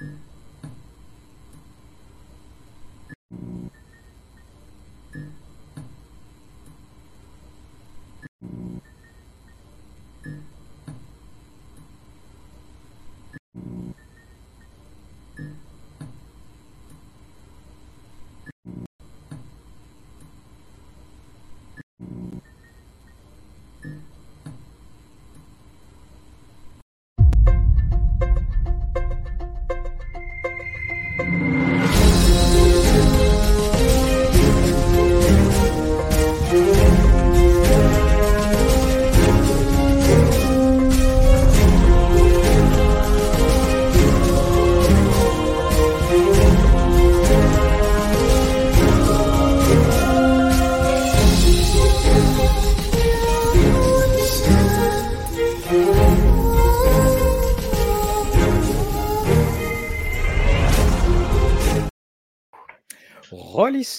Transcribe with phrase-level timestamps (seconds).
[0.00, 0.31] 嗯。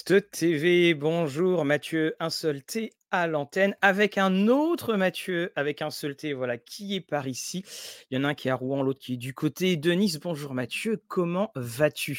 [0.06, 5.90] Rolliste TV, bonjour Mathieu, un seul T à l'antenne avec un autre Mathieu avec un
[5.90, 7.64] seul T, voilà, qui est par ici.
[8.10, 9.92] Il y en a un qui est à Rouen, l'autre qui est du côté de
[9.92, 10.18] Nice.
[10.20, 12.14] Bonjour Mathieu, comment vas-tu?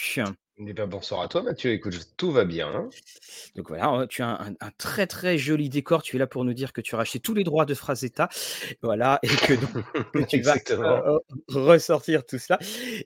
[0.57, 2.69] Eh ben, bonsoir à toi Mathieu, écoute, tout va bien.
[2.73, 2.89] hein.
[3.57, 6.01] Donc voilà, hein, tu as un, un très très joli décor.
[6.01, 8.29] Tu es là pour nous dire que tu as racheté tous les droits de Frazetta,
[8.81, 9.85] voilà, et que, donc,
[10.29, 11.03] tu vas Exactement.
[11.05, 11.17] euh,
[11.49, 12.57] ressortir tout cela.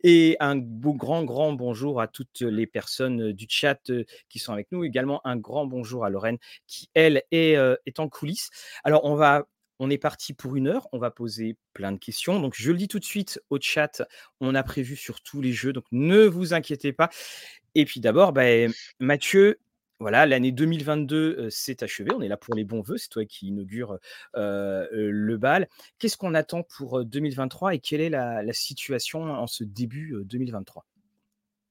[0.03, 4.53] Et un beau grand grand bonjour à toutes les personnes du chat euh, qui sont
[4.53, 4.83] avec nous.
[4.83, 8.51] Également un grand bonjour à Lorraine qui elle est, euh, est en coulisses.
[8.83, 9.47] Alors on va
[9.79, 12.39] on est parti pour une heure, on va poser plein de questions.
[12.39, 14.03] Donc, je le dis tout de suite au chat,
[14.41, 17.09] on a prévu sur tous les jeux, donc ne vous inquiétez pas.
[17.75, 19.59] Et puis d'abord, ben, Mathieu,
[19.99, 22.11] voilà, l'année 2022 euh, s'est achevée.
[22.13, 22.97] On est là pour les bons vœux.
[22.97, 23.99] C'est toi qui inaugure
[24.37, 25.67] euh, euh, le bal.
[25.97, 30.23] Qu'est-ce qu'on attend pour euh, 2023 et quelle est la, situation en ce début euh,
[30.23, 30.85] 2023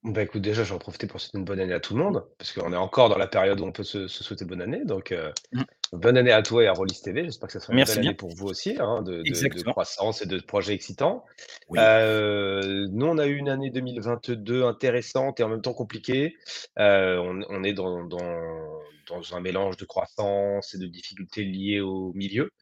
[0.04, 2.52] Bah écoute, déjà, j'en profiter pour souhaiter une bonne année à tout le monde, parce
[2.52, 4.84] qu'on est encore dans la période où on peut se, se souhaiter bonne année.
[4.84, 5.62] Donc, euh, Mmh.
[5.94, 7.24] bonne année à toi et à Rollis TV.
[7.24, 8.10] J'espère que ça sera une belle Merci bien.
[8.10, 9.72] année pour vous aussi, hein, de, de- de Exactement.
[9.72, 11.24] croissance et de projets excitants.
[11.68, 11.80] Oui.
[11.82, 16.36] Euh, nous, on a eu une année 2022 intéressante et en même temps compliquée.
[16.78, 18.78] Euh, on, on est dans, dans,
[19.08, 22.52] dans un mélange de croissance et de difficultés liées au milieu,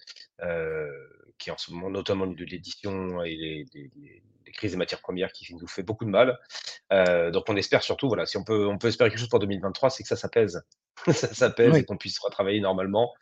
[0.43, 0.89] euh,
[1.39, 5.01] qui en ce moment, notamment de l'édition et les, les- les- les crises des matières
[5.01, 6.39] premières qui nous fait beaucoup de mal.
[6.93, 9.41] Euh, donc on espère surtout, voilà, si on peut, on peut espérer quelque chose pour
[9.41, 10.63] 2023, c'est que ça, ça pèse.
[11.13, 11.81] ça, ça pèse Oui.
[11.81, 13.13] et qu'on puisse retravailler normalement,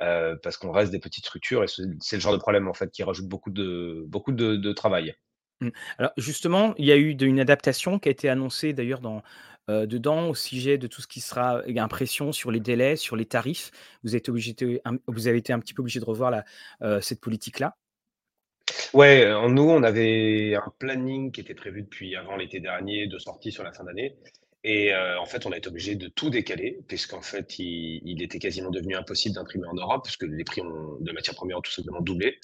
[0.00, 2.90] euh, parce qu'on reste des petites structures et c'est le genre de problème en fait
[2.90, 5.14] qui rajoute beaucoup de, beaucoup de, de travail.
[5.60, 5.68] Mmh.
[5.98, 9.22] Alors justement, il y a eu de- une adaptation qui a été annoncée d'ailleurs dans,
[9.70, 13.14] euh, dedans au sujet de tout ce qui sera a impression sur les délais, sur
[13.14, 13.70] les tarifs.
[14.02, 16.44] Vous, êtes obligé de- vous avez été un petit peu obligé de revoir la,
[16.82, 17.76] euh, cette politique-là.
[18.94, 23.18] Ouais, euh, nous, on avait un planning qui était prévu depuis avant l'été dernier de
[23.18, 24.16] sortie sur la fin d'année.
[24.64, 28.38] Et euh, en fait, on a été obligé de tout décaler, puisqu'en fait, il, était
[28.38, 32.00] quasiment devenu impossible d'imprimer en Europe, puisque les prix de matières premières ont tout simplement
[32.00, 32.38] doublé.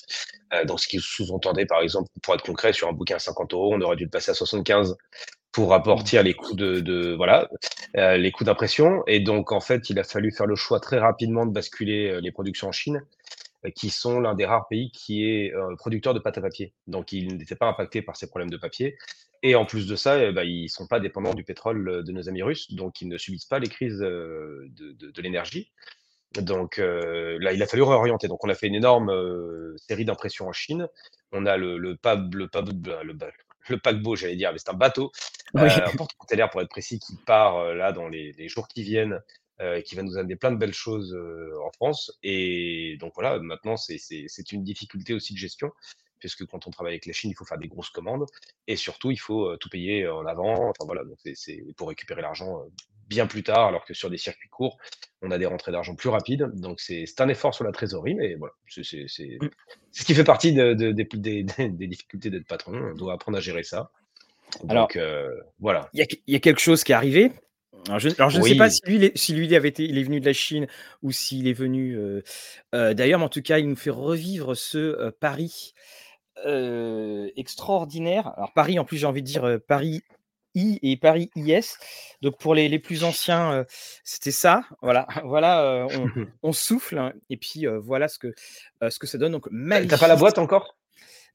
[0.52, 3.52] Euh, donc, ce qui sous-entendait, par exemple, pour être concret, sur un bouquin à 50
[3.52, 4.96] euros, on aurait dû le passer à 75
[5.52, 7.16] pour amortir les coûts de,
[7.94, 9.04] les coûts d'impression.
[9.06, 12.32] Et donc, en fait, il a fallu faire le choix très rapidement de basculer les
[12.32, 13.02] productions en Chine
[13.74, 16.72] qui sont l'un des rares pays qui est euh, producteur de pâte à papier.
[16.86, 18.96] Donc, ils n'étaient pas impactés par ces problèmes de papier.
[19.42, 22.02] Et en plus de ça, eh ben, ils ne sont pas dépendants du pétrole euh,
[22.02, 25.22] de nos amis russes, donc ils ne subissent pas les crises euh, de, de- de
[25.22, 25.72] l'énergie.
[26.40, 28.28] Donc euh, là, il a fallu réorienter.
[28.28, 30.88] Donc, on a fait une énorme euh, série d'impressions en Chine.
[31.32, 32.68] On a le, le, pab- le, pab-
[33.02, 33.30] le, ba-
[33.68, 35.10] le paquebot, j'allais dire, mais c'est un bateau,
[35.54, 35.62] Oui.
[35.62, 38.82] euh, un porte-container pour être précis, qui part euh, là dans les, les jours qui
[38.82, 39.20] viennent, euh,
[39.60, 42.12] et qui va nous amener plein de belles choses euh, en France.
[42.22, 45.70] Et donc voilà, maintenant, c'est c'est- c'est une difficulté aussi de gestion,
[46.20, 48.26] puisque quand on travaille avec la Chine, il faut faire des grosses commandes,
[48.66, 50.68] et surtout, il faut euh, tout payer en avant.
[50.70, 52.68] Enfin voilà, donc c'est c'est pour récupérer l'argent euh,
[53.08, 54.76] bien plus tard, alors que sur des circuits courts,
[55.22, 56.46] on a des rentrées d'argent plus rapides.
[56.54, 60.52] Donc c'est c'est un effort sur la trésorerie, mais voilà, c'est ce qui fait partie
[60.52, 61.04] de- de- des,
[61.78, 62.72] des- difficultés d'être patron.
[62.92, 63.90] On doit apprendre à gérer ça.
[64.68, 65.28] Alors, Donc euh,
[65.58, 65.88] voilà.
[65.94, 67.32] il y, y a quelque chose qui est arrivé.
[67.86, 70.20] Alors, je, alors, je ne sais pas si lui, si avait été, il est venu
[70.20, 70.66] de la Chine
[71.02, 72.22] ou s'il est venu euh,
[72.74, 75.74] euh, d'ailleurs, mais en tout cas, il nous fait revivre ce euh, Paris
[76.46, 78.32] euh, extraordinaire.
[78.36, 80.02] Alors Paris, en plus, j'ai envie de dire euh, Paris
[80.54, 81.76] I et Paris IS.
[82.22, 83.64] Donc pour les, les plus anciens,
[84.02, 84.62] c'était ça.
[84.82, 86.08] Voilà, voilà, on,
[86.42, 88.34] on souffle hein, et puis voilà ce que
[88.88, 89.32] ce que ça donne.
[89.32, 89.48] Donc
[89.88, 90.77] T'as pas la boîte encore?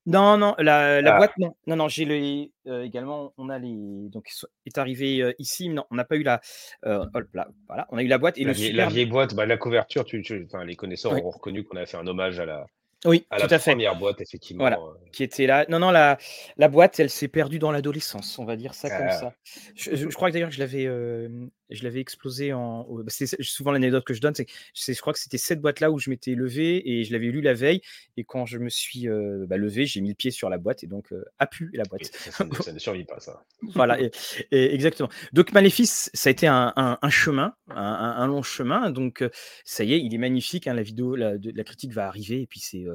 [0.05, 1.87] Non, non, la, la Ah, boîte, non, non, non.
[1.87, 4.29] J'ai les euh, également, on a les donc
[4.65, 6.41] est arrivé euh, ici, mais non, on n'a pas eu la.
[6.85, 9.05] euh, hop là, voilà, on a eu la boîte et la le vieille, la vieille
[9.05, 11.97] boîte, bah, la couverture, tu, tu- enfin, les connaisseurs Oui, auront reconnu qu'on avait fait
[11.97, 12.65] un hommage à la,
[13.05, 13.71] Oui, À tout la à fait.
[13.71, 14.21] première boîte
[14.57, 15.65] Voilà, effectivement, heu qui était là.
[15.69, 16.17] Non, non, la
[16.57, 19.19] la boîte, elle s'est perdue dans l'adolescence, on va dire ça comme Ah.
[19.19, 19.33] ça.
[19.75, 24.05] Je crois que d'ailleurs je l'avais, hem, je l'avais explosé en au c'est souvent l'anecdote
[24.05, 24.47] que je donne, c'est
[24.93, 27.53] je crois que c'était cette boîte-là où je m'étais levé et je l'avais lu la
[27.53, 27.81] veille
[28.17, 30.83] et quand je me suis, heu, bah, levé, j'ai mis le pied sur la boîte
[30.83, 32.11] et donc heu, a pu la boîte.
[32.13, 33.43] ça ça ne ça ne survit pas ça.
[33.75, 34.11] Voilà et
[34.51, 35.09] et exactement.
[35.33, 39.31] Donc Maléfice, ça a été un un un chemin, un long chemin donc heu,
[39.65, 42.41] ça y est, il est magnifique, hein, la vidéo, la de la critique va arriver
[42.41, 42.85] et puis c'est,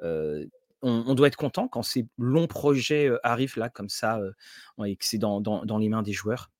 [0.00, 0.48] on
[0.82, 4.20] on doit être content quand ces longs projets, heu, arrivent là comme ça,
[4.84, 6.50] et que c'est dans dans les mains des joueurs.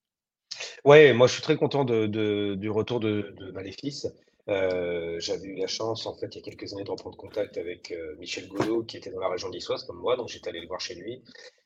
[0.85, 4.07] Ouais, moi je suis très content du retour de Maléfice.
[4.47, 7.95] J'avais eu la chance en fait il y a quelques années de reprendre contact avec,
[8.19, 10.81] Michel Godot qui était dans la région niçoise comme moi, donc j'étais allé le voir
[10.81, 11.23] chez lui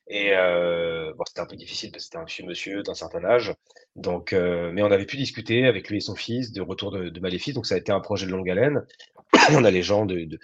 [0.08, 0.32] et
[1.16, 3.54] bon c'était un peu difficile parce que c'était un vieux monsieur d'un certain âge,
[3.96, 7.08] donc heu, mais on avait pu discuter avec lui et son fils de retour de
[7.08, 8.84] de Maléfice, donc ça a été un projet de longue haleine.
[9.52, 10.38] On a les gens de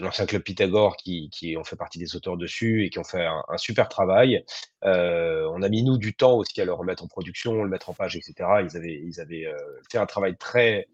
[0.00, 3.56] l'ancien club Pythagore qui ont fait partie des auteurs dessus et qui ont fait un
[3.58, 4.44] super travail.
[4.84, 7.90] Heu, on a mis nous du temps aussi à le remettre en production, le mettre
[7.90, 8.62] en page et cetera.
[8.62, 9.52] Ils avaient
[9.90, 10.88] fait un travail très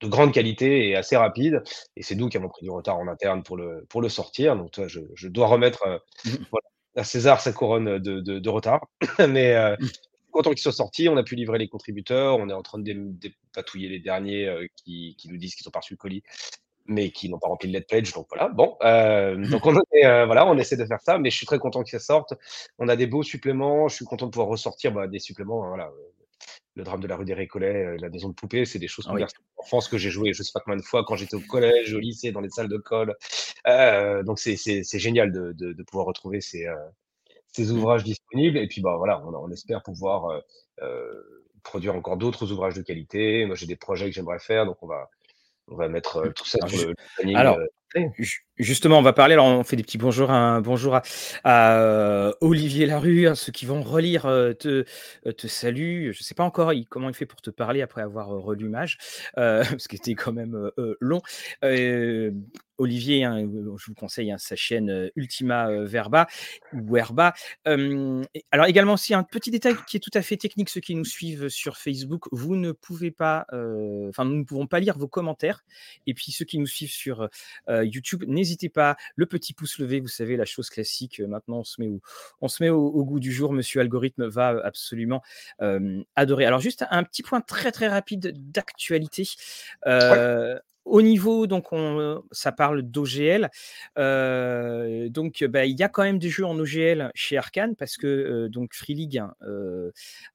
[0.00, 1.62] de grande qualité et assez rapide
[1.96, 4.56] et c'est nous qui avons pris du retard en interne pour le pour le sortir.
[4.56, 8.20] Donc tu vois, je je dois remettre, heu, Mmh voilà, à César sa couronne, de
[8.20, 8.86] de de retard.
[9.28, 9.88] Mais heu, mh.
[10.32, 12.84] content qu'il soit sorti, on a pu livrer les contributeurs, on est en train de
[12.84, 16.22] dé dépatouiller les derniers, heu, qui qui nous disent qu'ils ont pas reçu le colis,
[16.86, 18.48] mais qui n'ont pas rempli le lead pledge, donc voilà.
[18.50, 21.46] Bon, hem, donc on est, heu, voilà, on essaie de faire ça, mais je suis
[21.46, 22.34] très content que ça sorte.
[22.78, 25.68] On a des beaux suppléments, je suis content de pouvoir ressortir, bah, des suppléments, hein,
[25.68, 25.90] voilà,
[26.76, 29.06] le drame de la rue des Récollets, heu, la maison de poupée, c'est des choses
[29.06, 29.24] Ah qu'on oui.
[29.24, 31.42] garde en France, que j'ai joué je sais pas combien de fois quand j'étais au
[31.42, 33.14] collège, au lycée, dans les salles de colle.
[33.68, 36.74] Heu, donc c'est c'est c'est génial de de de pouvoir retrouver ces, heu,
[37.48, 37.86] ces Mmh.
[37.86, 40.42] ouvrages disponibles et puis, bah, voilà, on on espère pouvoir, heu
[40.82, 43.46] heu, produire encore d'autres ouvrages de qualité.
[43.46, 45.08] Moi, j'ai des projets que j'aimerais faire, donc on va
[45.68, 46.28] on va mettre, Mmh.
[46.28, 47.60] heu, tout ça Alors sur le planning, alors
[48.56, 50.98] justement, on va parler, alors on fait des petits bonjours à bonjour
[51.44, 54.84] à heu, Olivier Larue, hein, ceux qui vont relire, heu, te
[55.26, 56.12] heu, te saluent.
[56.12, 58.98] Je sais pas encore comment il fait pour te parler après avoir, relu Mage,
[59.38, 60.70] heu, parce que c'était quand même,
[61.00, 61.22] long.
[62.76, 63.38] Olivier, hein,
[63.78, 66.26] je vous conseille, hein, sa chaîne, Ultima, Verba
[66.72, 67.32] ou Herba.
[67.66, 70.96] Et alors également aussi un petit détail qui est tout à fait technique, ceux qui
[70.96, 73.46] nous suivent sur Facebook, vous ne pouvez pas,
[74.08, 75.62] enfin nous ne pouvons pas lire vos commentaires
[76.08, 77.28] et puis ceux qui nous suivent sur,
[77.84, 81.64] YouTube, n'hésitez pas, le petit pouce levé, vous savez la chose classique, heu, maintenant on
[81.64, 82.00] se met au
[82.40, 83.52] on se met au au goût du jour.
[83.52, 85.22] Monsieur algorithme va, heu, absolument,
[85.60, 86.44] hem, adorer.
[86.46, 89.24] Alors juste un petit point très, très rapide d'actualité.
[89.86, 90.24] Ouais.
[90.84, 91.68] Au niveau donc
[92.30, 93.48] ça parle d'OGL,
[93.96, 98.48] donc bah, il y a quand même des jeux en OGL chez Arcane parce que,
[98.48, 99.34] donc Free League, hein,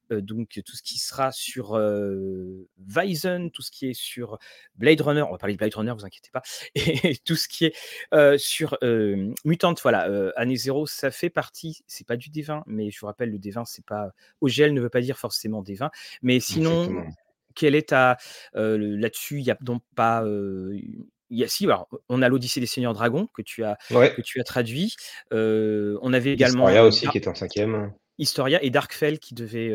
[0.09, 4.39] donc tout ce qui sera sur, heu, Vyzen, tout ce qui est sur
[4.75, 6.41] Blade Runner, on va parler de Blade Runner, vous inquiétez pas
[6.75, 12.07] et tout ce qui est, sur, hem, Mutant, voilà, Année 0, ça fait partie c'est
[12.07, 14.11] pas du D20, mais je vous rappelle le D20, c'est pas
[14.41, 15.89] OGL ne veut pas dire forcément D20.
[16.23, 17.05] Mais sinon.
[17.55, 18.17] Quelle est ta,
[18.53, 22.65] là-dessus, il y a donc pas, il y a si, alors on a l'Odyssée des
[22.65, 24.95] Seigneurs Dragons que tu as que tu as traduit.
[25.31, 27.91] On avait également, Historia aussi qui était en 5e.
[28.17, 29.73] Historia et Darkfell qui devait,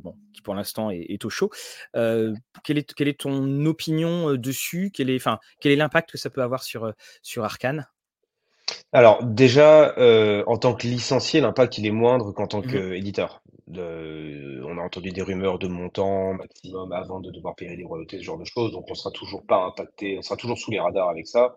[0.00, 1.50] bon, qui pour l'instant est est au chaud.
[1.92, 4.90] Quelle est quelle est ton opinion, dessus?
[4.92, 6.92] Quel est enfin, quel est l'impact que ça peut avoir sur,
[7.22, 7.86] sur Arcane?
[8.94, 12.84] Alors déjà, heu, en tant que licencié, l'impact il est moindre qu'en tant Mmh mh.
[12.92, 13.42] qu'éditeur.
[13.66, 18.18] De on a entendu des rumeurs de montants maximum avant de devoir payer des royautés,
[18.18, 20.78] ce genre de choses, donc on sera toujours pas impacté, on sera toujours sous les
[20.80, 21.56] radars avec ça.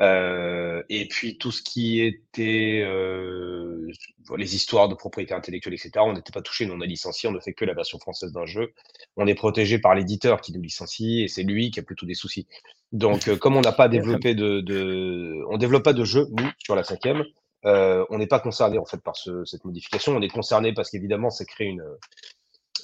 [0.00, 3.88] Heu et puis tout ce qui était, heu,
[4.36, 6.64] les histoires de propriété intellectuelle et cetera, on n'était pas touchés.
[6.66, 8.72] Nous, on a licencié, on ne fait que la version française d'un jeu.
[9.16, 12.14] On est protégé par l'éditeur qui nous licencie et c'est lui qui a plutôt des
[12.14, 12.46] soucis.
[12.92, 16.48] Donc, heu, comme on n'a pas développé de de on développe pas de jeu, nous,
[16.58, 17.24] sur la 5e,
[17.66, 20.16] heu, on n'est pas concerné en fait par ce cette modification.
[20.16, 21.84] On est concerné parce qu'évidemment ça crée une,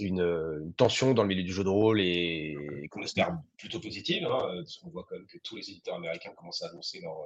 [0.00, 2.57] une, heu, une tension dans le milieu du jeu de rôle et
[2.91, 6.31] qu'on espère plutôt positive, hein, parce qu'on voit quand même que tous les éditeurs américains
[6.37, 7.17] commencent à annoncer leur,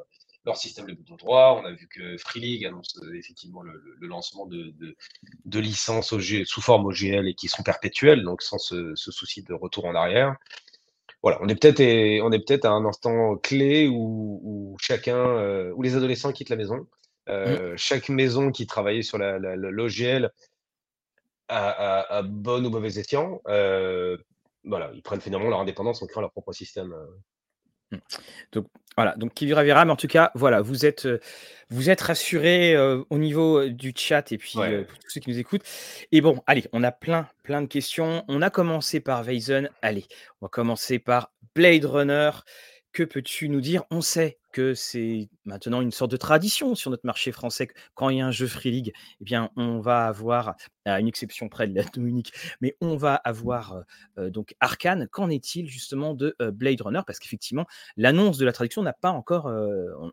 [0.44, 1.60] leur système de bouton droit.
[1.62, 4.96] On a vu que Free League annonce, heu, effectivement le lancement de de
[5.44, 9.42] de licences OG sous forme OGL et qui sont perpétuelles, donc sans ce ce souci
[9.42, 10.36] de retour en arrière.
[11.22, 11.80] Voilà, on est peut-être
[12.22, 16.50] on est peut-être à un instant clé où où chacun, heu, où les adolescents quittent
[16.50, 16.86] la maison.
[17.28, 17.32] Mmh.
[17.32, 20.30] Heu, chaque maison qui travaillait sur la la la l'OGL
[21.50, 24.22] à à à bon ou mauvais escient, heu,
[24.64, 27.18] voilà, ils prennent finalement leur indépendance en créant leur propre système, heu.
[27.92, 27.98] Mmh.
[28.52, 28.66] Donc
[28.96, 31.20] voilà, donc qui vivra verra, mais en tout cas, voilà, vous êtes, heu,
[31.70, 35.64] vous êtes rassurés, au niveau, du chat et puis, pour tous ceux qui nous écoutent
[36.12, 38.24] et bon, allez, on a plein, plein de questions.
[38.28, 40.06] On a commencé par Weizen, allez,
[40.40, 42.30] on va commencer par Blade Runner.
[42.92, 43.84] Que peux-tu nous dire?
[43.90, 48.18] On sait que c'est maintenant une sorte de tradition sur notre marché français quand il
[48.18, 51.68] y a un jeu Free League et bien, on va avoir, à une exception près
[51.68, 53.84] de la Dominique, mais on va avoir, heu
[54.18, 55.08] heu, donc Arcane.
[55.08, 57.02] Qu'en est-il justement de, heu, Blade Runner?
[57.06, 57.66] Parce qu'effectivement,
[57.96, 59.46] l'annonce de la traduction n'a pas encore,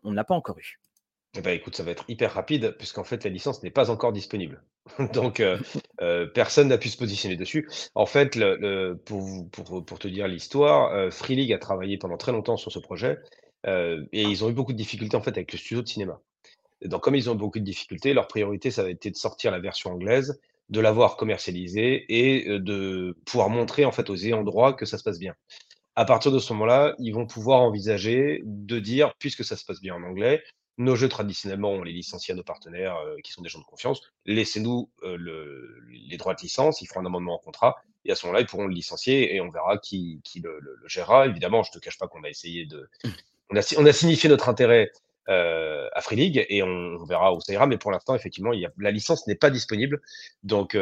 [0.04, 0.78] on l'a pas encore eu.
[1.36, 4.12] Eh bah, écoute, ça va être hyper rapide puisqu'en fait la licence n'est pas encore
[4.12, 4.62] disponible.
[5.12, 5.58] Donc heu
[6.00, 7.68] heu, personne n'a pu se positionner dessus.
[7.94, 8.38] En fait,
[9.04, 13.18] pour te dire l'histoire, heu, Free League a travaillé pendant très longtemps sur ce projet,
[13.66, 16.20] et ils ont eu beaucoup de difficultés en fait avec le studio de cinéma.
[16.84, 19.60] Donc comme ils ont beaucoup de difficultés, leur priorité, ça a été de sortir la
[19.60, 24.86] version anglaise, de l'avoir commercialisée et de pouvoir montrer en fait aux ayants droit que
[24.86, 25.34] ça se passe bien.
[25.96, 29.80] À partir de ce moment-là, ils vont pouvoir envisager de dire: «Puisque ça se passe
[29.80, 30.42] bien en anglais,
[30.78, 33.64] nos jeux traditionnellement, on les licencie à nos partenaires, heu, qui sont des gens de
[33.64, 34.00] confiance.
[34.26, 36.80] Laissez-nous, le les droits de licence».
[36.82, 39.40] Ils feront un amendement au contrat et à ce moment-là, ils pourront le licencier et
[39.40, 41.26] on verra qui qui le le le gérera.
[41.26, 42.88] Évidemment, je te cache pas qu'on a essayé de
[43.50, 44.90] on a si on a signifié notre intérêt,
[45.30, 47.66] heu, à Free League et on on verra où ça ira.
[47.68, 50.00] Mais pour l'instant, effectivement, il y a la licence n'est pas disponible.
[50.44, 50.76] Donc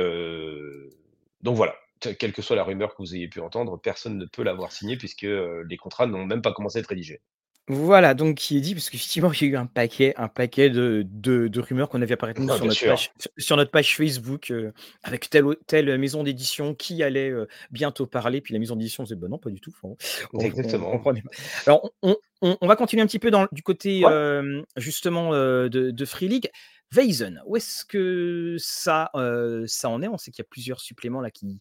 [1.43, 1.77] donc voilà,
[2.19, 4.97] quelle que soit la rumeur que vous ayez pu entendre, personne ne peut l'avoir signée
[4.97, 5.23] puisque,
[5.69, 7.21] les contrats n'ont même pas commencé à être rédigés.
[7.69, 10.71] Voilà, donc qui est dit, parce qu'effectivement, il y a eu un paquet un paquet
[10.71, 12.87] de de de rumeurs qu'on a vu apparaître nous Ah sur bien notre sûr.
[12.87, 17.31] page sur sur notre page Facebook, heu, avec telle ou telle maison d'édition qui allait,
[17.31, 18.41] heu, bientôt parler.
[18.41, 19.97] Puis la maison d'édition disait: «Bah non, pas du tout, enfin,
[20.33, 20.87] on on Exactement.
[20.87, 21.31] comprenait pas».
[21.67, 24.17] Alors on on on va continuer un petit peu dans du côté, Ouais.
[24.39, 26.51] hem, justement, de de Free League.
[26.93, 30.07] Vaesen, où est-ce que ça, en est?
[30.09, 31.61] On sait qu'il y a plusieurs suppléments là qui,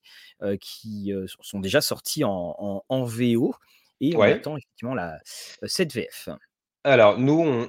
[1.27, 3.55] sont sont déjà sortis en en en VO
[4.01, 4.29] et on Ouais.
[4.29, 6.29] attend effectivement la cette VF.
[6.83, 7.67] Alors nous, on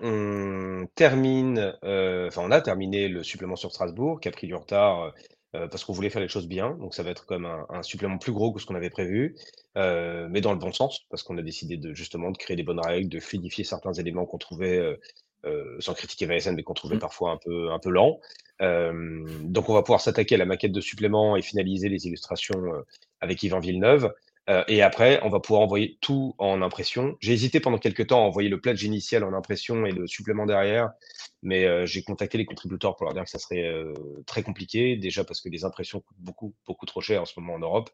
[0.82, 5.14] on termine, enfin on a terminé le supplément sur Strasbourg qui a pris du retard,
[5.54, 6.72] heu, parce qu'on voulait faire les choses bien.
[6.76, 9.34] Donc ça va être comme un un supplément plus gros que ce qu'on avait prévu,
[9.74, 12.80] mais dans le bon sens parce qu'on a décidé de justement de créer des bonnes
[12.84, 14.98] règles, de fluidifier certains éléments qu'on trouvait,
[15.78, 16.98] sans critiquer Vaesen, mais qu'on trouvait Mmh.
[16.98, 18.20] parfois un peu un peu lents.
[18.60, 22.60] Hem, donc on va pouvoir s'attaquer à la maquette de supplément et finaliser les illustrations,
[23.22, 24.12] avec Yvan Villeneuve,
[24.50, 27.16] heu et après on va pouvoir envoyer tout en impression.
[27.20, 30.46] J'ai hésité pendant quelque temps à envoyer le pledge initial en impression et le supplément
[30.46, 30.90] derrière,
[31.42, 33.94] mais heu, j'ai contacté les contributeurs pour leur dire que ça serait, heu,
[34.26, 34.96] très compliqué.
[34.96, 37.90] Déjà parce que les impressions coûtent beaucoup, beaucoup trop cher en ce moment en Europe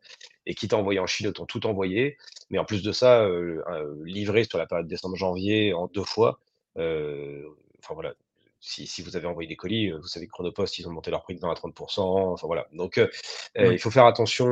[0.47, 2.17] et quitte à envoyer en Chine, autant tout envoyer.
[2.51, 6.41] Mais en plus de ça, heu heu, livrer sur la période décembre-janvier en 2 fois,
[6.77, 8.15] enfin voilà,
[8.63, 11.11] si si vous avez envoyé des colis, heu, vous savez que Chronopost, ils ont monté
[11.11, 12.69] leur prix de 20 à 30 enfin voilà.
[12.73, 13.11] Donc heu
[13.59, 14.49] heu, il faut faire attention,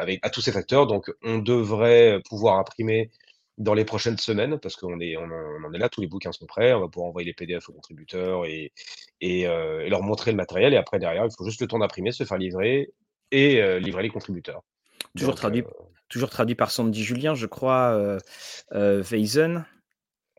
[0.00, 0.86] avec à tous ces facteurs.
[0.86, 3.10] Donc on devrait pouvoir imprimer
[3.58, 6.06] dans les prochaines semaines parce qu'on est on en on en est là, tous les
[6.06, 6.72] bouquins sont prêts.
[6.72, 8.72] On va pouvoir envoyer les PDF aux contributeurs et
[9.20, 12.24] et leur montrer le matériel et après derrière, il faut juste le temps d'imprimer, se
[12.24, 12.92] faire livrer
[13.30, 14.62] et livrer les contributeurs.
[15.14, 15.64] Toujours Donc traduit
[16.08, 18.18] toujours traduit par Sandy Julien, je crois,
[18.70, 19.66] Vaesen?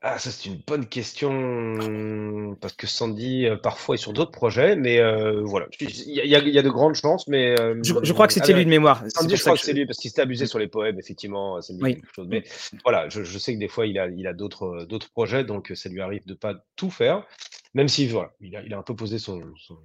[0.09, 4.77] Ah ça, c'est une bonne question parce que Sandy, heu, parfois est sur d'autres projets,
[4.77, 5.67] mais heu, voilà.
[5.81, 8.63] Il y a il y de grandes chances, mais Je je crois que c'était lui
[8.63, 9.01] de mémoire.
[9.03, 10.45] C'est Sandy, pour je ça crois que que je c'est lui parce qu'il s'était abusé
[10.45, 11.95] sur les poèmes, effectivement, ça me dit Oui.
[11.95, 12.27] quelque chose.
[12.29, 12.45] Mais
[12.85, 15.89] voilà, je je sais que des fois il a il a d'autres, projets, donc ça
[15.89, 17.25] lui arrive de pas tout faire.
[17.73, 19.77] Même si voilà, il a il a un peu posé son son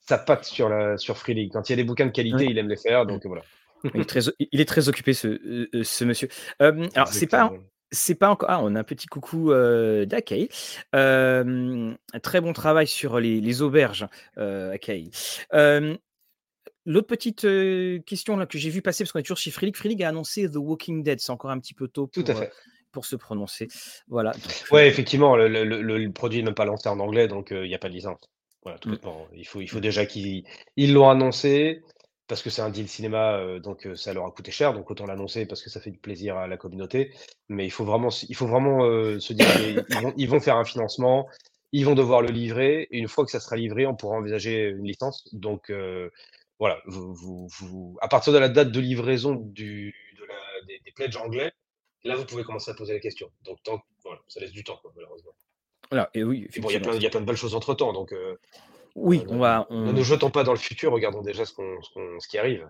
[0.00, 1.52] sa patte sur la sur Free League.
[1.54, 2.14] Quand il y a des bouquins de Oui.
[2.14, 3.42] qualité, il aime les faire, donc voilà.
[3.94, 6.28] Il est très o il est très occupé ce, monsieur.
[6.58, 7.52] Alors c'est pas Exactement.
[7.90, 9.52] C'est pas encore ah, on a un petit coucou.
[9.52, 10.06] Hem,
[12.22, 14.06] très bon travail sur les les auberges.
[14.36, 15.96] Hem,
[16.84, 17.46] l'autre petite,
[18.04, 19.76] question là que j'ai vu passer, parce qu'on est toujours chez Free League.
[19.76, 21.20] Free League a annoncé The Walking Dead.
[21.20, 22.52] C'est encore un petit peu tôt Tout à pour, fait.
[22.92, 23.68] pour se prononcer.
[24.08, 24.32] Voilà
[24.70, 27.48] Ouais, effectivement, le le le le le produit est même pas lancé en anglais, donc
[27.50, 28.30] il y a pas de licence.
[28.62, 28.98] Voilà, tout Mmh.
[29.34, 30.42] Il faut il faut déjà qu'ils
[30.76, 31.82] ils l'ont annoncé
[32.28, 35.46] parce que c'est un deal cinéma, donc ça leur a coûté cher, donc autant l'annoncer
[35.46, 37.14] parce que ça fait du plaisir à la communauté.
[37.48, 38.80] Mais il faut vraiment il faut vraiment,
[39.20, 41.28] se dire qu'ils vont ils vont faire un financement,
[41.72, 44.70] ils vont devoir le livrer et une fois que ça sera livré, on pourra envisager
[44.70, 45.28] une licence.
[45.32, 45.72] Donc
[46.58, 50.80] voilà, vous vous vous à partir de la date de livraison du de la des
[50.84, 51.52] des pledges anglais,
[52.04, 53.30] là, vous pouvez commencer à poser la question.
[53.44, 55.32] Donc tant voilà, ça laisse du temps, quoi, malheureusement.
[55.90, 57.74] Voilà et oui, Et bon, il y il y a plein de belles choses entre
[57.74, 58.12] temps, donc
[58.96, 61.52] Oui, ne on va ne nous on jetons pas dans le futur, regardons déjà ce
[62.28, 62.66] qui arrive.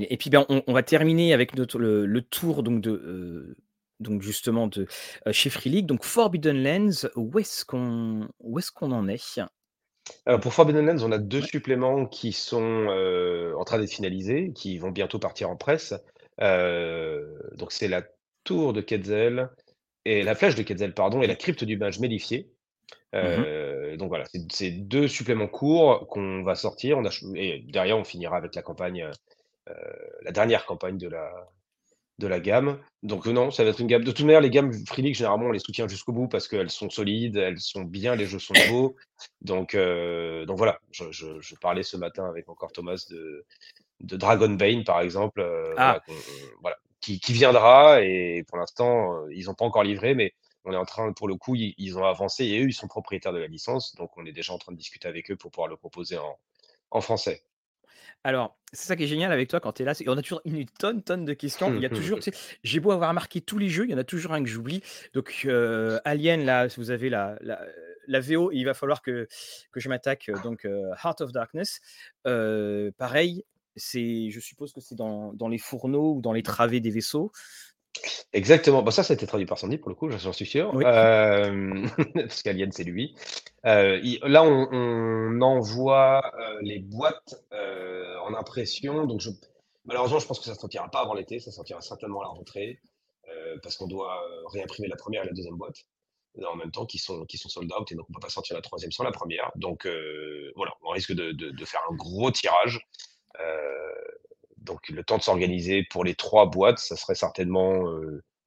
[0.00, 3.56] Et puis, ben, on on va terminer avec notre le le tour donc de, heu,
[4.00, 4.86] donc justement de,
[5.26, 5.86] heu, chez Free League.
[5.86, 9.40] Donc Forbidden Lands, où est-ce qu'on où est-ce qu'on en est?
[10.26, 11.46] Alors pour Forbidden Lands, on a 2 Ouais.
[11.46, 12.86] suppléments qui sont,
[13.56, 15.94] en train d'être finalisés, qui vont bientôt partir en presse.
[16.38, 18.02] Donc c'est la
[18.44, 19.50] tour de Quetzal
[20.04, 22.00] et la flèche de Quetzal, pardon et la crypte du mage
[23.20, 23.52] Mmh mh.
[23.80, 26.98] Heu, donc voilà, c'est 2 suppléments courts qu'on va sortir.
[26.98, 29.02] On a et derrière, on finira avec la campagne,
[29.70, 29.74] heu,
[30.22, 31.32] la dernière campagne de la
[32.18, 32.80] de la gamme.
[33.02, 35.46] Donc non, ça va être une gamme de toute manière, les gammes Free League, généralement,
[35.48, 38.58] on les soutient jusqu'au bout parce qu'elles sont solides, elles sont bien, les jeux sont
[38.58, 38.96] beaux.
[39.42, 43.44] Donc heu, donc voilà, je je je parlais ce matin avec encore Thomas de
[44.00, 45.42] de Dragonbane, par exemple,
[45.80, 46.02] voilà, Ah!
[46.62, 50.32] voilà, qui qui viendra et pour l'instant, ils ont pas encore livré, mais
[50.64, 52.88] on est en train pour le coup, ils ils ont avancé et eux, ils sont
[52.88, 55.50] propriétaires de la licence, donc on est déjà en train de discuter avec eux pour
[55.50, 56.38] pouvoir le proposer en
[56.90, 57.44] en français.
[58.24, 60.40] Alors, c'est ça qui est génial avec toi quand tu es là, qu'on a toujours
[60.44, 61.72] une tonne, tonne de questions.
[61.74, 62.18] Il y a toujours,
[62.62, 64.82] j'ai beau avoir remarqué tous les jeux, il y en a toujours un que j'oublie.
[65.14, 67.64] Donc, heu, Alien, là, vous avez la la
[68.08, 69.28] la VO, il va falloir que
[69.70, 71.80] que je m'attaque, heu, donc, heu, Heart of Darkness.
[72.26, 73.44] Heu, pareil,
[73.76, 77.32] c'est je suppose que c'est dans dans les fourneaux ou dans les travées des vaisseaux?
[78.32, 80.72] Exactement, bah, ça, ça a été traduit par Sandy pour le coup, j'en suis sûr.
[80.74, 80.84] Oui.
[80.86, 83.14] Hem, parce qu'Alien, c'est lui.
[83.64, 89.30] Il là, on on envoie, heu, les boîtes, en impression, donc je
[89.84, 92.80] malheureusement, je pense que ça sortira pas avant l'été, ça sortira certainement à la rentrée,
[93.62, 94.20] parce qu'on doit,
[94.52, 95.76] réimprimer la première et la deuxième boîte,
[96.44, 98.56] en même temps, qui sont qui sont sold out et donc on peut pas sortir
[98.56, 99.50] la troisième sans la première.
[99.56, 99.86] Donc
[100.56, 102.80] voilà, on risque de de de faire un gros tirage.
[104.62, 107.80] Donc le temps de s'organiser pour les 3 boîtes, ça serait certainement,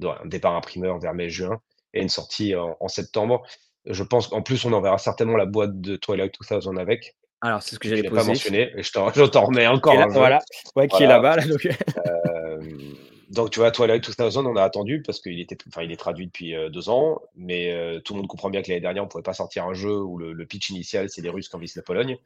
[0.01, 1.59] ouais, un départ imprimeur vers mai-juin
[1.93, 3.43] et une sortie en en septembre.
[3.85, 7.75] Je pense qu'en plus, on enverra certainement la boîte de Twilight 2000 avec, Alors, c'est
[7.75, 8.31] ce que j'allais n'as pas poser.
[8.31, 10.13] mentionné et je t'en remets encore là, un jeu.
[10.13, 10.39] voilà,
[10.75, 12.95] ouais, qui est là-bas, là, donc hem,
[13.29, 16.27] donc tu vois, Twilight 2000, on a attendu parce qu'il était enfin, il est traduit
[16.27, 19.07] depuis, heu, 2 ans, mais heu, tout le monde comprend bien que l'année dernière, on
[19.07, 21.75] pouvait pas sortir un jeu où le le pitch initial, c'est les Russes qui envahissent
[21.75, 22.17] la Pologne.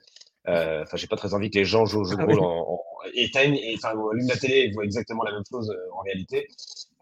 [0.47, 2.39] Heu, enfin, j'ai pas très envie que les gens jouent aux jeux de ah rôle
[2.39, 2.45] oui.
[2.45, 2.79] en en
[3.13, 6.47] et la télé et voient exactement la même chose, en réalité.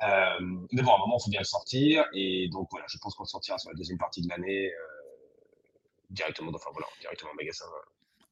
[0.02, 3.16] Mais bon, à un moment, il faut bien le sortir et donc voilà, je pense
[3.16, 4.72] qu'on le sortira sur la deuxième partie de l'année,
[6.12, 7.66] directement enfin voilà, directement en magasin.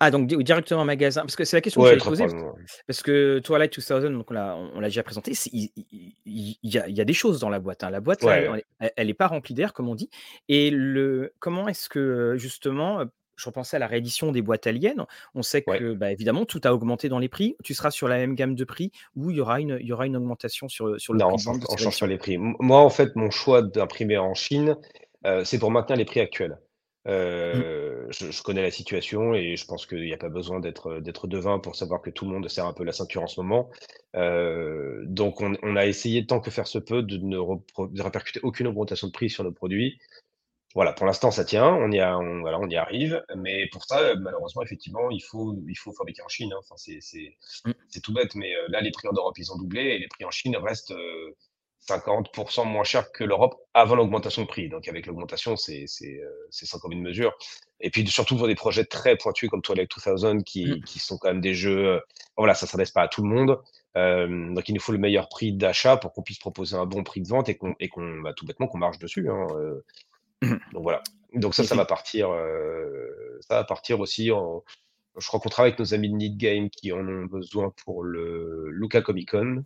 [0.01, 1.21] Ah donc di directement en magasin?
[1.21, 2.59] Parce que c'est la question que Ouais, très poser, probablement.
[2.87, 6.87] parce que Twilight 2000, donc on l'a déjà présenté, il il il il y a
[6.89, 7.89] il y a des choses dans la boîte, hein.
[7.91, 10.09] La boîte Ouais, elle elle elle est pas remplie d'air comme on dit
[10.49, 15.05] et le comment est-ce que, justement, heu, je repensais à la réédition des boîtes Alien.
[15.33, 15.85] On sait ouais.
[15.85, 17.55] que, bah, évidemment, tout a augmenté dans les prix.
[17.63, 19.93] Tu seras sur la même gamme de prix ou il y aura une il y
[19.93, 21.93] aura une augmentation sur, sur le Non, prix on de change rééditions?
[22.07, 22.37] les prix.
[22.37, 24.75] Moi, en fait, mon choix d'imprimer en Chine,
[25.25, 26.57] heu, c'est pour maintenir les prix actuels.
[27.51, 27.65] Mmh.
[27.67, 30.99] Heu, je je connais la situation et je pense qu'il y a pas besoin d'être,
[30.99, 33.39] d'être devin pour savoir que tout le monde serre un peu la ceinture en ce
[33.41, 33.69] moment.
[34.15, 38.39] Heu, donc on on a essayé tant que faire se peut de ne de répercuter
[38.43, 39.99] aucune augmentation de prix sur nos produits.
[40.75, 43.85] Voilà, pour l'instant ça tient, on y a on voilà, on y arrive, mais pour
[43.85, 46.57] ça, heu, malheureusement, effectivement, il faut il faut fabriquer en Chine, hein.
[46.59, 47.75] Enfin, c'est c'est Mmh.
[47.89, 50.25] c'est tout bête, mais là, les prix en Europe, ils ont doublé et les prix
[50.25, 50.93] en Chine restent,
[51.87, 54.69] 50% moins chers que l'Europe avant l'augmentation de prix.
[54.69, 57.33] Donc avec l'augmentation, c'est c'est, heu, c'est sans commune mesure
[57.81, 60.43] et puis surtout pour des projets très pointus comme Twilight 2000 Mmh.
[60.43, 62.01] qui qui sont quand même des jeux, heu,
[62.37, 63.59] voilà, ça s'adresse pas à tout le monde.
[63.95, 67.03] Hem, donc il nous faut le meilleur prix d'achat pour qu'on puisse proposer un bon
[67.03, 69.47] prix de vente et qu'on qu'on bah, tout bêtement qu'on marche dessus, hein,
[70.41, 70.55] Mmh.
[70.73, 71.01] donc voilà.
[71.33, 72.29] Donc ça, ça va Effec partir,
[73.41, 74.63] ça va partir aussi en
[75.17, 78.03] je crois qu'on travaille avec nos amis de Need Game qui en ont besoin pour
[78.03, 79.63] le Lucca Comic Con,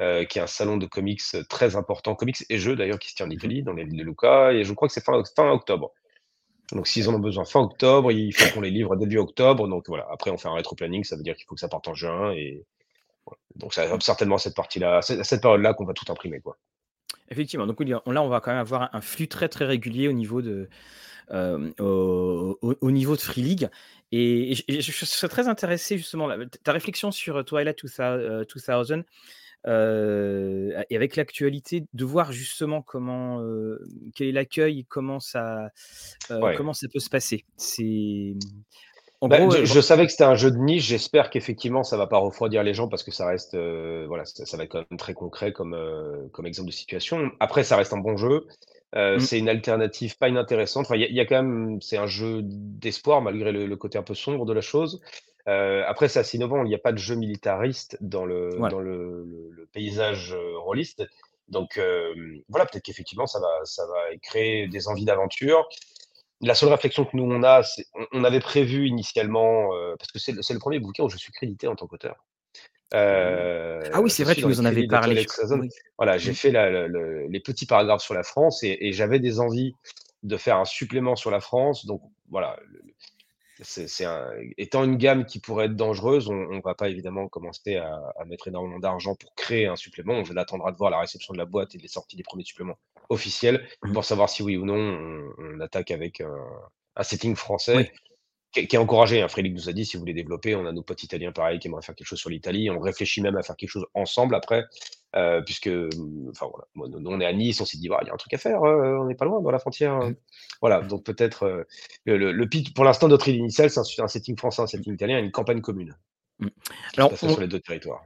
[0.00, 3.14] heu, qui est un salon de comics, très important, comics et jeux d'ailleurs qui se
[3.14, 5.22] tient en mmh Italie, dans la ville de Lucca et je crois que c'est fin
[5.36, 5.92] fin octobre.
[6.72, 9.84] Donc s'ils en ont besoin fin octobre, il faut qu'on les livre début octobre, donc
[9.88, 10.06] voilà.
[10.12, 12.32] Après on fait un rétro-planning, ça veut dire qu'il faut que ça parte en juin
[12.32, 12.64] et
[13.26, 13.38] voilà.
[13.56, 16.56] Donc ça certainement cette partie-là, cette période-là qu'on va tout imprimer, quoi.
[17.28, 20.42] Effectivement, donc là, on va quand même avoir un flux très, très régulier au niveau
[20.42, 20.68] de,
[21.30, 23.68] hem, au au au niveau de Free League
[24.10, 26.28] et et je et je je serais très intéressé justement
[26.64, 29.04] ta réflexion sur, Twilight two thou heu, 2000,
[29.66, 33.42] et avec l'actualité, de voir justement comment,
[34.14, 35.70] quel est l'accueil, comment ça,
[36.30, 36.54] Ouais.
[36.56, 37.44] comment ça peut se passer.
[37.56, 38.34] C'est,
[39.22, 40.86] Bah, je savais que c'était un jeu de niche.
[40.86, 44.56] J'espère qu'effectivement, ça va pas refroidir les gens parce que ça reste, voilà, ça ça
[44.56, 45.76] va être quand même très concret comme,
[46.32, 47.30] comme exemple de situation.
[47.38, 48.46] Après, ça reste un bon jeu.
[48.96, 50.86] Mmh, c'est une alternative pas inintéressante.
[50.86, 53.66] Enfin, il y a il y a quand même c'est un jeu d'espoir malgré le
[53.66, 55.00] le côté un peu sombre de la chose.
[55.48, 56.64] Heu, après, c'est assez innovant.
[56.64, 58.68] Il n'y a pas de jeu militariste dans le voilà.
[58.68, 61.02] dans le le le paysage, heu, rôliste.
[61.48, 65.68] Donc, hem, voilà, peut-être qu'effectivement, ça va ça va créer des envies d'aventure.
[66.42, 70.12] La seule réflexion que nous on a, c'est on on avait prévu initialement, heu, parce
[70.12, 72.24] que c'est le 1er bouquin où je suis crédité en tant qu'auteur.
[73.08, 73.50] Ou
[73.92, 75.44] ah oui, c'est vrai, les nous en de parlé, je Twilight crois.
[75.48, 75.60] 2000.
[75.60, 75.68] Oui.
[75.98, 76.88] Voilà, j'ai Mmh, fait la
[77.28, 79.74] les petits paragraphes sur la France et et j'avais des envies
[80.22, 81.86] de faire un supplément sur la France.
[81.86, 82.58] Donc voilà,
[83.62, 84.26] c'est c'est un
[84.58, 88.24] étant une gamme qui pourrait être dangereuse, on on va pas évidemment commencer à à
[88.24, 90.14] mettre énormément d'argent pour créer un supplément.
[90.14, 92.78] On attendra de voir la réception de la boîte et les sorties des premiers suppléments
[93.08, 93.92] officiels mmh.
[93.92, 96.34] pour savoir si oui ou non on on attaque avec un
[96.96, 97.90] un setting français Oui.
[98.52, 99.28] Qui est qui est encouragé, hein.
[99.28, 101.68] Frédéric nous a dit: «Si vous voulez développer», on a nos potes italiens pareil qui
[101.68, 102.70] aimeraient faire quelque chose sur l'Italie.
[102.70, 104.64] On réfléchit même à faire quelque chose ensemble après.
[105.44, 106.66] puisque, mmh, enfin voilà,
[106.98, 108.38] nous, on est à Nice, on s'est dit: «Bah, il y a un truc à
[108.38, 109.96] faire, on n'est pas loin dans la frontière».
[109.98, 110.14] Mmh.
[110.60, 111.66] Voilà, donc peut-être,
[112.04, 115.18] le le pitch pour l'instant, notre idée initiale, c'est un setting français, un setting italien
[115.18, 115.96] une campagne commune
[116.40, 116.46] Mmh.
[116.94, 118.02] se Alors on sur les 2 territoires.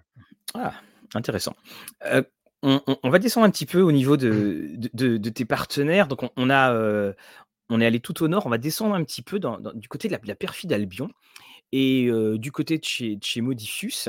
[0.54, 0.74] ah,
[1.14, 1.54] intéressant.
[2.62, 5.44] On on on va descendre un petit peu au niveau de de de de tes
[5.44, 6.08] partenaires.
[6.08, 6.72] Donc on on a,
[7.70, 9.88] on est allé tout au nord, on va descendre un petit peu dans dans du
[9.88, 11.08] côté de la la perfide Albion
[11.72, 14.08] et heu, du côté de chez de chez Modiphius.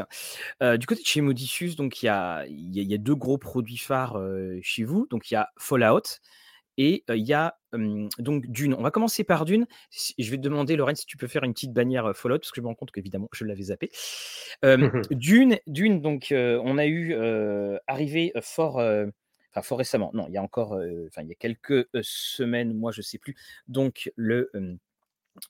[0.63, 2.94] Heu, du côté de chez Modiphius, donc il y a il y a il y
[2.96, 5.08] a 2 gros produits phares, heu, chez vous.
[5.10, 6.04] Donc il y a Fallout
[6.78, 7.56] et il y a,
[8.20, 8.74] donc Dune.
[8.74, 9.65] On va commencer par Dune.
[10.20, 12.58] Je vais te demander, Lorraine, si tu peux faire une petite bannière, Fallout, parce que
[12.58, 13.91] je me rends compte qu'évidemment, je l'avais zappé.
[15.12, 17.15] Dune Dune, donc on a eu,
[17.88, 18.82] arrivé, fort,
[19.56, 22.02] enfin fort récemment, non, il y a encore, heu, enfin il y a quelques, heu,
[22.04, 23.36] semaines, mois, je sais plus,
[23.68, 24.52] donc le,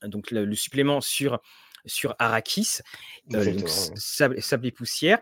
[0.03, 1.39] donc le le supplément sur
[1.85, 2.79] sur Arrakis,
[3.27, 3.97] donc S ouais.
[3.97, 5.19] Sable Sable et Poussière.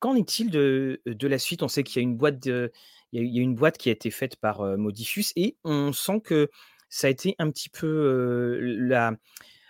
[0.00, 1.62] Qu'en est-il de de la suite?
[1.64, 2.72] On sait qu'il y a une boîte de
[3.12, 6.20] il y a une boîte qui a été faite par, heu, Modiphius et on sent
[6.24, 6.50] que
[6.90, 9.12] ça a été un petit peu, la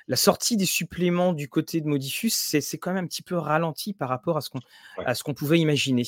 [0.09, 3.95] la sortie des suppléments du côté de Modiphius, c'est quand même un petit peu ralenti
[3.95, 4.61] par rapport à ce qu'on
[4.97, 5.07] Ouais.
[5.07, 6.05] à ce qu'on pouvait imaginer.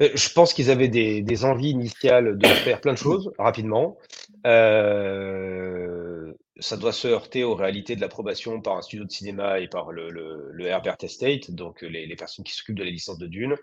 [0.00, 3.96] Heu, je pense qu'ils avaient des des envies initiales de faire plein de choses rapidement.
[4.46, 9.68] Heu, ça doit se heurter aux réalités de l'approbation par un studio de cinéma et
[9.68, 13.18] par le le le Herbert Estate, donc les les personnes qui s'occupent de la licence
[13.18, 13.56] de Dune.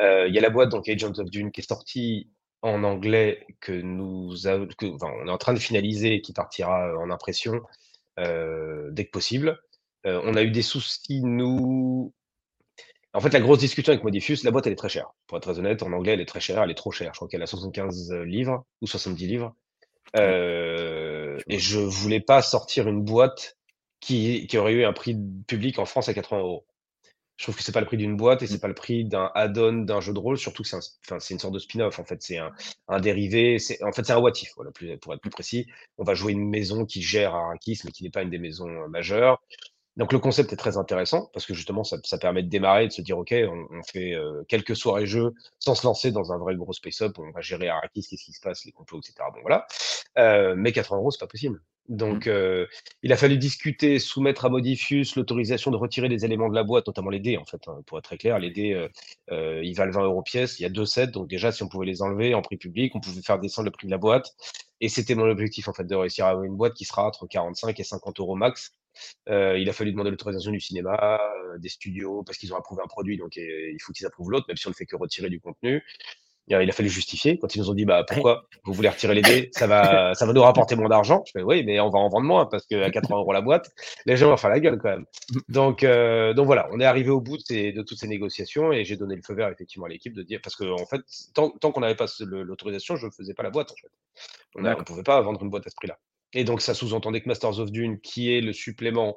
[0.00, 2.28] Il y a la boîte donc Agents of Dune qui est sortie
[2.62, 6.32] en anglais que nous av que enfin, on est en train de finaliser et qui
[6.32, 7.60] partira en impression,
[8.18, 9.60] dès que possible.
[10.04, 12.12] On a eu des soucis nous
[13.14, 15.12] en fait, la grosse discussion avec Modiphius, la boîte, elle est très chère.
[15.26, 17.12] Pour être très honnête, en anglais, elle est très chère, elle est trop chère.
[17.14, 19.54] Je crois qu'elle a 75 livres ou 70 livres.
[20.14, 23.56] Je et je voulais pas sortir une boîte
[24.00, 26.66] qui qui aurait eu un prix public en France à 80 euros.
[27.36, 29.30] Je trouve que c'est pas le prix d'une boîte et c'est pas le prix d'un
[29.34, 32.22] add-on d'un jeu de rôle, surtout que c'est un une sorte de spin-off, en fait.
[32.22, 32.52] C'est un
[32.88, 35.66] un dérivé, c'est en fait, c'est un what if, voilà, plus pour être plus précis.
[35.98, 38.68] On va jouer une maison qui gère Arrakis, mais qui n'est pas une des maisons,
[38.68, 39.42] heu, majeures.
[39.96, 42.92] Donc le concept est très intéressant parce que justement ça ça permet de démarrer, de
[42.92, 46.38] se dire: «OK, on on fait, heu, quelques soirées jeux sans se lancer dans un
[46.38, 49.06] vrai gros space up, on va gérer Arrakis, qu'est-ce qui se passe, les complots et
[49.06, 49.30] cetera».
[49.30, 49.66] Bon voilà,
[50.18, 51.60] heu, mais 80 €, c'est pas possible.
[52.08, 52.66] mmh, Donc heu,
[53.02, 56.86] il a fallu discuter, soumettre à Modifius l'autorisation de retirer les éléments de la boîte,
[56.88, 58.38] notamment les dés en fait, hein, pour être très clair.
[58.40, 58.88] Les dés,
[59.30, 61.86] ils valent 20 € pièce, il y a 2 sets, donc déjà si on pouvait
[61.86, 64.34] les enlever en prix public, on pouvait faire descendre le prix de la boîte
[64.80, 67.26] et c'était mon objectif en fait, de réussir à avoir une boîte qui sera entre
[67.26, 68.72] 45 et 50 € max
[69.28, 71.20] Heu, il a fallu demander l'autorisation du cinéma,
[71.54, 74.30] heu, des studios, parce qu'ils ont approuvé un produit, donc heu, il faut qu'ils approuvent
[74.30, 75.82] l'autre, même si on ne fait que retirer du contenu.
[76.46, 77.38] Il a il a fallu justifier.
[77.38, 79.48] Quand ils nous ont dit: «Bah, pourquoi vous voulez retirer les dés?
[79.52, 81.22] Ça va ça va nous rapporter moins d'argent».
[81.26, 83.70] Je fais: «Oui, mais on va en vendre moins parce qu'à 80 € la boîte,
[84.04, 85.06] les gens vont faire la gueule quand même».
[85.48, 88.96] Donc voilà, on est arrivé au bout de ces de toutes ces négociations et j'ai
[88.96, 91.00] donné le feu vert effectivement à l'équipe de dire parce qu'en fait,
[91.34, 93.90] tant tant qu'on n'avait pas l'autorisation, je ne faisais pas la boîte, en fait.
[94.56, 95.98] On ne pouvait pas vendre une boîte à ce prix-là.
[96.34, 99.16] Et donc ça sous-entendait que Masters of Dune, qui est le supplément,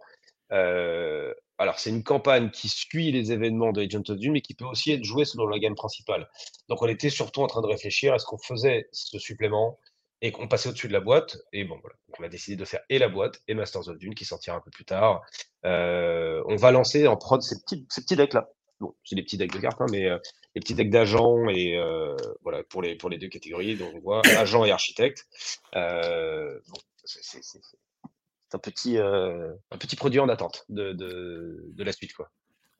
[0.52, 4.54] heu, alors c'est une campagne qui suit les événements de Agents of Dune, mais qui
[4.54, 6.30] peut aussi être jouée selon la gamme principale.
[6.70, 9.80] Donc on était surtout en train de réfléchir, est-ce qu'on faisait ce supplément
[10.22, 11.38] et qu'on passait au-dessus de la boîte?
[11.54, 14.14] Et bon voilà, on a décidé de faire et la boîte et Masters of Dune
[14.14, 15.22] qui sortira un peu plus tard.
[15.66, 18.48] Heu, on va lancer en prod ces petits ces petits decks-là.
[18.80, 20.20] Bon, c'est des petits decks de cartes, hein, mais heu,
[20.54, 23.76] les petits decks d'agents et heu, voilà pour les pour les 2 catégories.
[23.76, 25.26] Donc on voit agent et architecte.
[25.74, 26.78] Bon,
[27.08, 32.30] c'est un petit, heu, un petit produit en attente de de de la suite, quoi.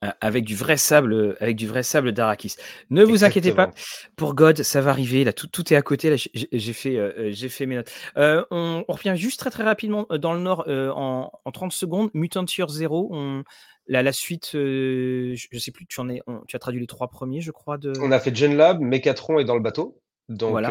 [0.02, 2.56] A avec du vrai sable, avec du vrai sable d'Arrakis.
[2.92, 3.72] Ne vous inquiétez pas,
[4.16, 7.32] pour God, ça va arriver là, tout tout est à côté là, j'ai fait, heu,
[7.32, 7.92] j'ai fait mes notes.
[8.16, 12.12] On on revient juste très, très rapidement, dans le nord, en en 30 secondes.
[12.14, 13.44] Mutant Year Zero, on
[13.88, 16.88] la la suite, je je sais plus, tu en es on tu as traduit les
[16.88, 20.00] 3 premiers, je crois de On a fait GenLab, Mécatron est dans le bateau.
[20.30, 20.68] Donc, voilà.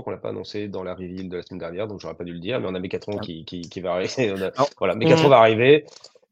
[0.00, 2.24] Crois qu'on l'a pas annoncé dans la reveal de la semaine dernière, donc j'aurais pas
[2.24, 4.32] dû le dire, mais on a Mécatron Ah, qui qui qui va arriver.
[4.34, 5.84] On a voilà, Mécatron on va arriver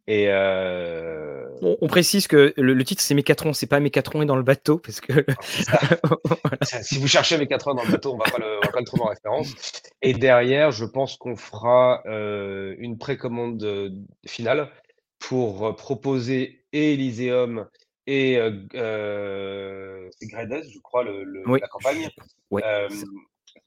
[0.06, 4.26] et heu, on on précise que le le titre c'est Mécatron, c'est pas Mécatron est
[4.26, 5.12] dans le bateau parce que
[6.24, 6.58] voilà.
[6.62, 8.80] Ça, si vous cherchez Mécatron dans le bateau, on va pas le on va pas
[8.80, 9.54] le trouver en référence
[10.02, 13.92] et derrière, je pense qu'on fera, heu, une précommande, heu,
[14.26, 14.70] finale
[15.18, 17.66] pour, proposer et Elysium
[18.06, 18.38] et
[18.72, 22.08] c'est Gredes, je crois, le le Oui, la campagne.
[22.52, 23.04] je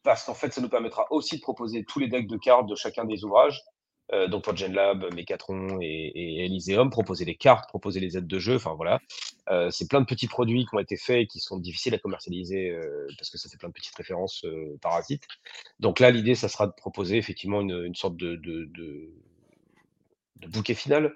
[0.03, 2.75] parce qu'en fait, ça nous permettra aussi de proposer tous les decks de cartes de
[2.75, 3.61] chacun des ouvrages.
[4.13, 8.55] Heu, donc pour GenLab, Mécatron et et proposer les cartes, proposer les aides de jeu,
[8.55, 8.99] enfin voilà.
[9.49, 11.97] Heu, c'est plein de petits produits qui ont été faits et qui sont difficiles à
[11.97, 14.45] commercialiser, heu, parce que ça fait plein de petites références,
[14.81, 15.23] parasites.
[15.79, 18.39] Donc là, l'idée, ça sera de proposer effectivement une, sorte de
[20.47, 21.13] bouquet final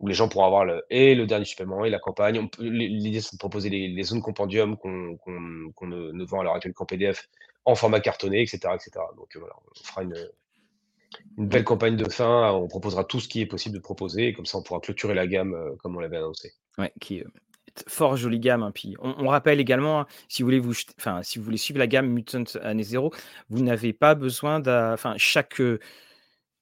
[0.00, 2.48] où les gens pourront avoir le dernier supplément et la campagne.
[2.58, 7.28] L'idée, c'est de proposer les zones compendium qu'on ne vend à l'heure actuelle qu'en PDF,
[7.64, 9.10] en format cartonné et cetera et cetera.
[9.16, 10.16] Donc, heu, voilà, on fera une,
[11.38, 12.50] une belle campagne de fin.
[12.52, 15.14] On proposera tout ce qui est possible de proposer et comme ça, on pourra clôturer
[15.14, 16.52] la gamme, heu, comme on l'avait annoncé.
[16.78, 17.26] Ouais, qui est,
[17.86, 18.72] fort jolie gamme, hein.
[18.74, 21.56] Puis on on rappelle également, hein, si vous voulez vous jet enfin, si vous voulez
[21.56, 23.12] suivre la gamme Mutant Année Zéro,
[23.48, 24.60] vous n'avez pas besoin
[24.92, 25.78] enfin, chaque, heu,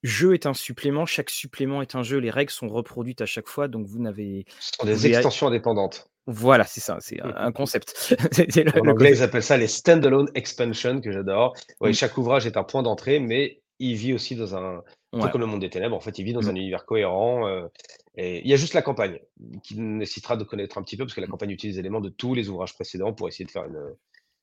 [0.03, 2.19] jeu est un supplément, chaque supplément est un jeu.
[2.19, 6.10] Les règles sont reproduites à chaque fois, donc vous n'avez Ce sont des extensions indépendantes.
[6.27, 8.15] Voilà, c'est ça, c'est un un concept.
[8.57, 11.57] Le En anglais, ils appellent ça les stand-alone expansion que j'adore.
[11.81, 11.95] Ouais, Mmh.
[11.95, 15.33] chaque ouvrage est un point d'entrée, mais il vit aussi dans un un peu Ouais.
[15.33, 16.49] comme le Monde des Ténèbres, en fait, il vit dans Mmh.
[16.49, 17.69] un univers cohérent, heu
[18.17, 19.19] et il y a juste la campagne
[19.65, 21.33] qui nécessitera de connaître un petit peu parce que la Mmh.
[21.33, 23.81] campagne utilise des éléments de tous les ouvrages précédents pour essayer de faire une,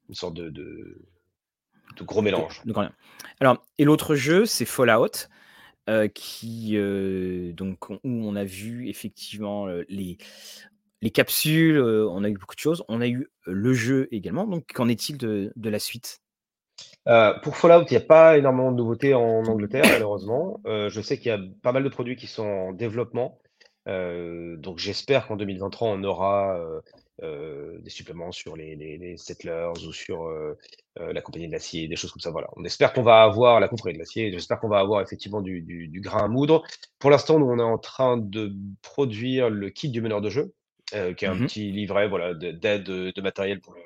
[0.10, 1.02] une sorte de de
[1.98, 2.62] de gros mélange.
[2.66, 2.74] de.
[3.40, 5.28] Alors et l'autre jeu, c'est Fallout,
[5.90, 10.18] heu, qui, heu, donc où on a vu effectivement, les
[11.02, 12.84] les capsules, on a eu beaucoup de choses.
[12.88, 16.22] On a eu le jeu également, donc qu'en est-il de de la suite?
[17.44, 20.60] Pour Fallout, il y a pas énormément de nouveautés en Angleterre, malheureusement.
[20.68, 23.40] Heu, je sais qu'il y a pas mal de produits qui sont en développement.
[23.86, 26.60] Donc j'espère qu'en 2023, on aura,
[27.22, 30.30] des suppléments sur les les les Settlers ou sur,
[30.98, 32.50] la Compagnie de l'Acier, des choses comme ça, voilà.
[32.58, 35.62] On espère qu'on va avoir la Confrérie de l'Acier, j'espère qu'on va avoir effectivement du
[35.62, 36.64] du du grain à moudre.
[37.00, 40.54] Pour l'instant, nous, on est en train de produire le kit du meneur de jeu,
[40.96, 41.48] heu, qui est un Mmh mh.
[41.48, 43.82] petit livret, voilà, de d'aide, heu, de matériel pour le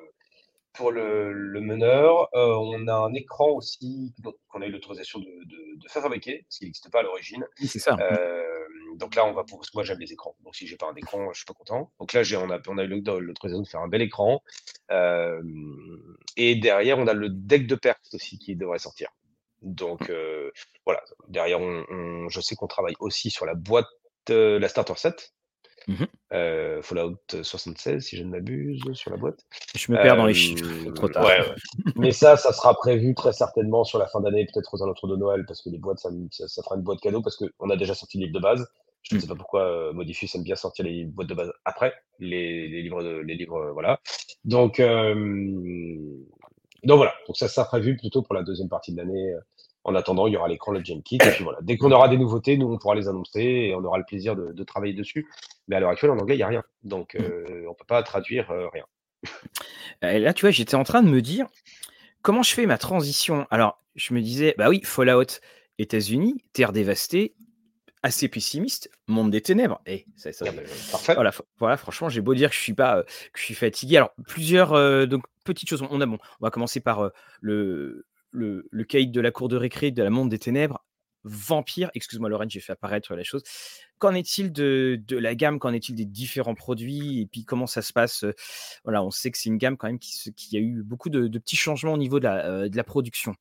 [0.73, 2.29] pour le le meneur.
[2.35, 4.13] Heu, on a un écran aussi,
[4.49, 7.45] qu'on a eu l'autorisation de de de faire fabriquer, parce qu'il n'existait pas à l'origine.
[7.59, 7.97] Oui, c'est ça.
[8.09, 8.17] Mmh.
[8.97, 10.35] Donc là, on va parce que moi, j'aime les écrans.
[10.43, 11.91] Donc si j'ai pas un écran, je suis pas content.
[11.99, 14.41] Donc là, on a on a eu l'auto l'autorisation de faire un bel écran.
[16.37, 19.09] Et derrière, on a le deck de pertes aussi qui devrait sortir.
[19.99, 20.07] Mmh.
[20.07, 20.51] Donc heu,
[20.85, 23.87] voilà, derrière, on on je sais qu'on travaille aussi sur la boîte,
[24.29, 25.33] la starter set.
[25.87, 26.05] Mmh mh.
[26.33, 29.39] Heu, Fallout 76 si je ne m'abuse, sur la boîte.
[29.75, 31.25] Je me perds dans les chiffres, trop tard.
[31.25, 31.55] ouais, ouais.
[31.97, 35.17] Mais ça, ça sera prévu très certainement sur la fin d'année, peut-être aux alentours de
[35.17, 36.09] Noël, parce que les boîtes, ça
[36.63, 38.65] fera une boîte cadeau parce qu'on a déjà sorti le livre de base.
[39.03, 39.21] Je ne Mmh.
[39.23, 42.81] sais pas pourquoi, heu, Modiphius aime bien sortir les boîtes de base après, les les
[42.81, 43.99] livres de les livres, voilà.
[44.45, 44.79] Donc
[46.83, 49.33] donc voilà, donc ça sera prévu plutôt pour la 2e partie de l'année.
[49.83, 51.57] En attendant, il y aura l'écran, le Gen Kit et puis voilà.
[51.63, 54.35] Dès qu'on aura des nouveautés, nous, on pourra les annoncer et on aura le plaisir
[54.35, 55.27] de de travailler dessus.
[55.67, 56.63] Mais à l'heure actuelle, en anglais, il y a rien.
[56.83, 57.21] Donc Mmh.
[57.23, 58.85] heu, on peut pas traduire, heu, rien.
[60.03, 61.47] Et là, tu vois, j'étais en train de me dire:
[62.21, 65.39] «Comment je fais ma transition?» alors, je me disais: «Bah oui, Fallout,
[65.79, 67.33] États-Unis, terre dévastée,
[68.03, 69.81] assez pessimiste, monde des ténèbres».
[69.87, 71.13] Eh, ça ça Ah beh, parfait.
[71.15, 73.97] voilà, voilà, franchement, j'ai beau dire que je suis pas, que je suis fatigué.
[73.97, 75.83] Alors plusieurs, donc petites choses.
[75.89, 77.09] On a bon, on va commencer par,
[77.41, 80.83] le le le caïd de la cour de récré de la monde des ténèbres.
[81.23, 83.43] Vampire, excuse-moi Lorraine, j'ai fait apparaître la chose.
[83.99, 85.59] Qu'en est-il de de la gamme?
[85.59, 87.21] Qu'en est-il des différents produits?
[87.21, 88.25] Et puis comment ça se passe?
[88.83, 91.39] Voilà, on sait que c'est une gamme quand même qui a eu beaucoup de de
[91.39, 93.35] petits changements au niveau de la, heu, de la production.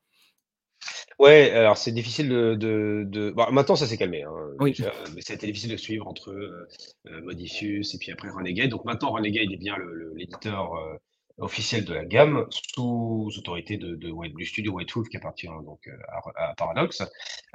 [1.18, 4.76] Ouais, alors c'est difficile de de de maintenant ça s'est calmé, hein, Oui.
[4.78, 6.66] déjà, mais ça a été difficile de suivre entre, heu
[7.08, 8.70] heu, Modiphius et puis après Renegade.
[8.70, 9.76] Donc maintenant Renegade est bien
[10.16, 10.98] l'éditeur, heu,
[11.38, 15.80] officiel de la gamme, sous autorité de de du studio White Wolf qui appartient donc,
[15.88, 15.98] heu,
[16.36, 17.02] à Paradox.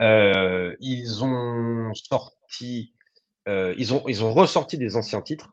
[0.01, 2.93] Heu, ils ont sorti,
[3.49, 5.49] heu, ils ont ils ont ressorti des anciens titres.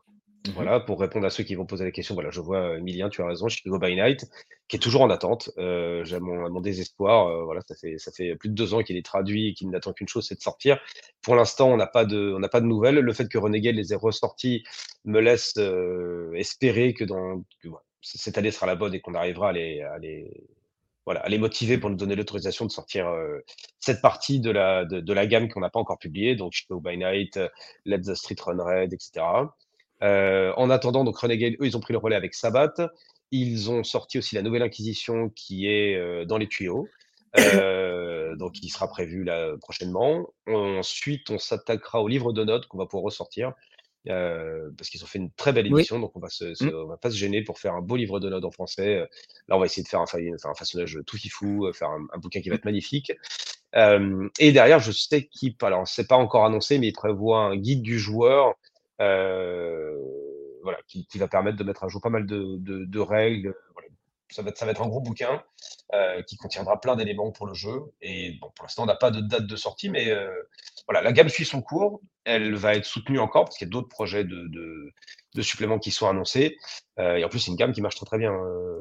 [0.47, 0.53] Mmh mh.
[0.55, 2.15] Voilà, pour répondre à ceux qui vont poser la question.
[2.15, 4.25] Voilà, je vois, Emilien, tu as raison, Chicago by Night,
[4.69, 5.51] qui est toujours en attente.
[5.57, 9.49] J'ai mon désespoir, voilà, ça fait ça fait plus de 2 ans qu'il est traduit
[9.49, 10.79] et qu'il n'attend qu'une chose, c'est de sortir.
[11.23, 12.95] Pour l'instant, on n'a pas de on n'a pas de nouvelles.
[12.99, 14.63] Le fait que Renegade les ait ressortis
[15.05, 15.53] me laisse,
[16.35, 19.51] espérer que dans que voilà, c cette année sera la bonne et qu'on arrivera à
[19.53, 20.29] les
[21.05, 23.43] voilà, à les motiver pour nous donner l'autorisation de sortir, heu,
[23.79, 26.97] cette partie de la de la gamme qu'on n'a pas encore publiée, donc Chicago by
[26.97, 27.39] Night,
[27.85, 29.55] Let the Street Run Red et cetera.
[30.01, 32.81] Heu, en attendant, donc Renegade, eux, ils ont pris le relais avec Sabbath.
[33.31, 36.87] Ils ont sorti aussi la Nouvelle Inquisition qui est, dans les tuyaux,
[38.37, 40.29] donc qui sera prévue là, prochainement.
[40.47, 43.53] Ensuite, on s'attaquera au livre de notes qu'on va pouvoir ressortir,
[44.09, 45.85] heu, parce qu'ils ont fait une très belle Oui.
[45.85, 46.71] édition, donc on va se se Mmh.
[46.71, 49.07] on va pas se gêner pour faire un beau livre de notes en français, heu.
[49.49, 51.89] Là, on va essayer de faire un faille faire un façonnage tout fifou, heu, faire
[51.89, 52.57] un un bouquin qui va Mmh.
[52.57, 53.11] être magnifique.
[54.39, 57.57] Et derrière, je sais qu'ils p alors c'est pas encore annoncé, mais ils prévoient un
[57.57, 58.55] guide du joueur,
[58.99, 63.55] voilà, qui qui va permettre de mettre à jour pas mal de de de règles,
[63.73, 63.89] voilà.
[64.31, 65.43] Ça va être ça va être un gros bouquin,
[66.27, 69.21] qui contiendra plein d'éléments pour le jeu et bon, pour l'instant, on n'a pas de
[69.21, 70.13] date de sortie, mais
[70.87, 72.01] voilà, la gamme suit son cours.
[72.25, 74.91] Elle va être soutenue encore parce qu'il y a d'autres projets de, de,
[75.35, 76.57] de, suppléments qui sont annoncés.
[76.99, 78.31] Euh, et en plus, c'est une gamme qui marche très très bien.
[78.31, 78.79] Euh,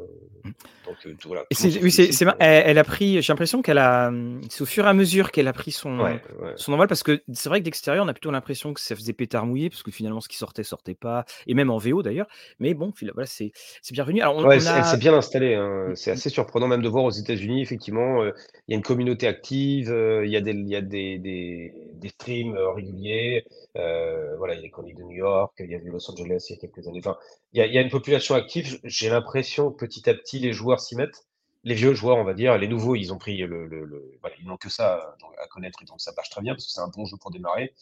[0.85, 1.45] donc euh, voilà.
[1.51, 3.23] oui, c'est, elle, elle, a pris.
[3.23, 4.13] J'ai l'impression qu'elle a.
[4.51, 6.19] C'est au fur et à mesure qu'elle a pris son
[6.57, 9.15] son envol parce que c'est vrai que d'extérieur, on a plutôt l'impression que ça faisait
[9.15, 12.27] pétard mouillé parce que finalement, ce qui sortait sortait pas et même en VO d'ailleurs.
[12.59, 14.21] Mais bon, voilà, c'est c'est bienvenu.
[14.21, 15.55] Alors, on, elle s'est bien installée.
[15.55, 15.89] Hein.
[15.89, 15.97] Mmh.
[15.97, 17.63] C'est assez surprenant même de voir aux États-Unis.
[17.63, 18.33] Effectivement, il
[18.69, 19.89] y a une communauté active.
[20.25, 23.32] Il y a des il y a des, des, des streams réguliers.
[23.77, 26.11] Euh, voilà, il y a les chroniques de New York, il y a eu Los
[26.11, 27.01] Angeles il y a quelques années.
[27.01, 27.17] Enfin,
[27.53, 28.79] il y a, il y a une population active.
[28.85, 31.27] J'ai l'impression que petit à petit, les joueurs s'y mettent.
[31.65, 34.35] Les vieux joueurs, on va dire, les nouveaux, ils ont pris le, le, le voilà,
[34.41, 36.81] ils n'ont que ça à connaître et donc ça marche très bien parce que c'est
[36.81, 37.73] un bon jeu pour démarrer.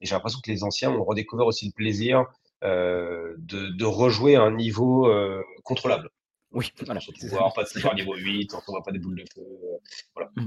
[0.00, 2.26] Et j'ai l'impression que les anciens ont redécouvert aussi le plaisir
[2.64, 6.10] euh, de, de, rejouer à un niveau euh, contrôlable.
[6.50, 7.00] Oui, voilà.
[7.00, 9.42] Se pouvoir, pas de niveau 8, on ne voit pas des boules de feu.
[9.42, 9.76] Euh,
[10.14, 10.30] voilà.
[10.34, 10.46] Mm.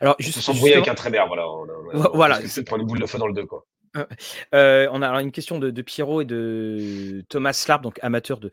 [0.00, 0.40] Alors, juste.
[0.40, 1.48] S'embrouiller avec un trémère, voilà.
[1.48, 2.46] On, on, voilà.
[2.48, 3.64] C'est prendre une boule de feu dans le deux, quoi.
[4.54, 8.50] Euh, on a une question de, Pierrot et de Thomas Slarp, donc amateur de,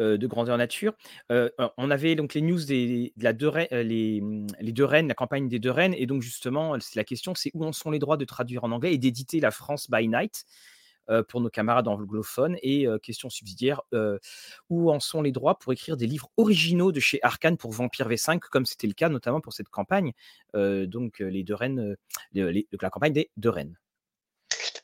[0.00, 0.94] euh, de grandeur nature.
[1.30, 4.22] Euh, on avait donc les news des, de la deux, les,
[4.60, 7.64] les, deux reines, la campagne des deux reines, et donc justement, la question, c'est où
[7.64, 10.44] en sont les droits de traduire en anglais et d'éditer la France by Night
[11.28, 12.56] pour nos camarades anglophones.
[12.62, 13.82] Et question subsidiaire,
[14.68, 18.08] où en sont les droits pour écrire des livres originaux de chez Arkane pour Vampire
[18.08, 20.12] V5, comme c'était le cas notamment pour cette campagne,
[20.54, 21.96] donc les deux reines,
[22.34, 23.76] la campagne des deux reines.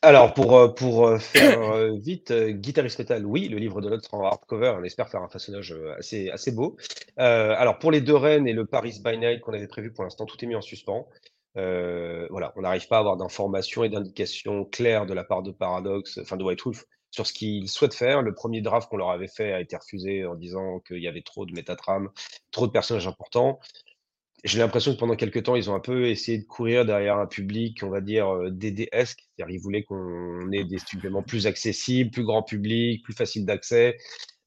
[0.05, 4.25] Alors, pour, euh, euh, faire euh, vite, Guitarist Metal, oui, le livre de l'autre en
[4.25, 4.73] hardcover.
[4.77, 6.75] On espère faire un façonnage assez, beau.
[7.15, 10.25] alors, pour les deux reines et le Paris by Night qu'on avait prévu, pour l'instant,
[10.25, 11.07] tout est mis en suspens.
[11.55, 16.19] voilà, on n'arrive pas à avoir d'informations et d'indications claires de la part de Paradox,
[16.21, 18.21] enfin de White Wolf, sur ce qu'ils souhaitent faire.
[18.23, 21.21] Le premier draft qu'on leur avait fait a été refusé en disant qu'il y avait
[21.21, 22.09] trop de métatrames,
[22.51, 23.57] trop de personnages importants
[24.43, 27.27] j'ai l'impression que pendant quelques temps, ils ont un peu essayé de courir derrière un
[27.27, 29.19] public, on va dire, euh, DDesque.
[29.35, 33.97] C'est-à-dire, ils voulaient qu'on ait des suppléments plus accessibles, plus grand public, plus facile d'accès.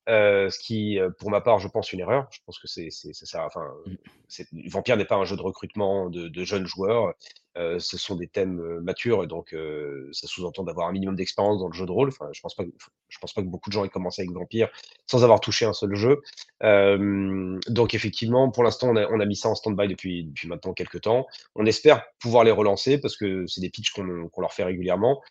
[0.09, 2.29] Euh, ce qui, euh, pour ma part, je pense une erreur.
[2.31, 4.69] Je pense que c'est, ça enfin, mmh.
[4.69, 7.15] Vampire n'est pas un jeu de recrutement de, de jeunes joueurs.
[7.57, 11.59] Euh, ce sont des thèmes matures et donc euh, ça sous-entend d'avoir un minimum d'expérience
[11.59, 12.09] dans le jeu de rôle.
[12.09, 12.71] Enfin, je pense pas, que,
[13.09, 14.69] je pense pas que beaucoup de gens aient commencé avec Vampire
[15.07, 16.21] sans avoir touché un seul jeu.
[16.61, 20.75] donc effectivement, pour l'instant, on a, on a, mis ça en stand-by depuis, depuis maintenant
[20.75, 21.27] quelques temps.
[21.55, 25.23] On espère pouvoir les relancer parce que c'est des pitchs qu'on qu'on leur fait régulièrement.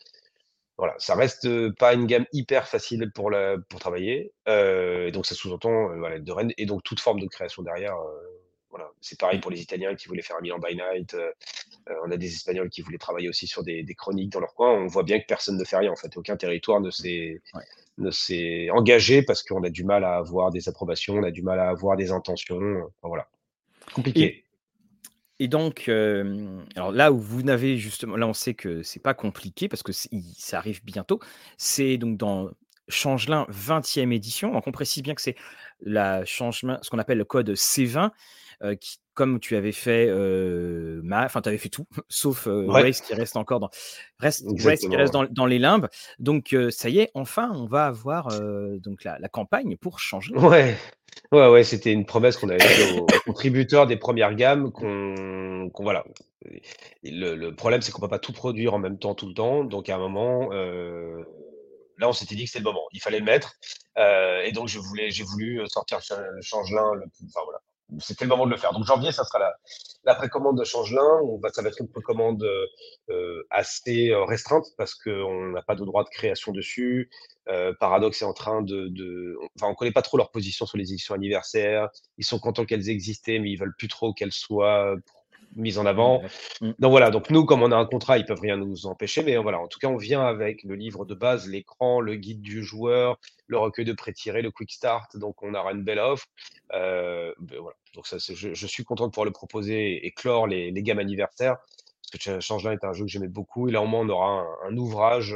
[0.77, 4.33] Voilà, ça reste pas une gamme hyper facile pour, la, pour travailler.
[4.47, 7.95] et donc ça sous-entend voilà, de Rennes et donc toute forme de création derrière.
[8.69, 11.15] voilà, c'est pareil pour les Italiens qui voulaient faire un Milan by Night.
[11.89, 14.71] Euh, on a des Espagnols qui voulaient travailler aussi sur des, chroniques dans leur coin.
[14.71, 15.91] On voit bien que personne ne fait rien.
[15.91, 17.41] En fait, aucun territoire ne s'est
[18.11, 21.59] s'est engagé parce qu'on a du mal à avoir des approbations, on a du mal
[21.59, 22.91] à avoir des intentions.
[23.01, 23.27] voilà,
[23.93, 24.21] compliqué.
[24.21, 24.44] Et,
[25.41, 29.67] donc, euh, alors là où vous n'avez justement, là on sait que c'est pas compliqué
[29.67, 31.19] parce que ça arrive bientôt.
[31.57, 32.49] C'est donc dans
[32.87, 34.51] Changelin 20e édition.
[34.51, 35.35] Donc on précise bien que c'est
[35.81, 38.11] la Changelin, ce qu'on appelle le code C20,
[38.63, 40.11] euh, qui comme tu avais fait,
[41.09, 43.69] enfin, tu avais fait tout, sauf euh, qui reste encore dans,
[44.19, 45.87] reste, qui reste dans, les limbes.
[46.19, 48.27] Donc, ça y est, enfin, on va avoir
[48.81, 50.35] donc la, campagne pour changer.
[50.35, 50.75] Ouais,
[51.31, 54.73] ouais, ouais c'était une promesse qu'on avait faite aux, contributeurs des premières gammes.
[54.73, 56.03] Qu'on, voilà.
[57.03, 59.63] Le, problème, c'est qu'on peut pas tout produire en même temps, tout le temps.
[59.63, 62.83] Donc, à un moment, là, on s'était dit que c'était le moment.
[62.91, 63.53] Il fallait le mettre.
[63.97, 67.61] et donc, je voulais, j'ai voulu sortir le changelin, le, enfin, voilà
[67.99, 68.73] c'était le moment de le faire.
[68.73, 69.53] Donc janvier, ça sera la,
[70.03, 71.19] la précommande de Changelin.
[71.23, 72.43] On va, ça va être une précommande
[73.09, 77.09] euh, assez euh, restreinte parce qu'on n'a pas de droit de création dessus.
[77.47, 80.77] Euh, Paradox est en train de, de, enfin, on connaît pas trop leur position sur
[80.77, 81.89] les éditions anniversaires.
[82.17, 84.95] Ils sont contents qu'elles existaient, mais ils veulent plus trop qu'elles soient
[85.55, 86.21] mise en avant.
[86.61, 86.71] Mm.
[86.79, 89.37] Donc voilà, donc nous, comme on a un contrat, ils peuvent rien nous empêcher, mais
[89.37, 92.63] voilà, en tout cas, on vient avec le livre de base, l'écran, le guide du
[92.63, 96.27] joueur, le recueil de pré-tiré, le quick start, donc on aura une belle offre.
[96.73, 97.77] Euh, ben voilà.
[97.93, 100.99] Donc ça, je, je, suis content de pouvoir le proposer et clore les, les gammes
[100.99, 101.57] anniversaires,
[102.11, 104.45] parce que Changelin est un jeu que j'aimais beaucoup, et là au moins on aura
[104.67, 105.35] un ouvrage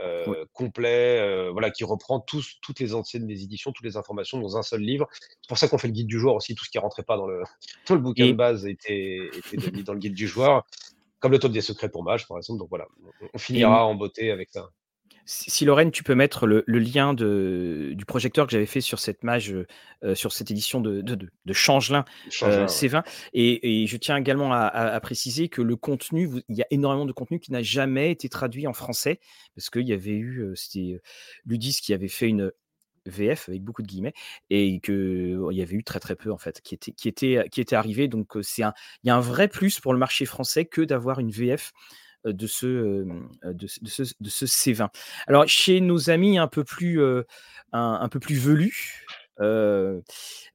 [0.00, 4.38] euh, complet, euh, voilà, qui reprend tous, toutes les anciennes des éditions, toutes les informations
[4.38, 5.08] dans un seul livre.
[5.12, 6.54] C'est pour ça qu'on fait le guide du joueur aussi.
[6.54, 7.42] Tout ce qui rentrait pas dans le,
[7.86, 10.66] tout le bouquin de base était, était mis dans le guide du joueur,
[11.18, 12.58] comme le top des secrets pour Mage, par exemple.
[12.58, 12.86] Donc voilà,
[13.32, 14.68] on finira en beauté avec ça.
[15.28, 19.24] Si Lorraine, tu peux mettre le, lien de, du projecteur que j'avais fait sur cette
[19.24, 19.52] mage,
[20.04, 22.04] euh, sur cette édition de, de, de Changelin,
[22.44, 23.04] euh, C20.
[23.32, 27.40] Et, je tiens également à, préciser que le contenu, il y a énormément de contenu
[27.40, 29.18] qui n'a jamais été traduit en français,
[29.56, 31.00] parce qu'il y avait eu, euh, c'était
[31.44, 32.52] Ludis qui avait fait une
[33.06, 34.14] VF avec beaucoup de guillemets,
[34.50, 37.60] et qu'il y avait eu très très peu en fait qui était, qui était, qui
[37.60, 38.06] était arrivé.
[38.06, 41.18] Donc c'est un, il y a un vrai plus pour le marché français que d'avoir
[41.18, 41.72] une VF
[42.32, 43.06] de ce,
[43.44, 44.88] de, ce, de ce C20.
[45.26, 47.24] Alors, chez nos amis un peu plus, un,
[47.72, 49.06] un, peu plus velus,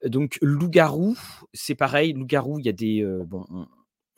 [0.06, 1.18] donc loup-garou,
[1.54, 2.14] c'est pareil.
[2.14, 3.46] Loup-garou, il y a des, bon,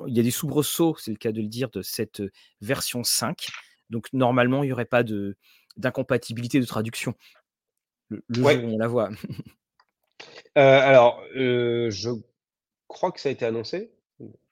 [0.07, 2.21] il y a des soubresauts, c'est le cas de le dire, de cette
[2.61, 3.47] version 5.
[3.89, 5.37] Donc normalement, il n'y aurait pas de
[5.77, 7.15] d'incompatibilité de traduction
[8.09, 9.09] le, jour où on la voit.
[10.55, 12.09] alors, je
[12.87, 13.91] crois que ça a été annoncé.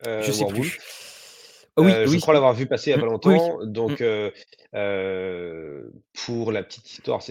[0.03, 0.79] je sais plus.
[1.77, 3.65] Oui, je crois l'avoir vu passer il n'y a pas mmh, longtemps.
[3.65, 4.31] Donc, mmh.
[6.25, 7.21] pour la petite histoire,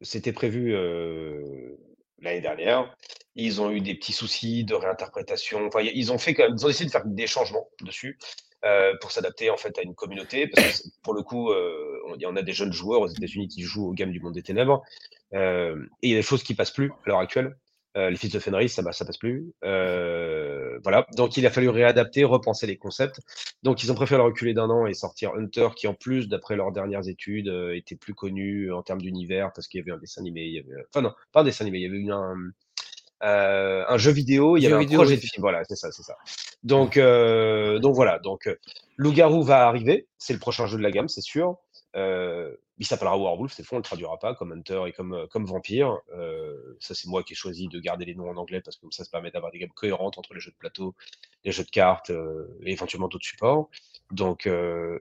[0.00, 0.72] c'était prévu
[2.20, 2.94] l'année dernière.
[3.34, 5.66] Ils ont eu des petits soucis de réinterprétation.
[5.66, 8.18] Enfin, ils ont fait quand même, ils ont essayé de faire des changements dessus
[8.64, 10.46] euh, pour s'adapter en fait à une communauté.
[10.48, 13.62] Parce que pour le coup, euh, on, on a des jeunes joueurs aux États-Unis qui
[13.62, 14.82] jouent au game du monde des ténèbres.
[15.34, 17.56] Euh, et il y a des choses qui passent plus à l'heure actuelle.
[17.96, 19.52] Euh, les fils de Fenris, ça, ça passe plus.
[19.64, 21.06] Euh, voilà.
[21.16, 23.20] Donc il a fallu réadapter, repenser les concepts.
[23.62, 26.72] Donc ils ont préféré reculer d'un an et sortir Hunter, qui en plus, d'après leurs
[26.72, 30.20] dernières études, euh, était plus connu en termes d'univers parce qu'il y avait un dessin
[30.20, 30.42] animé.
[30.42, 30.84] Il y avait...
[30.90, 32.34] Enfin non, pas un dessin animé, il y avait eu un,
[33.22, 35.40] un jeu vidéo, il y avait un projet de film.
[35.40, 36.16] Voilà, c'est ça, c'est ça.
[36.62, 38.18] Donc, donc voilà.
[38.18, 38.48] Donc,
[38.96, 40.06] Loup-garou va arriver.
[40.18, 41.56] C'est le prochain jeu de la gamme, c'est sûr.
[41.96, 45.26] Euh, il s'appellera Warwolf, c'est faux, on le traduira pas comme Hunter et comme, euh,
[45.34, 45.98] Vampire.
[46.12, 48.86] Euh, ça, c'est moi qui ai choisi de garder les noms en anglais parce que
[48.90, 50.94] ça, se permet d'avoir des gammes cohérentes entre les jeux de plateau,
[51.44, 53.70] les jeux de cartes et éventuellement d'autres supports.
[54.10, 54.48] Donc,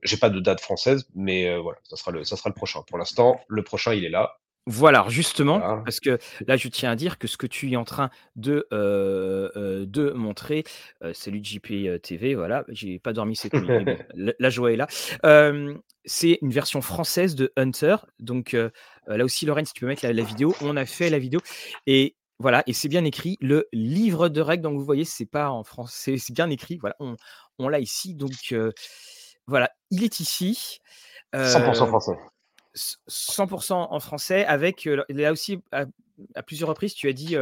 [0.03, 2.81] j'ai pas de date française, mais voilà, ça sera, le, ça sera le prochain.
[2.87, 4.39] Pour l'instant, le prochain, il est là.
[4.67, 7.83] Voilà, justement, parce que là, je tiens à dire que ce que tu es en
[7.83, 10.63] train de, de montrer,
[11.01, 13.67] c'est salut JP TV, voilà, j'ai pas dormi cette nuit,
[14.39, 14.87] la, joie est là.
[16.05, 18.57] c'est une version française de Hunter, donc
[19.05, 21.41] là aussi, Lorraine, si tu peux mettre la, vidéo, on a fait la vidéo,
[21.85, 25.51] et voilà, et c'est bien écrit, le livre de règles, donc vous voyez, c'est pas
[25.51, 27.15] en français, c'est bien écrit, voilà, on,
[27.59, 28.55] on l'a ici, donc
[29.45, 30.79] voilà, il est ici.
[31.33, 32.17] 100% français.
[32.75, 35.85] 100% en français, avec là aussi à,
[36.43, 37.37] plusieurs reprises, tu as dit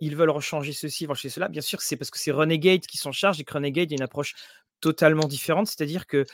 [0.00, 1.48] ils veulent rechanger ceci, ils veulent changer cela.
[1.48, 4.02] Bien sûr, c'est parce que c'est Renegade qui s'en charge et que Renegade, a une
[4.02, 4.34] approche
[4.80, 6.24] totalement différente, c'est-à-dire que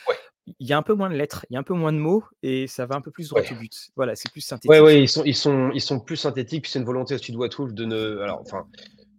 [0.59, 1.97] il y a un peu moins de lettres, il y a un peu moins de
[1.97, 3.89] mots et ça va un peu plus droit au but.
[3.95, 4.69] Voilà, c'est plus synthétique.
[4.69, 6.63] Oui, ouais, ils sont, ils sont, ils sont plus synthétiques.
[6.63, 8.67] Puis c'est une volonté aussi de Watwolf de ne, alors, enfin,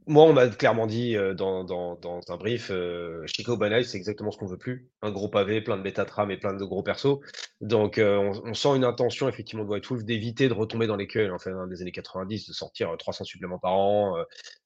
[0.08, 3.96] moi, on m'a clairement dit euh, dans, dans, dans, un brief, euh, Chico Banai, c'est
[3.96, 4.88] exactement ce qu'on veut plus.
[5.02, 7.18] Un gros pavé, plein de métatram et plein de gros persos.
[7.60, 11.28] Donc, euh, on, sent une intention, effectivement, de White Wolf d'éviter de retomber dans l'écueil
[11.30, 14.16] en fait, des années 90, de sortir 300 suppléments par an.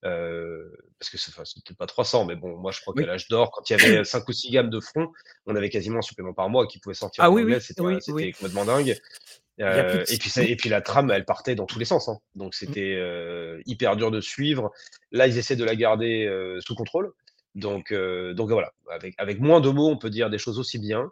[0.02, 3.68] parce que c'est peut-être pas 300, mais bon, moi, je crois qu'à l'âge d'or, quand
[3.70, 5.10] il y avait 5 ou 6 gammes de front,
[5.46, 7.24] on avait quasiment un supplément par mois qui pouvait sortir.
[7.24, 8.94] Ah oui, oui, c'était complètement dingue.
[9.60, 12.08] Euh, et, puis et puis la trame, elle partait dans tous les sens.
[12.08, 12.18] Hein.
[12.34, 14.70] Donc c'était euh, hyper dur de suivre.
[15.12, 17.12] Là, ils essaient de la garder euh, sous contrôle.
[17.56, 21.10] Donc, donc voilà, avec, avec moins de mots, on peut dire des choses aussi bien.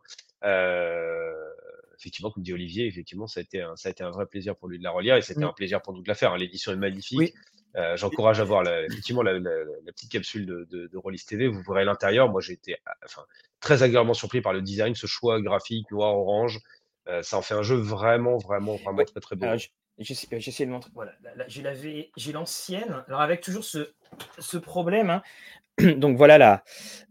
[1.98, 4.54] effectivement, comme dit Olivier, effectivement, ça a, été un, ça a été un vrai plaisir
[4.54, 5.48] pour lui de la relire et c'était mmh.
[5.48, 6.32] un plaisir pour nous de la faire.
[6.32, 6.38] Hein.
[6.38, 7.34] L'édition est magnifique.
[7.96, 9.34] J'encourage à voir la, effectivement la,
[9.86, 11.48] petite capsule de, de, de Rollis TV.
[11.48, 12.28] Vous verrez l'intérieur.
[12.28, 13.22] Moi, j'ai été enfin,
[13.60, 16.60] très agréablement surpris par le design, ce choix graphique noir-orange.
[17.08, 19.46] Euh, ça en fait un jeu vraiment, vraiment, vraiment très, très beau.
[19.98, 20.90] J'essaie de montrer.
[20.94, 21.12] Voilà,
[21.48, 23.04] j'ai l'ancienne.
[23.08, 23.90] Alors, avec toujours ce,
[24.38, 25.10] ce problème.
[25.10, 25.22] Hein.
[25.96, 26.64] Donc, voilà, la,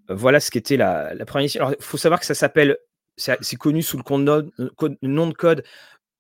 [0.08, 1.62] voilà ce qu'était la, la première édition.
[1.62, 2.78] Alors, il faut savoir que ça s'appelle.
[3.18, 5.64] C'est connu sous le nom de code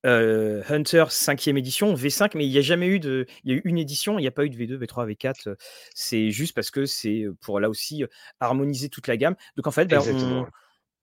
[0.05, 3.27] euh, Hunter 5e édition, V5, mais il n'y a jamais eu de.
[3.43, 5.55] Il y a eu une édition, il n'y a pas eu de V2, V3, V4.
[5.93, 8.03] C'est juste parce que c'est pour là aussi
[8.39, 9.35] harmoniser toute la gamme.
[9.57, 10.47] Donc en fait, ben, on,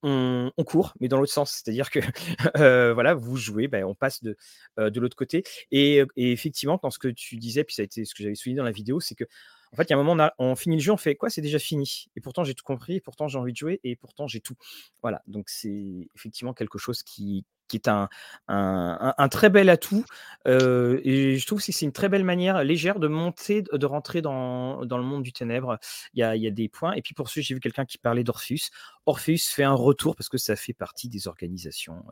[0.05, 1.51] on, court, mais dans l'autre sens.
[1.53, 1.99] C'est-à-dire que
[2.59, 4.37] euh, voilà, vous jouez, ben, on passe de,
[4.79, 5.43] euh, l'autre côté.
[5.71, 8.59] Et, effectivement, dans ce que tu disais, puis ça a été ce que j'avais souligné
[8.59, 9.25] dans la vidéo, c'est que
[9.73, 11.31] en fait, il y a un moment, on, on finit le jeu, on fait quoi
[11.31, 12.07] C'est déjà fini.
[12.15, 14.55] Et pourtant, j'ai tout compris, et pourtant, j'ai envie de jouer, et pourtant, j'ai tout.
[15.03, 18.09] Voilà, donc c'est effectivement quelque chose qui, qui est un,
[18.49, 20.05] un, très bel atout.
[20.47, 24.21] Euh, et je trouve que c'est une très belle manière légère de monter, de rentrer
[24.21, 25.79] dans, dans le monde du ténèbre.
[26.13, 26.93] Il y a, il y a des points.
[26.93, 28.71] Et puis pour ceux, j'ai vu quelqu'un qui parlait d'Orpheus.
[29.07, 32.05] Orpheus fait un retour parce que ça fait partie des organisations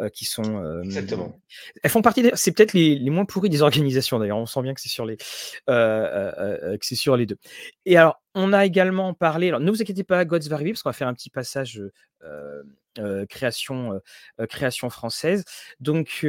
[0.00, 0.62] euh, qui sont.
[0.62, 1.40] Euh, Exactement.
[1.82, 2.28] Elles font partie.
[2.34, 4.38] C'est peut-être les, les, moins pourries des organisations d'ailleurs.
[4.38, 5.16] On sent bien que c'est sur les
[5.66, 7.38] que c'est sur les deux.
[7.86, 9.48] Et alors, on a également parlé.
[9.48, 11.80] Alors, ne vous inquiétez pas, Gods Vary parce qu'on va faire un petit passage
[13.28, 14.00] création,
[14.48, 15.44] création française.
[15.80, 16.26] Donc,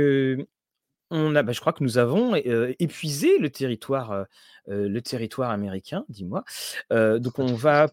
[1.10, 4.26] on a, bah, je crois que nous avons épuisé le territoire,
[4.68, 6.44] le territoire américain, dis-moi.
[6.92, 7.88] donc, on va.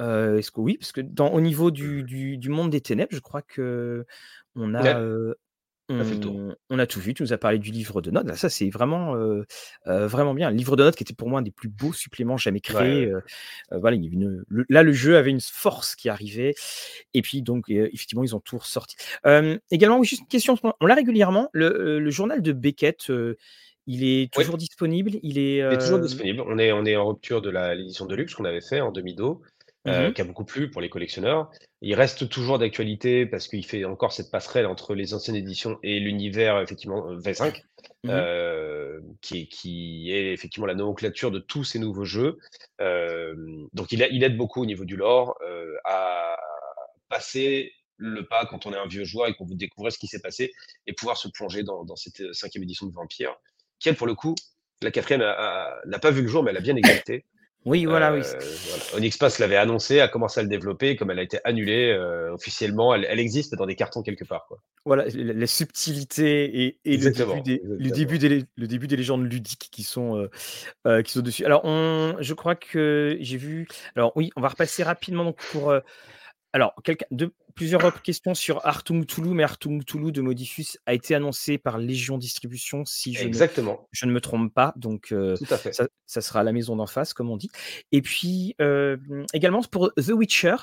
[0.00, 3.42] Est-ce que oui, parce que dans, au niveau du, du, monde des ténèbres, je crois
[3.42, 4.06] que
[4.54, 5.00] on a.
[5.88, 7.14] on, a tout vu.
[7.14, 8.34] Tu nous as parlé du livre de notes.
[8.34, 9.44] ça, c'est vraiment, euh,
[9.86, 10.50] euh, vraiment bien.
[10.50, 13.06] Le livre de notes qui était pour moi un des plus beaux suppléments jamais créés.
[13.06, 13.20] Euh,
[13.72, 13.96] voilà,
[14.68, 16.54] là, le jeu avait une force qui arrivait.
[17.14, 18.96] Et puis, donc, effectivement, ils ont tout ressorti.
[19.70, 20.56] également, juste une question.
[20.80, 21.48] On l'a régulièrement.
[21.52, 23.10] Le, journal de Beckett.
[23.86, 25.12] il est toujours disponible?
[25.22, 26.42] Il est, il est toujours disponible.
[26.46, 29.42] On est, on est en rupture de l'édition de luxe qu'on avait fait en demi-dos.
[29.88, 31.50] Euh, mmh qui a beaucoup plu pour les collectionneurs.
[31.80, 36.00] Il reste toujours d'actualité parce qu'il fait encore cette passerelle entre les anciennes éditions et
[36.00, 37.62] l'univers effectivement euh, V5,
[38.04, 42.38] mmh euh, qui, est, qui, est, effectivement la nomenclature de tous ces nouveaux jeux.
[42.78, 45.38] donc il, il, aide beaucoup au niveau du lore
[45.84, 46.36] à
[47.08, 50.06] passer le pas quand on est un vieux joueur et qu'on veut découvrir ce qui
[50.06, 50.52] s'est passé
[50.86, 53.34] et pouvoir se plonger dans, dans, cette cinquième édition de Vampire,
[53.80, 54.34] qui elle pour le coup,
[54.82, 57.24] la quatrième n'a pas vu le jour, mais elle a bien existé.
[57.64, 58.20] Oui, voilà, oui.
[58.24, 61.90] Euh, Onyx Pass l'avait annoncé, a commencé à le développer, comme elle a été annulée
[61.90, 64.46] euh, officiellement, elle, existe dans des cartons quelque part.
[64.46, 64.58] Quoi.
[64.84, 69.68] Voilà, la, subtilité et, le, début des, le, début des, le début des légendes ludiques
[69.70, 70.28] qui sont,
[70.86, 71.44] euh, qui sont dessus.
[71.44, 73.66] Alors, on, je crois que j'ai vu.
[73.96, 75.74] Alors, oui, on va repasser rapidement donc, pour
[76.58, 76.74] alors,
[77.10, 81.78] de, plusieurs questions sur Artung Toulouse, mais Artung Toulouse de Modifus a été annoncé par
[81.78, 83.72] Légion Distribution, si je, Exactement.
[83.72, 84.72] Ne, je ne me trompe pas.
[84.76, 85.36] Donc, euh,
[86.06, 87.50] Ça, sera à la maison d'en face, comme on dit.
[87.92, 88.96] Et puis, euh,
[89.32, 90.56] également pour The Witcher,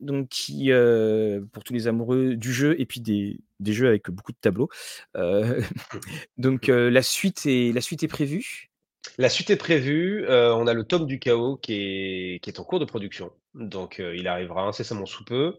[0.00, 4.32] donc qui, euh, pour tous les amoureux du jeu et puis des, jeux avec beaucoup
[4.32, 4.68] de tableaux.
[6.38, 8.70] donc, la, suite est, la suite est prévue.
[9.18, 10.24] La suite est prévue.
[10.28, 13.30] on a le tome du chaos qui est, en cours de production.
[13.54, 15.56] Donc, il arrivera incessamment sous peu.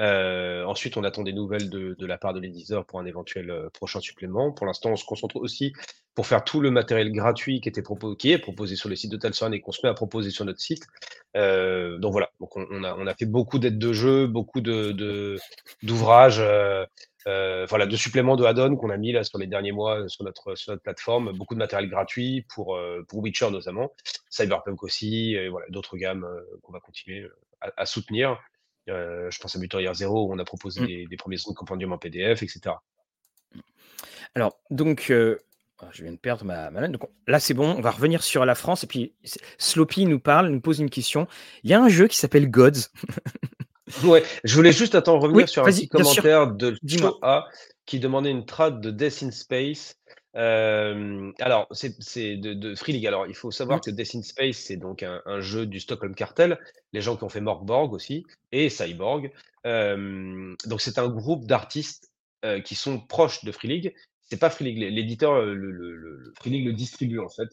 [0.00, 4.52] Ensuite, on attend des nouvelles de, la part de l'éditeur pour un éventuel prochain supplément.
[4.52, 5.72] Pour l'instant, on se concentre aussi
[6.14, 7.82] pour faire tout le matériel gratuit qui, était
[8.18, 10.44] qui est proposé sur le site de Talson et qu'on se met à proposer sur
[10.44, 10.84] notre site.
[11.34, 16.38] donc voilà, donc on, a, on, a, fait beaucoup d'aides de jeu, beaucoup d'ouvrages.
[16.38, 16.86] De,
[17.28, 20.24] euh, voilà, de suppléments de add-on qu'on a mis là sur les derniers mois sur
[20.24, 21.32] notre, sur notre plateforme.
[21.32, 23.92] Beaucoup de matériel gratuit pour, euh, pour Witcher notamment,
[24.30, 27.28] Cyberpunk aussi, et voilà, d'autres gammes euh, qu'on va continuer
[27.60, 28.40] à, soutenir.
[28.88, 31.08] Je pense à Butorier Zero où on a proposé mmh.
[31.08, 32.76] des, premiers sons de compendium en PDF, etc.
[34.34, 37.90] Alors, donc, oh, je viens de perdre ma, ma Donc, là, c'est bon, on va
[37.90, 38.84] revenir sur la France.
[38.84, 39.14] Et puis,
[39.58, 41.26] Sloppy nous parle, nous pose une question.
[41.62, 42.88] Il y a un jeu qui s'appelle Gods.
[44.04, 47.46] Ouais, je voulais juste attendre revenir sur un petit commentaire de Choa
[47.86, 49.97] qui demandait une trad de Death in Space.
[50.38, 53.06] Euh, alors, c'est de, de, Free League.
[53.06, 56.58] Alors, il faut savoir que Death in Space, c'est donc un, jeu du Stockholm Cartel,
[56.92, 59.32] les gens qui ont fait Morgborg aussi, et Cyborg.
[59.66, 62.10] Euh, donc, c'est un groupe d'artistes
[62.44, 63.94] euh, qui sont proches de Free League.
[64.20, 67.48] C'est pas Free League, l'éditeur, le, le, le, Free League le distribue en fait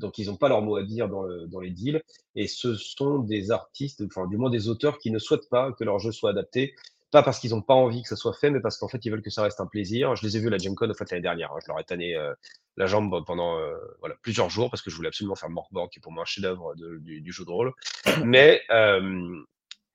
[0.00, 2.02] donc ils n'ont pas leur mot à dire dans, dans, les deals.
[2.34, 5.84] Et ce sont des artistes, enfin du moins des auteurs qui ne souhaitent pas que
[5.84, 6.74] leur jeu soit adapté,
[7.10, 9.10] pas parce qu'ils n'ont pas envie que ça soit fait, mais parce qu'en fait ils
[9.10, 10.14] veulent que ça reste un plaisir.
[10.16, 11.52] Je les ai vus à la Gen en fait l'année dernière.
[11.52, 11.58] Hein.
[11.62, 12.32] Je leur ai tanné euh,
[12.76, 15.98] la jambe pendant euh, voilà, plusieurs jours parce que je voulais absolument faire Morkborg, qui
[15.98, 17.72] est pour moi un chef-d'œuvre du, du, jeu de rôle.
[18.24, 19.42] Mais euh,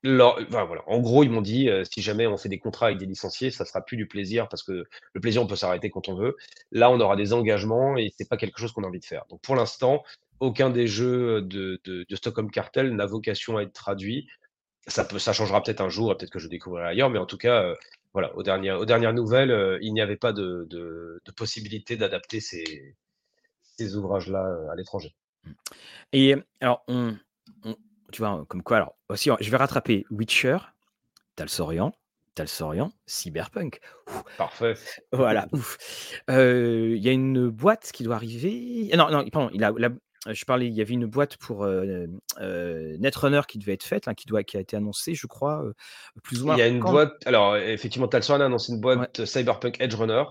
[0.06, 0.84] voilà.
[0.88, 3.52] En gros, ils m'ont dit euh, si jamais on fait des contrats avec des licenciés,
[3.52, 6.36] ça sera plus du plaisir parce que le plaisir, on peut s'arrêter quand on veut.
[6.72, 9.26] Là, on aura des engagements et c'est pas quelque chose qu'on a envie de faire.
[9.30, 10.04] Donc, pour l'instant,
[10.40, 14.28] aucun des jeux de, de, Stockholm Cartel n'a vocation à être traduit.
[14.88, 17.38] Ça, peut, ça changera peut-être un jour, peut-être que je découvrirai ailleurs, mais en tout
[17.38, 17.76] cas, euh,
[18.14, 22.40] voilà, aux dernières, aux dernières nouvelles, euh, il n'y avait pas de, de possibilité d'adapter
[22.40, 22.96] ces,
[23.78, 25.16] ces ouvrages-là à l'étranger.
[26.14, 27.18] Et alors, on,
[28.12, 30.58] tu vois, comme quoi, alors, aussi, je vais rattraper Witcher,
[31.36, 31.94] Talsorian,
[32.36, 33.80] Talsorian, Cyberpunk.
[34.38, 34.76] Parfait.
[35.12, 35.48] Voilà,
[36.30, 38.90] Il y a une boîte qui doit arriver.
[38.96, 39.90] Non, non, pardon, il a,
[40.28, 41.66] je parlais, il y avait une boîte pour
[42.40, 45.64] Netrunner qui devait être faite, hein, qui, doit, qui a été annoncée, je crois,
[46.24, 46.56] plus ou moins.
[46.56, 50.24] Il y a une boîte, alors effectivement, Talsorian a annoncé une boîte Cyberpunk Edge Runner.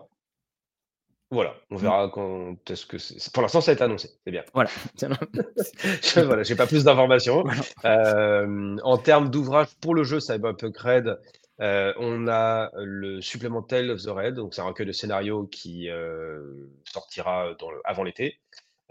[1.34, 1.78] Voilà, on mmh.
[1.78, 3.32] verra quand est-ce que c'est.
[3.32, 4.45] Pour l'instant, ça a été annoncé, c'est bien.
[4.53, 4.70] Voilà.
[6.16, 7.45] voilà, j'ai pas plus d'informations.
[7.84, 11.18] Euh, en termes d'ouvrage pour le jeu Cyberpunk Red,
[11.61, 15.47] euh, on a le supplément Tale of the Red, donc c'est un recueil de scénarios
[15.47, 16.40] qui euh,
[16.84, 18.38] sortira dans avant l'été.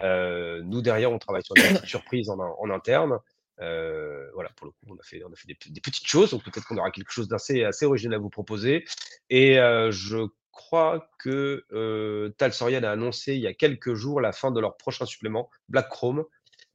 [0.02, 3.18] Nous derrière, on travaille sur des surprises en, en interne.
[3.60, 6.44] voilà, pour le coup, on a fait, on a fait des, des petites choses, donc
[6.44, 8.86] peut-être qu'on aura quelque chose d'assez assez original à vous proposer.
[9.30, 14.52] Et je crois que euh, Talsorian a annoncé il y a quelques jours la fin
[14.52, 16.24] de leur prochain supplément, Black Chrome,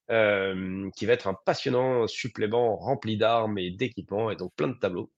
[0.09, 5.11] qui va être un passionnant supplément rempli d'armes et d'équipements et donc plein de tableaux.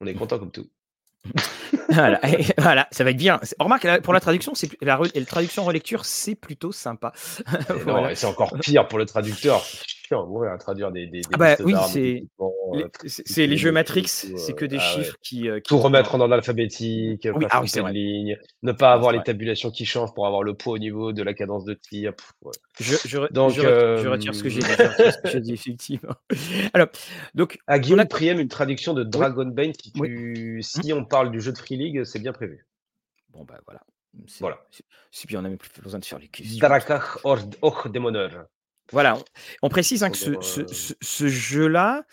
[0.00, 0.70] On est content comme tout.
[1.90, 2.20] voilà,
[2.58, 3.40] voilà, ça va être bien.
[3.58, 7.12] Remarque, pour la traduction, c'est la, traduction relecture, c'est plutôt sympa.
[8.14, 9.64] c'est encore pire pour le traducteur.
[10.10, 12.22] Chiant à à traduire des, des, des Ah bah oui, c'est
[12.72, 15.04] les euh, les jeux Matrix, c'est euh, que des ah ouais.
[15.04, 18.72] chiffres qui, heu, qui Tout remettre en ordre alphabétique, oui, pas ah oui, ligne, ne
[18.72, 21.34] pas vrai, avoir les tabulations qui changent pour avoir le poids au niveau de la
[21.34, 22.14] cadence de tir.
[22.14, 22.52] Pff, ouais.
[22.80, 26.14] Je Donc, je retire je retire ce que j'ai dit effectivement.
[26.74, 26.88] Alors,
[27.34, 31.04] donc Ah, on a Guillaume Priem, une traduction de oui, Dragonbane, si tu si on
[31.04, 32.66] parle du jeu de Free League, c'est bien prévu.
[33.32, 33.80] Bon bah voilà,
[34.40, 34.58] Voilà.
[35.12, 36.58] c'est bien, on a même plus besoin de faire les questions.
[36.58, 38.28] Drakach Ord Och Demoner.
[38.92, 39.24] Voilà, on
[39.62, 42.04] on précise, hein, que ce Pour, ce heu ce ce jeu-là,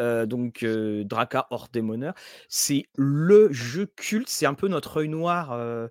[0.00, 2.14] heu, donc heu, Draka Hors Démoneur,
[2.48, 5.90] c'est le jeu culte, c'est un peu notre œil noir, heu,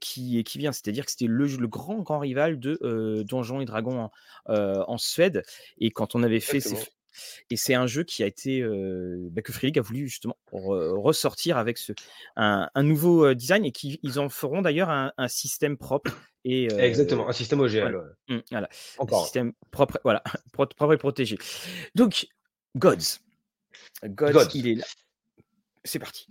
[0.00, 0.72] qui qui vient.
[0.72, 4.12] C'est-à-dire que c'était le grand, grand rival de, heu, Donjons et Dragons en,
[4.88, 5.42] en Suède.
[5.78, 6.76] Et quand on avait fait ces
[7.50, 10.36] et c'est un jeu qui a été, heu, bah, que Free League a voulu justement
[10.52, 11.92] re ressortir avec ce
[12.36, 16.12] un un nouveau, design et qui ils en feront d'ailleurs un un système propre
[16.44, 18.36] et Exactement, un système voilà, OGL, ouais.
[18.36, 19.24] mmh, voilà, un Encore un.
[19.24, 21.38] système propre, voilà, propre et protégé.
[21.94, 22.26] Donc
[22.76, 23.20] Gods,
[24.04, 24.68] Gods, il Gods.
[24.70, 24.84] est là.
[25.84, 26.26] C'est parti.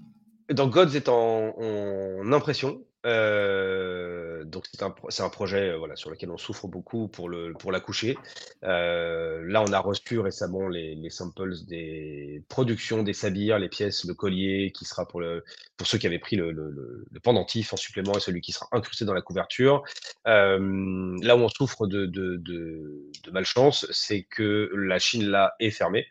[0.53, 4.65] Donc Gods est en impression, heu, donc
[5.09, 8.17] c'est un projet, heu, voilà, sur lequel on souffre beaucoup pour le pour l'accoucher.
[8.63, 14.05] Heu, là, on a reçu récemment les les samples des productions des sabyres, les pièces,
[14.05, 15.43] le collier qui sera pour le
[15.77, 16.53] pour ceux qui avaient pris le
[17.23, 19.83] pendentif en supplément et celui qui sera incrusté dans la couverture.
[20.25, 26.05] Là où on souffre de de malchance, c'est que la Chine, là, est fermée,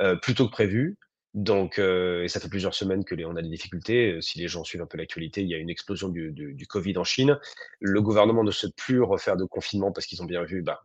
[0.00, 0.96] heu, plus tôt que prévu.
[1.34, 4.38] Donc heu et ça fait plusieurs semaines que les on a des difficultés, heu, si
[4.38, 6.98] les gens suivent un peu l'actualité, il y a une explosion du du du covid
[6.98, 7.38] en Chine.
[7.80, 10.84] Le gouvernement ne souhaite plus refaire de confinement parce qu'ils ont bien vu, bah,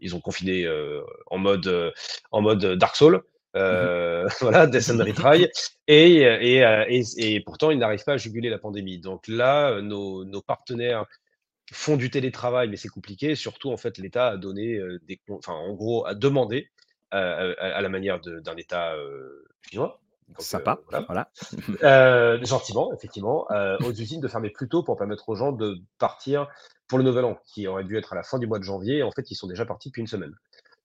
[0.00, 1.92] ils ont confiné, heu, en mode, heu,
[2.32, 3.22] en mode, Dark Souls,
[3.54, 3.62] Mmh mh.
[3.62, 5.48] heu, voilà, Death and Retry
[5.88, 8.98] et pourtant ils n'arrivent pas à juguler la pandémie.
[9.00, 11.06] Donc là, nos nos partenaires
[11.72, 13.34] font du télétravail, mais c'est compliqué.
[13.34, 16.68] Surtout, en fait, l'État a donné, des enfin, en gros, a demandé,
[17.10, 17.18] à
[17.60, 21.30] à la manière d'un État, heu, chinois, donc heu, Sympa, voilà, voilà.
[21.82, 23.46] heu, gentiment, effectivement,
[23.80, 26.48] aux usines de fermer plus tôt pour permettre aux gens de partir
[26.88, 29.02] pour le nouvel an, qui aurait dû être à la fin du mois de janvier.
[29.02, 30.34] En fait, ils sont déjà partis depuis une semaine.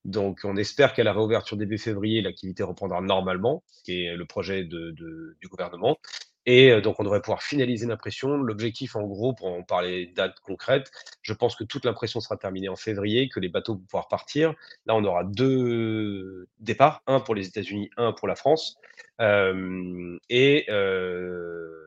[0.03, 4.25] Donc on espère qu'à la réouverture début février, l'activité reprendra normalement, ce qui est le
[4.25, 5.97] projet de de du gouvernement
[6.45, 8.37] et donc on devrait pouvoir finaliser l'impression.
[8.37, 12.69] L'objectif, en gros, pour en parler date concrète, je pense que toute l'impression sera terminée
[12.69, 14.53] en février, que les bateaux vont pouvoir partir.
[14.85, 18.77] Là, on aura 2 départs, un pour les États-Unis, un pour la France.
[19.19, 21.80] Hem et heu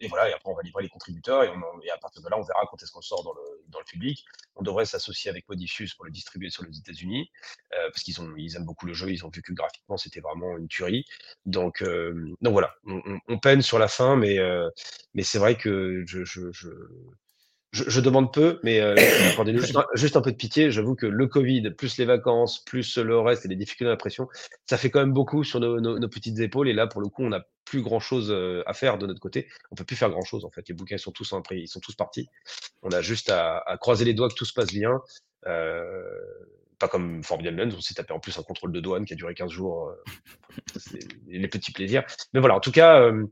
[0.00, 2.28] et voilà et après on va livrer les contributeurs et on et à partir de
[2.28, 4.24] là, on verra quand est-ce qu'on sort dans le dans le public.
[4.56, 7.30] On devrait s'associer avec Modifuse pour le distribuer sur les États-Unis,
[7.74, 10.20] heu, parce qu'ils ont ils aiment beaucoup le jeu, ils ont vu que graphiquement, c'était
[10.20, 11.04] vraiment une tuerie.
[11.46, 14.70] Donc hem, donc voilà, on on peine sur la fin, mais heu,
[15.14, 16.68] mais c'est vrai que je je je
[17.72, 18.80] je je demande peu, mais
[19.32, 20.70] accordez-nous juste un juste un peu de pitié.
[20.70, 24.28] J'avoue que le covid, plus les vacances, plus le reste et les difficultés d'impression,
[24.68, 27.08] ça fait quand même beaucoup sur nos nos nos petites épaules et là, pour le
[27.08, 29.48] coup, on n'a plus grand chose, heu, à faire de notre côté.
[29.70, 30.68] On peut plus faire grand chose, en fait.
[30.68, 32.28] Les bouquins sont tous impris ils sont tous partis.
[32.82, 35.00] On a juste à à croiser les doigts que tout se passe bien,
[35.46, 36.04] heu,
[36.78, 39.16] pas comme Forbidden Lands, on s'est tapé en plus un contrôle de douane qui a
[39.16, 39.92] duré 15 jours,
[40.76, 42.04] c'est les petits plaisirs.
[42.32, 43.28] Mais voilà, en tout cas, hem,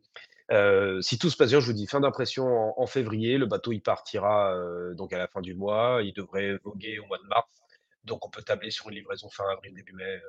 [1.00, 3.38] si tout se passe bien, je vous dis fin d'impression en en février.
[3.38, 4.54] Le bateau, il partira,
[4.94, 6.00] donc à la fin du mois.
[6.02, 7.48] Il devrait voguer au mois de mars.
[8.04, 10.20] Donc on peut tabler sur une livraison fin avril, début mai,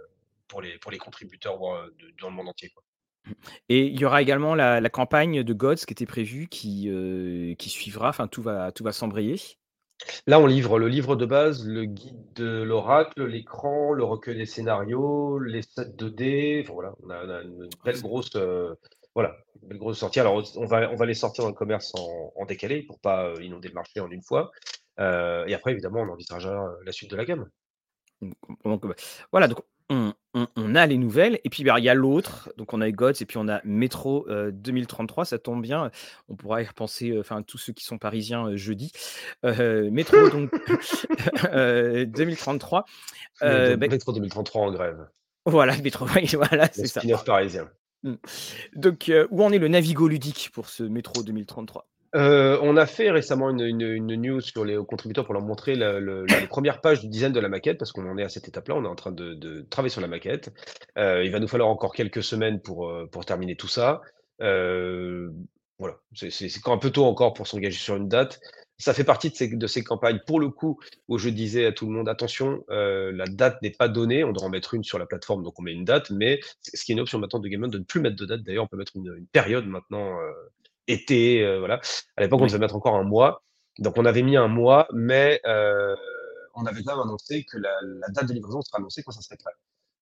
[0.48, 2.84] pour les pour les contributeurs, de dans le monde entier, quoi.
[3.68, 6.90] Et il y aura également la la campagne de Gods qui était prévue qui,
[7.58, 9.36] qui suivra, enfin tout va tout va s'embrayer?
[10.28, 14.46] Là, on livre le livre de base, le guide de l'oracle, l'écran, le recueil des
[14.46, 18.32] scénarios, les sets 2D, enfin voilà, on a on a une Oh belle grosse,
[19.16, 19.36] voilà,
[19.70, 20.20] une grosse sortie.
[20.20, 23.30] Alors on va on va les sortir dans le commerce en en décalé pour pas,
[23.30, 24.52] heu, inonder le marché en une fois,
[25.00, 27.50] heu et après évidemment on envisagera, la suite de la gamme.
[28.66, 28.96] donc bah,
[29.32, 32.54] voilà, donc on on on a les nouvelles et puis, bah, il y a l'autre,
[32.58, 35.90] donc on a Gods et puis on a Métro, heu, 2033, ça tombe bien,
[36.28, 38.92] on pourra y repenser, enfin tous ceux qui sont parisiens, jeudi.
[39.44, 40.52] Métro donc
[41.54, 42.86] heu, 2033,
[43.44, 45.08] heu, Médo beh Métro 2033 en grève,
[45.46, 47.02] voilà, Métro, voilà, c'est ça.
[47.26, 47.70] parisien.
[48.04, 48.14] Mmh.
[48.76, 51.86] Donc heu, où en est le Navigo ludique pour ce Métro 2033?
[52.16, 55.76] Heu, on a fait récemment une une une news sur les contributeurs pour leur montrer
[55.76, 58.30] le le les premières pages du design de la maquette parce qu'on en est à
[58.30, 58.76] cette étape-là.
[58.76, 60.52] On est en train de de travailler sur la maquette.
[60.98, 62.92] Heu, il va nous falloir encore quelques semaines pour,
[63.26, 64.02] terminer tout ça.
[64.40, 68.42] Voilà, c'est quand un peu tôt encore pour s'engager sur une date.
[68.80, 71.74] Ça fait partie de ces de ces campagnes, pour le coup, où je disais à
[71.74, 74.24] tout le monde: «Attention, heu, la date n'est pas donnée».
[74.24, 76.84] On doit en mettre une sur la plateforme, donc on met une date, mais ce
[76.86, 78.42] qui est une option maintenant de Game On de ne plus mettre de date.
[78.44, 80.32] D'ailleurs, on peut mettre une, une période maintenant, heu,
[80.88, 81.82] été, heu, voilà.
[82.16, 83.44] À l'époque, on devait mettre encore un mois.
[83.80, 85.96] Donc on avait mis un mois, mais heu,
[86.56, 87.72] on avait quand même annoncé que la,
[88.14, 89.52] date de livraison sera annoncée quand ça serait prêt.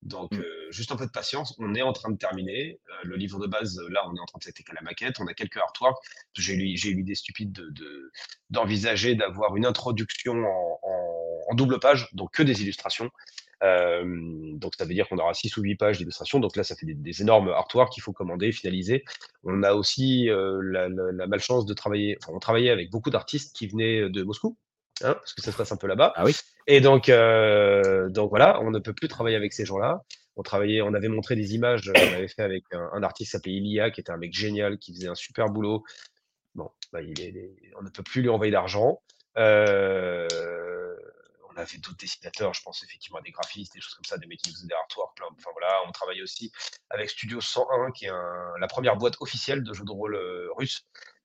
[0.08, 0.40] Donc, Mmh.
[0.40, 2.80] euh, juste un peu de patience, on est en train de terminer.
[2.88, 5.20] Euh, le livre de base, là, on est en train de s'attaquer à la maquette.
[5.20, 5.98] On a quelques artworks.
[6.34, 8.12] J'ai eu, j'ai eu l'idée stupide de,
[8.50, 10.80] d'envisager d'avoir une introduction en,
[11.50, 13.10] en, double page, donc que des illustrations.
[13.64, 14.04] Euh,
[14.54, 16.38] donc, ça veut dire qu'on aura 6 ou 8 pages d'illustrations.
[16.38, 19.04] Donc là, ça fait des, énormes artworks qu'il faut commander, finaliser.
[19.44, 23.10] On a aussi euh, la, la, la, malchance de travailler, enfin, on travaillait avec beaucoup
[23.10, 24.56] d'artistes qui venaient de Moscou.
[25.02, 26.12] Hein, parce que ça se passe un peu là-bas.
[26.16, 26.34] Ah oui.
[26.70, 30.02] Et donc, euh, donc voilà, on ne peut plus travailler avec ces gens-là.
[30.36, 33.52] On travaillait, on avait montré des images qu'on avait fait avec un, artiste qui s'appelait
[33.52, 35.82] Ilia, qui était un mec génial, qui faisait un super boulot.
[36.54, 39.00] Bon, bah, on ne peut plus lui envoyer d'argent.
[39.38, 40.28] Euh,
[41.50, 44.26] on avait d'autres dessinateurs, je pense effectivement à des graphistes, des choses comme ça, des
[44.26, 45.16] mecs qui faisaient des artworks.
[45.16, 46.52] Plein, enfin voilà, on travaillait aussi
[46.90, 48.10] avec Studio 101, qui est
[48.60, 50.84] la première boîte officielle de jeux de rôle euh, russe.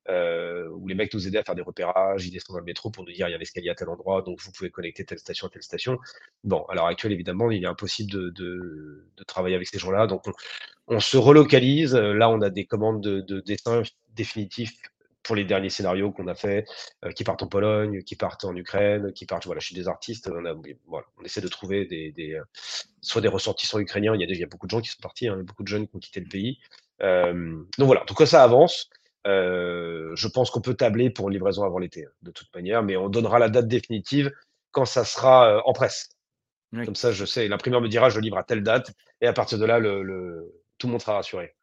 [0.10, 2.90] Euh, où les mecs nous aidaient à faire des repérages, ils descendaient dans le métro
[2.90, 5.20] pour nous dire il y avait escalier à tel endroit, donc vous pouvez connecter telle
[5.20, 5.98] station à telle station.
[6.44, 10.08] Bon, à l'heure actuelle, évidemment, il est impossible de, de, de travailler avec ces gens-là,
[10.08, 10.26] donc
[10.88, 11.96] on, se relocalise.
[11.96, 14.74] Là, on a des commandes de, de dessin définitifs
[15.24, 16.66] pour les derniers scénarios qu'on a fait,
[17.06, 20.30] euh, qui partent en Pologne, qui partent en Ukraine, qui partent voilà, chez des artistes.
[20.30, 20.54] On, a,
[20.86, 22.44] voilà, on essaie de trouver des, des, euh,
[23.02, 24.16] soit des ressortissants ukrainiens.
[24.16, 25.96] Il y a, a beaucoup de gens qui sont partis, hein, beaucoup de jeunes qui
[25.96, 26.60] ont quitté le pays.
[27.02, 28.90] Euh, donc voilà, donc ça avance.
[29.26, 32.84] Euh, je pense qu'on peut tabler pour une livraison avant l'été, hein, de toute manière,
[32.84, 34.32] mais on donnera la date définitive
[34.72, 36.10] quand ça sera euh, en presse.
[36.86, 39.60] Comme ça, je sais, l'imprimeur me dira je livre à telle date, et à partir
[39.60, 41.56] de là, le, le, tout le monde sera rassuré.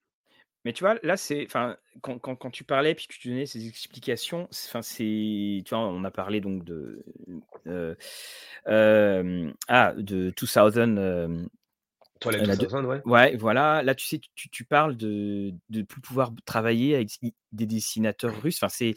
[0.64, 3.46] Mais tu vois, là, c'est, enfin, quand, quand, quand, tu parlais puis que tu donnais
[3.46, 7.02] ces explications, enfin, c'est, tu vois, on a parlé donc de,
[7.66, 7.94] euh,
[8.68, 11.48] euh, ah, de 2000,
[12.86, 13.00] ouais.
[13.04, 13.82] Ouais, voilà.
[13.82, 17.18] Là, tu sais, tu, tu parles de ne plus pouvoir travailler avec
[17.52, 18.58] des dessinateurs russes.
[18.62, 18.94] Enfin, c'est,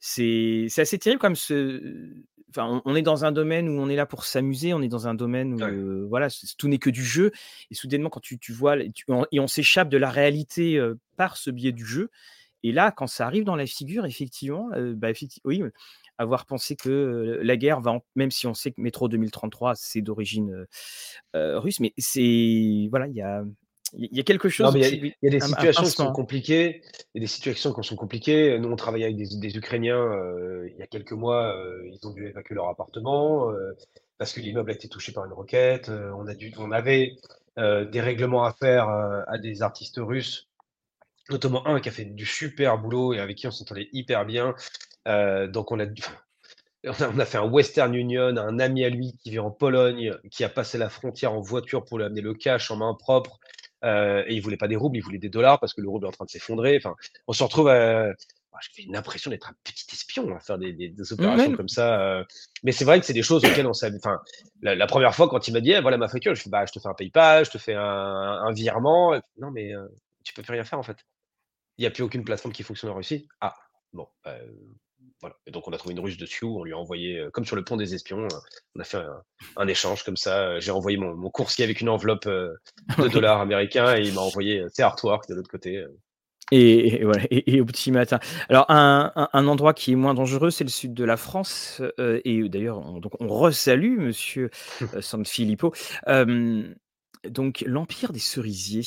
[0.00, 2.12] c'est, c'est assez terrible comme ce.
[2.50, 5.08] Enfin, on, est dans un domaine où on est là pour s'amuser, on est dans
[5.08, 6.28] un domaine où voilà,
[6.58, 7.32] tout n'est que du jeu.
[7.70, 10.78] Et soudainement, quand tu, tu vois, et on s'échappe de la réalité
[11.16, 12.10] par ce biais du jeu.
[12.62, 15.62] Et là, quand ça arrive dans la figure, effectivement, bah, effectivement oui,
[16.22, 20.66] avoir pensé que la guerre va, même si on sait que Métro 2033 c'est d'origine
[21.34, 23.44] russe, mais c'est voilà, il y a
[23.94, 24.72] il y a quelque chose.
[24.74, 26.82] Il y, a des situations qui sont compliquées.
[27.14, 28.58] Il y a des situations qui sont compliquées.
[28.58, 30.10] Nous, on travaillait avec des, Ukrainiens
[30.66, 31.54] il y a quelques mois.
[31.84, 33.52] ils ont dû évacuer leur appartement
[34.18, 35.90] parce que l'immeuble a été touché par une roquette.
[35.90, 37.16] on, a dû, on avait
[37.56, 40.48] des règlements à faire à des artistes russes,
[41.30, 44.54] notamment un qui a fait du super boulot et avec qui on s'entendait hyper bien.
[45.08, 45.86] Euh, donc on a,
[46.84, 50.44] on a fait un Western Union, un ami à lui qui vit en Pologne, qui
[50.44, 53.38] a passé la frontière en voiture pour lui amener le cash en main propre.
[53.84, 56.06] Euh, et il voulait pas des roubles, il voulait des dollars parce que le rouble
[56.06, 56.76] est en train de s'effondrer.
[56.76, 56.94] Enfin,
[57.26, 58.12] on se retrouve à,
[58.76, 62.00] j'ai une impression d'être un petit espion à faire des, des, opérations comme ça.
[62.00, 62.24] Euh.
[62.62, 63.92] Mais c'est vrai que c'est des choses auxquelles on s'est.
[63.96, 64.20] Enfin,
[64.60, 66.72] la, première fois quand il m'a dit, eh, voilà ma facture, je fais, bah, je
[66.72, 69.18] te fais un PayPal, je te fais un, un virement.
[69.38, 69.86] Non, mais euh,
[70.24, 70.98] tu peux plus rien faire en fait.
[71.78, 73.26] Il n'y a plus aucune plateforme qui fonctionne en Russie.
[73.40, 73.54] Ah,
[73.92, 74.46] bon, euh,
[75.46, 77.56] et donc on a trouvé une russe dessus, on lui a envoyé, euh, comme sur
[77.56, 78.38] le pont des espions, euh,
[78.74, 79.02] on a fait
[79.56, 80.48] un, échange comme ça.
[80.48, 84.20] Euh, j'ai envoyé mon, mon, coursier avec une enveloppe de dollars américains et il m'a
[84.20, 85.84] envoyé ses artworks de l'autre côté.
[86.50, 88.18] Et, voilà, et, au petit matin.
[88.50, 91.80] Alors, un, un, endroit qui est moins dangereux, c'est le sud de la France.
[91.98, 94.50] et d'ailleurs, on, donc on resalue Monsieur
[95.00, 95.72] San Filippo.
[97.24, 98.84] donc, l'Empire des cerisiers.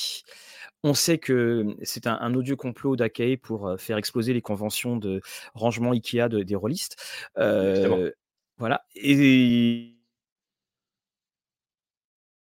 [0.87, 5.19] On sait que c'est un, odieux complot d'Akae pour faire exploser les conventions de
[5.55, 6.95] rangement Ikea des rôlistes.
[7.35, 8.85] voilà.
[8.93, 9.95] Et,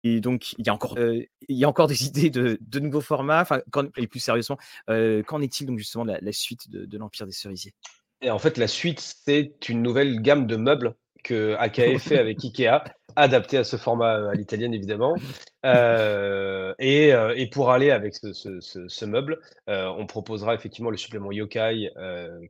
[0.04, 3.42] donc, il y a encore, il y a encore des idées de, nouveaux formats.
[3.42, 3.62] Enfin,
[3.96, 7.76] et plus sérieusement, qu'en est-il donc justement de la, suite de, l'Empire des cerisiers?
[8.22, 12.44] Et en fait, la suite, c'est une nouvelle gamme de meubles que Akae fait avec
[12.44, 12.84] Ikea,
[13.16, 15.16] adapté à ce format à l'italienne évidemment.
[15.64, 19.40] Euh, et, euh, et, pour aller avec ce, ce, ce, meuble,
[19.70, 21.92] euh, on proposera effectivement le supplément Yokai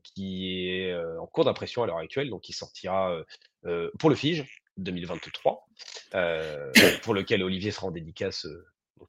[0.01, 3.14] qui est en cours d'impression à l'heure actuelle, donc qui sortira
[3.99, 4.45] pour le FIGE
[4.78, 5.68] 2023,
[7.03, 8.47] pour lequel Olivier sera en dédicace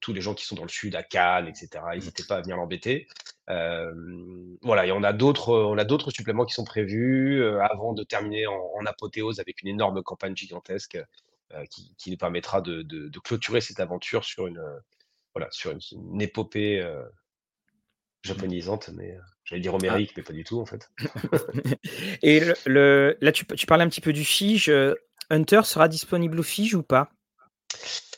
[0.00, 1.68] tous les gens qui sont dans le sud, à Cannes, etc.
[1.94, 3.06] N'hésitez pas à venir l'embêter.
[3.46, 8.48] Voilà, et on a d'autres, on a d'autres suppléments qui sont prévus avant de terminer
[8.48, 10.98] en, apothéose avec une énorme campagne gigantesque
[11.70, 14.62] qui, qui, nous permettra de, de, de, clôturer cette aventure sur une,
[15.34, 16.86] voilà, sur une, épopée
[18.22, 20.14] japonisante, mais j'allais dire homérique, ah.
[20.18, 20.90] mais pas du tout en fait.
[22.22, 24.72] et le, là, tu, tu parlais un petit peu du Fige.
[25.30, 27.10] Hunter sera disponible au Fige ou pas?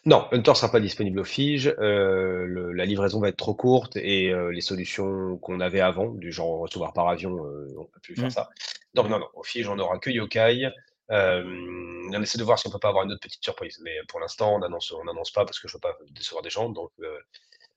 [0.06, 1.74] Non, Hunter sera pas disponible au Fige.
[1.78, 6.30] Euh, la livraison va être trop courte et euh, les solutions qu'on avait avant, du
[6.30, 8.30] genre recevoir par avion, euh, on ne peut plus faire mmh.
[8.30, 8.50] ça.
[8.92, 10.70] Donc non, non, au Fige, on n'aura que Yokai.
[11.10, 13.80] On essaie de voir si on peut pas avoir une autre petite surprise.
[13.82, 16.50] Mais pour l'instant, on annonce, on annonce pas parce que je veux pas décevoir des
[16.50, 16.68] gens.
[16.68, 16.90] Donc,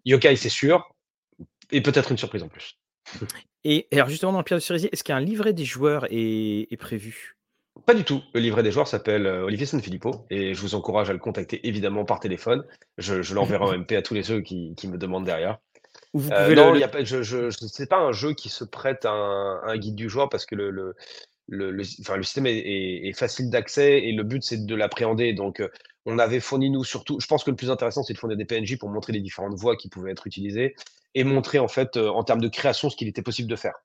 [0.06, 0.90] Yokai, c'est sûr.
[1.72, 2.78] Et peut-être une surprise en plus.
[3.64, 7.36] Et alors justement, dans le Pierre de Cerisier, est-ce qu'un livret des joueurs est, prévu?
[7.86, 8.24] Pas du tout.
[8.34, 11.68] Le livret des joueurs s'appelle euh, Olivier Sanfilippo et je vous encourage à le contacter
[11.68, 12.64] évidemment par téléphone.
[12.98, 15.60] Je, l'enverrai en MP à tous les ceux qui, me demandent derrière.
[16.16, 16.84] Euh, non, le...
[16.84, 20.46] a je, je, pas un jeu qui se prête à un, guide du joueur parce
[20.46, 20.96] que le, le,
[21.48, 25.34] le, système est, facile d'accès et le but c'est de l'appréhender.
[25.34, 25.70] Donc euh,
[26.06, 28.46] on avait fourni nous surtout, je pense que le plus intéressant c'est de fournir des
[28.46, 30.76] PNJ pour montrer les différentes voies qui pouvaient être utilisées
[31.16, 33.76] et montrer en fait euh, en termes de création ce qu'il était possible de faire.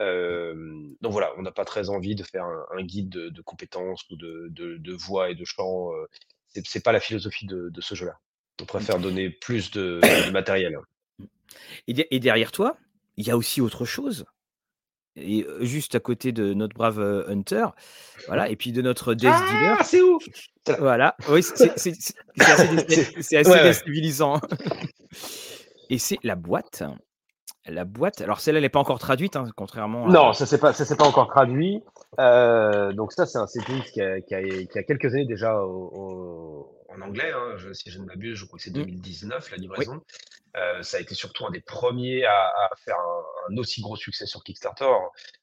[0.00, 0.54] Euh,
[1.00, 4.48] donc voilà, on n'a pas très envie de faire un, guide de, compétences ou de,
[4.50, 5.92] de, voix et de chant.
[5.92, 6.06] Euh,
[6.64, 8.18] c'est pas la philosophie de, ce jeu-là.
[8.60, 10.00] On préfère donner plus de,
[10.30, 10.78] matériel.
[11.86, 12.76] Et, derrière toi,
[13.16, 14.24] il y a aussi autre chose.
[15.20, 17.66] Et juste à côté de notre brave Hunter,
[18.26, 19.84] voilà, et puis de notre Death ah, Dealer.
[19.84, 20.18] c'est où
[20.78, 21.92] Voilà, oui, c'est assez,
[23.36, 24.40] assez déstabilisant.
[25.90, 26.82] Et c'est la boîte.
[27.66, 28.20] La boîte.
[28.20, 30.06] Alors celle-là, elle n'est pas encore traduite, hein, contrairement.
[30.06, 30.10] À...
[30.10, 31.82] Non, ça c'est pas, ça pas encore traduit.
[32.18, 35.60] Euh, donc ça, c'est un setting qui a, qui, a, qui a, quelques années déjà
[35.60, 37.32] au, en anglais.
[37.32, 39.50] Hein, je, si je ne m'abuse, je crois que c'est 2019 mmh.
[39.50, 40.02] la livraison.
[40.56, 44.26] Euh, ça a été surtout un des premiers à, à faire un, aussi gros succès
[44.26, 44.84] sur Kickstarter.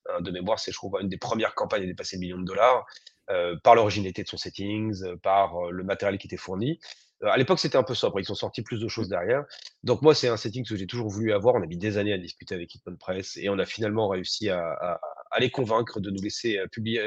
[0.10, 0.22] Hein.
[0.22, 2.86] De mémoire, c'est je trouve une des premières campagnes à dépasser le million de dollars.
[3.32, 6.80] Euh, par l'originalité de son settings, par le matériel qui était fourni.
[7.24, 8.20] Euh, à l'époque, c'était un peu sobre.
[8.20, 9.46] Ils ont sorti plus de choses derrière.
[9.84, 11.56] Donc, moi, c'est un setting que j'ai toujours voulu avoir.
[11.56, 14.50] On a mis des années à discuter avec Hitman Press et on a finalement réussi
[14.50, 15.00] à,
[15.40, 17.02] les convaincre de nous laisser euh, publier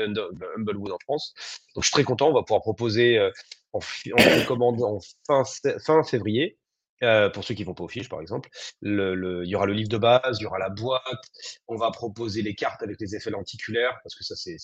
[0.56, 1.34] Humblewood en France.
[1.74, 2.28] Donc, je suis très content.
[2.28, 3.30] On va pouvoir proposer euh,
[3.72, 5.42] en, en commande en fin,
[5.84, 6.57] fin février.
[7.04, 8.48] Euh, pour ceux qui vont pas aux fiches, par exemple.
[8.80, 11.02] Le, il y aura le livre de base, il y aura la boîte.
[11.68, 14.58] On va proposer les cartes avec les effets lenticulaires, parce que ça, c'est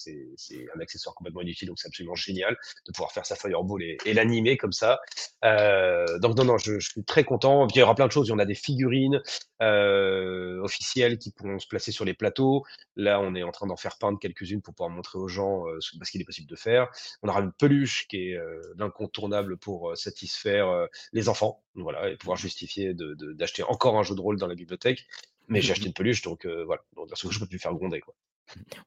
[0.75, 2.57] un accessoire complètement inutile, donc c'est absolument génial
[2.87, 5.01] de pouvoir faire sa fireball et, et l'animer comme ça.
[5.45, 7.67] Euh, donc, non, non, je, suis très content.
[7.69, 8.29] Il y aura plein de choses.
[8.29, 9.21] Il en a des figurines
[9.63, 12.65] euh, officielles qui pourront se placer sur les plateaux.
[12.97, 15.79] Là, on est en train d'en faire peindre quelques-unes pour pouvoir montrer aux gens euh,
[15.81, 16.89] ce qu'il est possible de faire.
[17.23, 21.64] On aura une peluche qui est euh, l'incontournable pour euh, satisfaire les enfants.
[21.75, 25.07] Voilà, et pouvoir justifier d'acheter de, encore un jeu de rôle dans la bibliothèque.
[25.49, 26.83] Mais j'ai acheté une peluche, donc voilà.
[26.97, 28.01] Donc, parce que je peux plus faire gronder.
[28.01, 28.15] Quoi.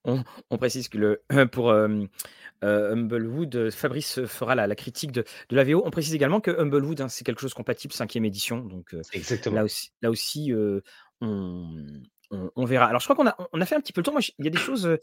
[0.04, 1.22] On, précise que le,
[1.52, 1.72] pour
[2.62, 5.84] Humblewood, Fabrice fera la, critique de, de, la VO.
[5.86, 8.60] On précise également que Humblewood, hein, c'est quelque chose compatible 5e édition.
[8.60, 9.58] Donc Exactement.
[9.58, 10.52] là aussi, là aussi
[11.22, 12.02] on,
[12.32, 12.86] on, verra.
[12.86, 14.14] Alors, je crois qu'on a, on a fait un petit peu le tour.
[14.14, 14.98] Moi, il y a des choses, euh,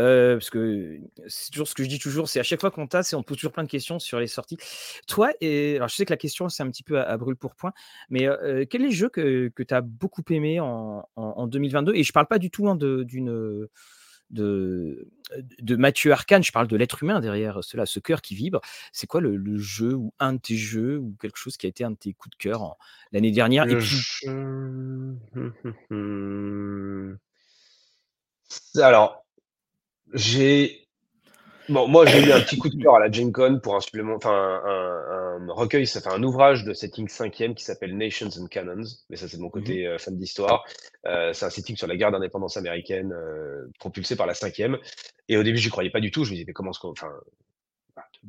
[0.00, 2.86] euh, parce que c'est toujours ce que je dis toujours, c'est à chaque fois qu'on
[2.86, 4.58] tasse et on pose toujours plein de questions sur les sorties.
[5.06, 7.72] Toi, alors je sais que la question, c'est un petit peu à, brûle pour point,
[8.10, 11.94] mais euh, quel est le jeu que, que tu as beaucoup aimé en, en, 2022
[11.94, 13.68] Et je parle pas du tout hein, d'une
[14.30, 15.08] de,
[15.60, 18.60] de Mathieu Arcane, je parle de l'être humain derrière cela, ce cœur qui vibre.
[18.92, 21.84] C'est quoi le, jeu ou un de tes jeux ou quelque chose qui a été
[21.84, 22.76] un de tes coups de cœur
[23.12, 23.76] l'année dernière Et
[28.80, 29.24] Alors,
[30.14, 30.87] j'ai
[31.68, 33.80] Bon, moi, j'ai eu un petit coup de cœur à la Gen Con pour un
[33.80, 38.30] supplément, enfin, un, un, recueil, ça fait un ouvrage de setting cinquième qui s'appelle Nations
[38.38, 38.84] and Cannons.
[39.10, 39.92] Mais ça, c'est de mon côté mhm.
[39.92, 40.64] euh, fan d'histoire.
[41.06, 44.78] Euh, c'est un setting sur la guerre d'indépendance américaine, euh, propulsé par la cinquième.
[45.28, 46.24] Et au début, j'y croyais pas du tout.
[46.24, 47.12] Je me disais, mais comment ce qu'on, enfin,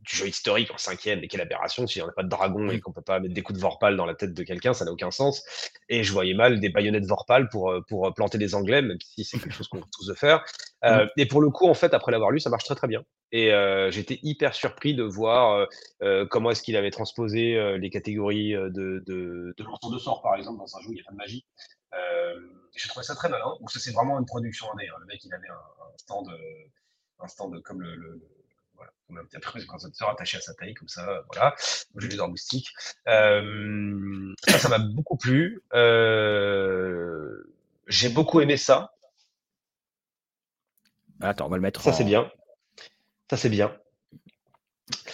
[0.04, 2.80] du jeu historique en cinquième, mais quelle aberration, si on n'a pas de dragon et
[2.80, 4.92] qu'on peut pas mettre des coups de Vorpal dans la tête de quelqu'un, ça n'a
[4.92, 5.44] aucun sens.
[5.90, 8.98] Et je voyais mal des baïonnettes Vorpal pour, euh, pour euh, planter des Anglais, même
[9.02, 10.44] si c'est quelque chose qu'on peut tous faire.
[10.86, 13.04] Euh, et pour le coup, en fait, après l'avoir lu, ça marche très très bien.
[13.32, 13.52] Et
[13.92, 15.68] j'étais hyper surpris de voir
[16.32, 20.58] comment est-ce qu'il avait transposé les catégories de, de, de lancement de sort, par exemple,
[20.58, 21.46] dans un jeu où il n'y a pas de magie.
[22.76, 23.56] J'ai trouvé ça très malin.
[23.60, 24.98] Donc ça, c'est vraiment une production en hein.
[25.00, 26.28] Le mec, il avait un, un stand,
[27.20, 28.20] un stand comme le
[28.80, 28.94] voilà.
[29.10, 31.56] On a un petit condensateur attaché à sa taille, comme ça, voilà.
[31.98, 32.70] J'ai des moustiques.
[33.08, 35.62] Euh, ça, ça m'a beaucoup plu.
[35.74, 37.44] Euh,
[37.88, 38.94] j'ai beaucoup aimé ça.
[41.22, 41.82] Attends, on va le mettre.
[41.82, 42.32] Ça, c'est bien.
[43.30, 43.76] Ça, c'est bien.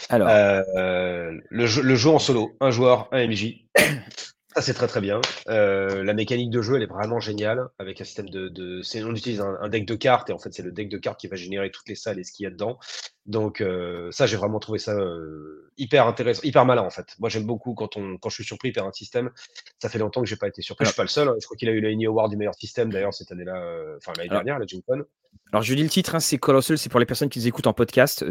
[0.09, 0.27] Alors.
[0.29, 3.65] Euh, le, jeu, le jeu en solo, un joueur, un MJ.
[4.55, 5.19] Ça, c'est très très bien.
[5.49, 8.47] Euh, la mécanique de jeu, elle est vraiment géniale avec un système de.
[8.47, 11.19] de on utilise un, deck de cartes et en fait, c'est le deck de cartes
[11.19, 12.79] qui va générer toutes les salles et ce qu'il y a dedans.
[13.25, 17.05] Donc, euh, ça, j'ai vraiment trouvé ça euh, hyper intéressant, hyper malin en fait.
[17.19, 19.29] Moi, j'aime beaucoup quand, on, quand je suis surpris par un système.
[19.81, 20.85] Ça fait longtemps que j'ai pas été surpris.
[20.85, 21.27] Je suis pas le seul.
[21.27, 21.35] Hein.
[21.41, 23.61] Je crois qu'il a eu l'Annie Award du meilleur système d'ailleurs cette année-là,
[23.97, 25.03] enfin l'année dernière, la Con.
[25.51, 27.67] Alors, je dis le titre, hein, c'est Colossal, c'est pour les personnes qui les écoutent
[27.67, 28.25] en podcast.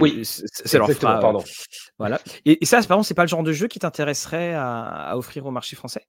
[0.00, 1.44] Oui, c'est leur pardon.
[1.98, 2.20] Voilà.
[2.44, 5.76] Et, ça, par c'est pas le genre de jeu qui t'intéresserait à offrir au marché
[5.76, 6.06] français?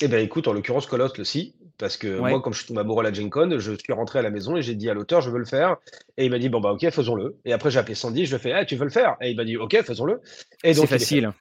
[0.00, 1.56] Eh ben écoute, en l'occurrence, Colosse, le si.
[1.76, 2.30] Parce que Ouais.
[2.30, 4.30] moi, comme je suis tombé amoureux à la Gen Con, je suis rentré à la
[4.30, 5.76] maison et j'ai dit à l'auteur: «Je veux le faire»
[6.16, 8.36] et il m'a dit: «Bon, bah, OK, faisons-le» et après j'ai appelé Sandy, je lui
[8.36, 10.20] ai fait: «Eh, tu veux le faire?» et il m'a dit: «OK, faisons-le»
[10.62, 11.32] et C'est donc facile.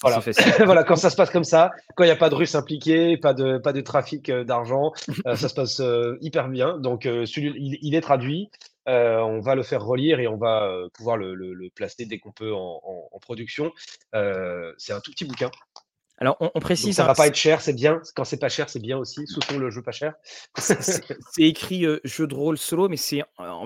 [0.00, 0.20] Voilà.
[0.64, 3.16] Voilà, quand ça se passe comme ça, quand il y a pas de Russes impliqués,
[3.16, 4.92] pas de pas de trafic, heu, d'argent,
[5.26, 6.78] heu, ça se passe, heu, hyper bien.
[6.78, 8.50] Donc celui il il est traduit,
[8.86, 12.32] on va le faire relire et on va, pouvoir le le le placer dès qu'on
[12.32, 13.72] peut en en en production.
[14.12, 15.50] C'est un tout petit bouquin.
[16.18, 18.00] Alors on on Donc précise, ça hein, va pas être cher, c'est bien.
[18.14, 19.26] Quand c'est pas cher, c'est bien aussi.
[19.26, 20.14] Soutenons le jeu pas cher.
[20.58, 21.02] c'est
[21.38, 23.22] écrit, jeu de rôle solo, mais c'est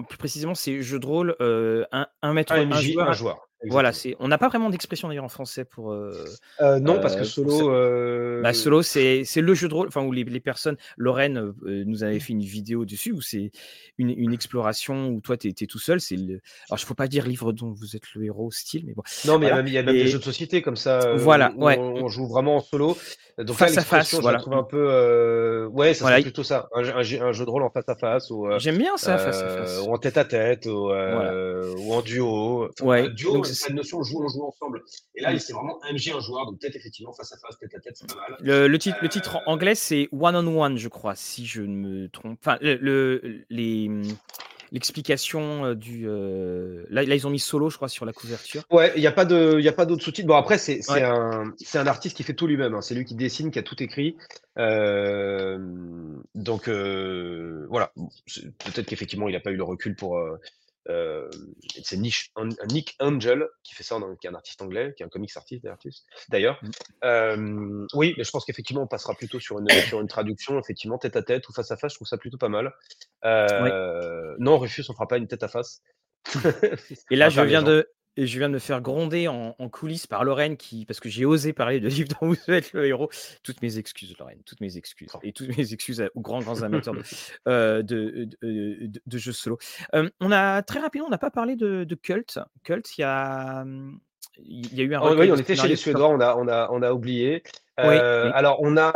[0.08, 3.49] plus précisément, c'est jeu de rôle, heu, un un maître, un MJ, un joueur, joueur,
[3.68, 7.14] voilà, c'est on n'a pas vraiment d'expression d'ailleurs en français pour, heu Heu, non, parce
[7.16, 7.70] que ce solo,
[8.42, 11.52] bah, heu solo, c'est c'est le jeu de rôle, enfin où les les personnes Lorraine,
[11.64, 13.50] nous avait fait une vidéo dessus où c'est
[13.98, 16.40] une une exploration où toi tu es tout seul, c'est le
[16.70, 19.38] alors il faut pas dire livre dont vous êtes le héros style, mais bon, Non,
[19.38, 19.56] mais il y a voilà.
[19.56, 22.00] même il y a même des jeux de société comme ça, voilà, où ouais, on
[22.00, 22.96] mmh, on joue vraiment en solo.
[23.38, 26.42] Donc là, face à face, je voilà, trouve mmh, un peu, ouais, ça voilà, plutôt
[26.42, 28.78] ça, un jeu un jeu un jeu de rôle en face à face ou, j'aime
[28.78, 32.68] bien ça, face à face, ou en tête à tête ou, ou en duo.
[32.78, 34.82] Enfin, ouais, donc duo, tu c as une notion de jouer on joue ensemble
[35.14, 37.74] et là, c'est vraiment un MJ, un joueur, donc peut-être effectivement face à face, tête
[37.74, 38.36] à tête, c'est pas mal.
[38.40, 41.74] Le le titre le titre anglais, c'est One on One, je crois, si je ne
[41.76, 42.38] me trompe.
[42.40, 43.90] Enfin, le le les,
[44.72, 48.62] l'explication, heu, du, heu, là là, ils ont mis solo, je crois, sur la couverture.
[48.70, 50.28] Ouais, il y a pas de il y a pas d'autres sous-titres.
[50.28, 52.80] Bon après c'est c'est Ouais, un c'est un artiste qui fait tout lui-même, hein.
[52.80, 54.16] C'est lui qui dessine, qui a tout écrit.
[54.57, 57.92] Hem, donc heu, voilà.
[58.26, 60.38] C'est peut-être qu'effectivement il a pas eu le recul pour, heu, hem,
[60.87, 65.07] c'est Niche An Nick Angel qui fait ça, qui est un artiste anglais, qui est
[65.07, 65.64] un comics artiste
[66.28, 66.59] d'ailleurs.
[66.62, 66.70] mmh,
[67.03, 70.99] Hem, oui, mais je pense qu'effectivement on passera plutôt sur une, sur une traduction, effectivement,
[70.99, 72.72] tête à tête ou face à face, je trouve ça plutôt pas mal.
[73.24, 75.83] Heu, non, Rufus, on fera pas une tête à face.
[77.11, 77.89] Et là, je viens de
[78.20, 81.08] et je viens de me faire gronder en en coulisses par Lorraine qui parce que
[81.08, 83.08] j'ai osé parler de livres dont vous êtes le héros.
[83.42, 86.94] Toutes mes excuses, Lorraine, toutes mes excuses et toutes mes excuses aux grands, grands amateurs
[86.94, 87.02] de,
[87.48, 88.28] heu, de
[89.06, 89.58] de, jeux solo.
[89.92, 92.38] Hem, on a très rapidement, on n'a pas parlé de Cult.
[92.62, 93.64] Cult, il y a,
[94.38, 96.34] il y a eu un Oh recueil oui, on était chez les Suédois, on a
[96.36, 97.42] on a on a oublié.
[97.83, 98.31] Oui, oui.
[98.35, 98.93] alors on a,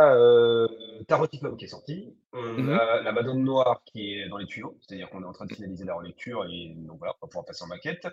[1.07, 2.15] Tarot Club qui est sorti.
[2.33, 5.33] On Mmh a La Madone Noire qui est dans les tuyaux, c'est-à-dire qu'on est en
[5.33, 8.07] train de finaliser la relecture et donc voilà, on va pouvoir passer en maquette.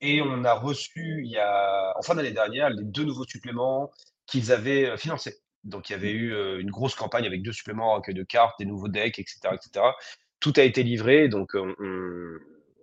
[0.00, 3.90] Et on a reçu il y a en fin d'année dernière, les 2 nouveaux suppléments
[4.26, 5.36] qu'ils avaient, heu, financés.
[5.64, 8.22] Donc il y avait eu, heu, une grosse campagne avec 2 suppléments, un recueil de
[8.22, 9.94] cartes, des nouveaux decks et cetera et cetera.
[10.40, 12.38] Tout a été livré donc, on on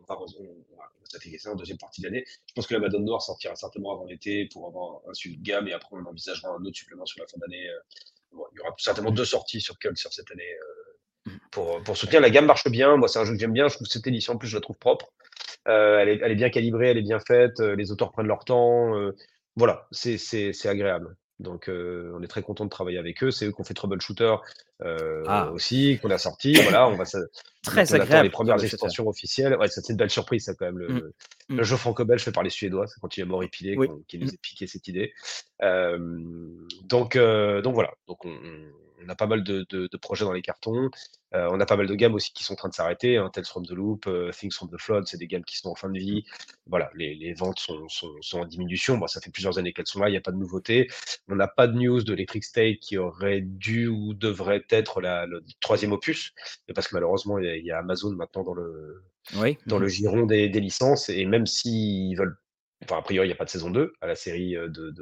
[0.10, 0.73] on
[1.08, 2.24] s'attaquer ça en 2e partie de l'année.
[2.28, 5.44] Je pense que la Madone Noire sortira certainement avant l'été pour avoir un suivi de
[5.44, 7.70] gamme et après on envisagera un autre supplément sur la fin d'année.
[7.70, 7.80] Euh,
[8.32, 10.44] bon, il y aura certainement deux sorties sur Cult sur cette année
[11.28, 12.22] euh, pour, pour soutenir.
[12.22, 12.98] La gamme marche bien.
[12.98, 13.68] Moi, c'est un jeu que j'aime bien.
[13.68, 15.14] Je trouve cette édition, en plus, je la trouve propre.
[15.68, 17.60] Euh, elle, est, elle, est, bien calibrée, elle est bien faite.
[17.60, 18.98] Les auteurs prennent leur temps.
[18.98, 19.16] Euh,
[19.56, 20.18] voilà, c'est
[20.66, 21.16] agréable.
[21.40, 23.32] Donc, euh, on est très content de travailler avec eux.
[23.32, 24.36] C'est eux qui ont fait Troubleshooter
[24.84, 26.54] euh, Ah, aussi, qu'on a sorti.
[26.62, 27.24] Voilà, on va donc
[27.64, 29.56] très on attend les agréable, premières extensions officielles.
[29.58, 30.78] Ouais, c'est une belle surprise, ça, quand même.
[30.78, 31.02] Le, Mmh,
[31.50, 31.64] le, mmh.
[31.64, 32.88] jeu franco-belge fait par les Suédois.
[32.88, 33.88] Ça continue à mort épilé, Oui.
[34.08, 34.22] qui Mmh.
[34.22, 35.14] nous a piqué cette idée.
[35.62, 35.98] Euh,
[36.84, 37.92] donc, euh, donc voilà.
[38.08, 38.38] Donc on,
[39.06, 40.90] on, a pas mal de, de, de projets dans les cartons.
[41.36, 43.18] On a pas mal de gammes aussi qui sont en train de s'arrêter.
[43.18, 44.08] Hein, Tales from the Loop,
[44.38, 46.24] Things from the Flood, c'est des gammes qui sont en fin de vie.
[46.68, 48.98] Voilà, les, les ventes sont, sont, sont, en diminution.
[49.00, 50.88] Bon, ça fait plusieurs années qu'elles sont là, il n'y a pas de nouveauté.
[51.28, 55.26] On n'a pas de news de Electric State qui aurait dû ou devrait être la,
[55.26, 56.34] le troisième opus,
[56.74, 59.04] parce que malheureusement, il y, y, a Amazon maintenant dans le,
[59.36, 59.58] oui.
[59.68, 62.38] dans le giron des, des licences, et même s'ils veulent
[62.84, 64.56] Enfin, a priori, il n'y a pas de saison 2 à la série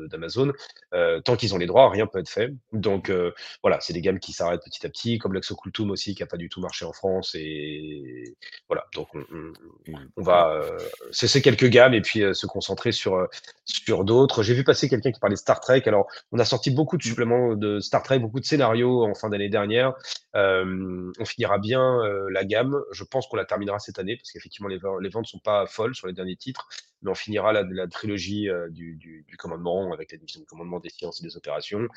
[0.10, 0.48] d'Amazon.
[0.48, 0.58] De, de,
[0.94, 2.52] euh, tant qu'ils ont les droits, rien peut être fait.
[2.74, 6.22] Donc euh, voilà, c'est des gammes qui s'arrêtent petit à petit, comme l'Exocultum aussi, qui
[6.22, 7.36] n'a pas du tout marché en France.
[7.36, 8.36] Et
[8.68, 10.78] voilà, donc on, on, on va euh,
[11.12, 13.28] cesser quelques gammes et puis euh, se concentrer sur,
[13.66, 14.44] sur d'autres.
[14.44, 15.84] J'ai vu passer quelqu'un qui parlait de Star Trek.
[15.86, 19.30] Alors, on a sorti beaucoup de suppléments de Star Trek, beaucoup de scénarios en fin
[19.30, 19.94] d'année dernière.
[20.36, 22.82] Euh, on finira bien la gamme.
[22.92, 25.66] Je pense qu'on la terminera cette année, parce qu'effectivement, les, les ventes ne sont pas
[25.68, 26.68] folles sur les derniers titres
[27.02, 30.46] mais on finira la, la trilogie euh, du, du, du, commandement avec la division de
[30.46, 31.88] commandement des sciences et des opérations.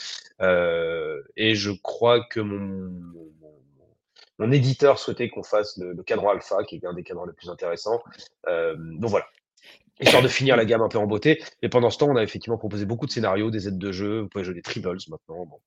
[0.41, 3.55] Euh, et je crois que mon, mon, mon,
[4.39, 7.33] mon éditeur souhaitait qu'on fasse le, le, cadran alpha, qui est un des cadrans les
[7.33, 8.03] plus intéressants.
[8.49, 9.27] Euh, donc voilà.
[10.01, 11.43] Histoire de finir la gamme un peu en beauté.
[11.63, 14.23] Et pendant ce temps, on a effectivement proposé beaucoup de scénarios, des aides de jeu.
[14.23, 15.47] Vous pouvez jouer des tribbles maintenant.
[15.47, 15.61] Bon.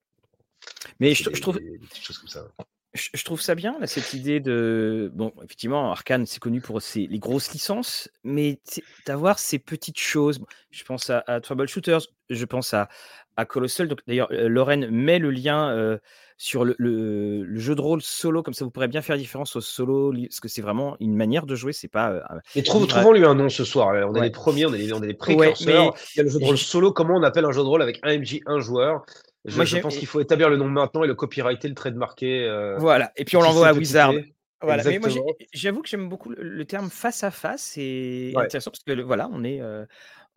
[1.00, 1.60] Mais je, des, je, trouve.
[1.60, 2.46] Des, des choses comme ça
[2.94, 5.12] je, trouve ça bien, là, cette idée de.
[5.14, 8.60] Bon, effectivement, Arkane, c'est connu pour ses, les grosses licences, mais
[9.06, 10.40] d'avoir ces petites choses.
[10.72, 12.90] Je pense à, à Troubleshooters, je pense à,
[13.36, 13.90] à Colossal.
[14.08, 15.98] D'ailleurs, Lorraine met le lien euh,
[16.38, 19.56] sur le, le, le, jeu de rôle solo, comme ça vous pourrez bien faire différence
[19.56, 22.12] au solo, parce que c'est vraiment une manière de jouer, c'est pas.
[22.12, 22.22] Euh,
[22.56, 23.90] mais trouvons-lui un nom ce soir.
[24.08, 24.22] On ouais.
[24.22, 25.86] les premiers, on a les, on a les précurseurs.
[25.86, 26.02] Ouais, mais...
[26.16, 26.92] Il y a le jeu de rôle solo.
[26.92, 29.06] Comment on appelle un jeu de rôle avec un MJ, un joueur?
[29.48, 32.48] Je, pense qu'il faut établir le nom maintenant et le copyrighter, le trait de marqué.
[32.78, 34.14] voilà, et puis on l'envoie à Wizard.
[34.62, 34.84] Voilà.
[34.84, 35.10] Mais moi,
[35.54, 37.62] j'avoue que j'aime beaucoup le, terme face à face.
[37.76, 39.62] C'est intéressant parce que voilà, on est,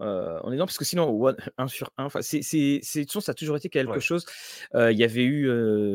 [0.01, 3.69] on est dans parce que sinon, un sur un, c'est, c'est, ça a toujours été
[3.69, 4.25] quelque chose.
[4.75, 5.49] Il y avait eu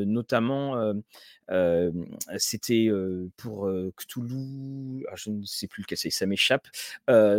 [0.06, 0.94] notamment
[2.38, 2.90] c'était
[3.38, 6.68] pour Cthulhu, ah, je ne sais plus lequel c'est, ça m'échappe.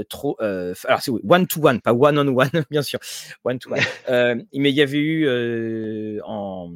[0.09, 2.99] trop, alors c'est one to one, pas one on one, bien sûr,
[3.45, 3.81] one to one.
[4.53, 6.73] mais il y avait eu en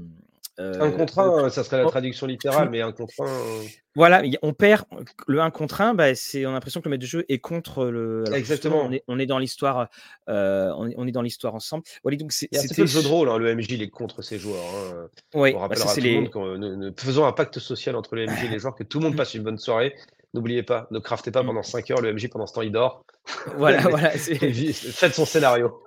[0.59, 3.63] un contre un, ça serait la traduction littérale, mais un contre un.
[3.97, 4.85] Voilà, on perd
[5.27, 7.39] le 1 contre 1, bah, c'est, on a l'impression que le maître de jeu est
[7.39, 8.25] contre le.
[8.33, 8.83] Exactement.
[8.85, 9.89] On est, on est, dans l'histoire,
[10.29, 11.83] euh, on, est, dans l'histoire ensemble.
[12.03, 14.39] Voilà, donc c'est, c'était le jeu de rôle, hein, le MJ, il est contre ses
[14.39, 14.63] joueurs.
[14.63, 15.09] Hein.
[15.35, 18.49] Oui, on bah, rappellera tout le monde faisons un pacte social entre le MJ et
[18.49, 19.95] les joueurs, que tout le monde passe une bonne soirée.
[20.33, 23.05] N'oubliez pas, ne craftez pas pendant 5 heures, le MJ pendant ce temps il dort.
[23.57, 24.11] Voilà, voilà.
[24.11, 25.83] Faites son scénario.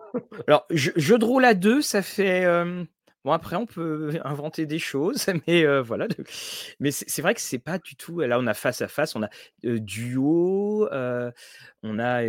[0.47, 2.45] Alors, jeu, de rôle à deux, ça fait.
[2.45, 2.84] Euh,
[3.24, 6.07] Bon, après, on peut inventer des choses, mais voilà.
[6.80, 8.19] Mais c'est vrai que c'est pas du tout.
[8.19, 9.30] Là, on a face à face, on a
[9.63, 12.24] duo, on a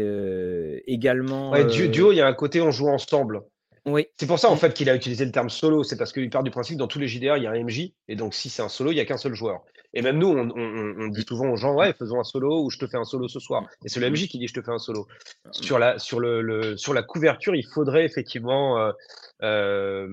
[0.86, 1.50] également.
[1.50, 3.42] Ouais, duo, il y a un côté on joue ensemble.
[3.86, 4.06] Oui.
[4.16, 4.58] C'est pour ça en mmh.
[4.58, 6.88] fait qu'il a utilisé le terme solo, c'est parce qu'il part du principe que dans
[6.88, 8.96] tous les JDR il y a un MJ et donc si c'est un solo il
[8.96, 9.62] y a qu'un seul joueur.
[9.94, 12.86] Et même nous on, dit souvent aux gens ouais faisons un solo ou je te
[12.86, 13.64] fais un solo ce soir.
[13.84, 15.06] Et c'est le MJ qui dit je te fais un solo.
[15.44, 15.52] Mmh.
[15.52, 18.92] Sur la sur le, sur la couverture il faudrait effectivement
[19.42, 20.06] euh,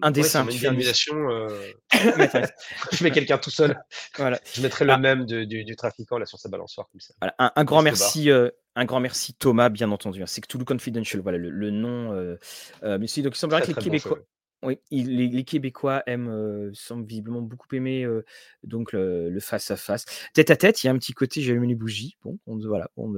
[0.00, 0.46] un dessin.
[0.48, 0.80] une
[1.12, 1.72] euh,
[2.92, 3.78] je mets quelqu'un tout seul.
[4.16, 4.38] Voilà.
[4.54, 4.98] Je mettrai le ah.
[4.98, 7.14] même du, trafiquant là sur sa balançoire comme ça.
[7.38, 10.22] Un, grand merci, euh, un grand merci Thomas, bien entendu.
[10.22, 10.26] Hein.
[10.26, 12.12] C'est que Toulouse Confidential, voilà le, nom.
[12.82, 14.18] mais c'est donc il semblerait que les Québécois.
[14.62, 18.06] Oui, les, Québécois aiment, semblent visiblement beaucoup aimer
[18.62, 20.04] donc le, face à face.
[20.34, 22.18] Tête à tête, il y a un petit côté j'allume les bougies.
[22.24, 22.90] Bon, on, voilà.
[22.96, 23.12] On,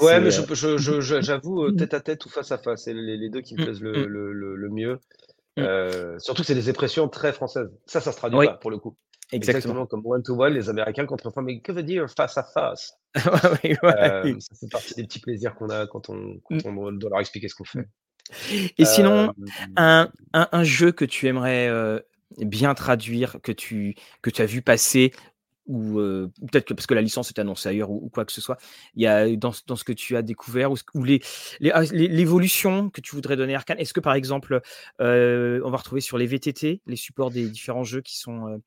[0.00, 0.30] ouais, mais
[1.20, 3.82] j'avoue tête à tête ou face à face, c'est les, deux qui me mmh, plaisent
[3.82, 4.74] le, mmh.
[4.74, 4.98] mieux.
[5.56, 6.20] Mmh.
[6.20, 7.70] surtout que c'est des expressions très françaises.
[7.86, 8.96] Ça, ça se traduit pas pour le coup.
[9.32, 9.86] Exactement.
[9.86, 12.92] comme one to one, les Américains contre mais que veut dire face à face?
[13.64, 17.10] Ouais, ouais, Ça fait partie des petits plaisirs qu'on a quand on, quand on doit
[17.10, 17.86] leur expliquer ce qu'on fait.
[18.78, 19.32] Et sinon,
[19.76, 21.70] un, un, jeu que tu aimerais
[22.38, 25.12] bien traduire, que tu, que tu as vu passer,
[25.66, 26.00] ou
[26.50, 28.56] peut-être que parce que la licence est annoncée ailleurs ou, quoi que ce soit,
[28.94, 31.20] il y a dans, dans, ce que tu as découvert, ou, les,
[31.72, 33.78] ah, l'évolution que tu voudrais donner à Arkane?
[33.78, 34.60] Est-ce que par exemple,
[34.98, 38.62] on va retrouver sur les VTT, les supports des différents jeux qui sont,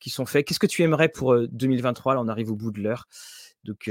[0.00, 2.80] qui sont faits Qu'est-ce que tu aimerais pour 2023 Là, on arrive au bout de
[2.80, 3.06] l'heure.
[3.64, 3.90] Donc,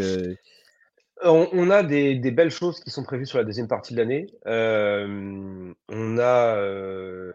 [1.24, 4.28] on, a des, belles choses qui sont prévues sur la deuxième partie de l'année.
[4.48, 7.32] Euh, on a, euh,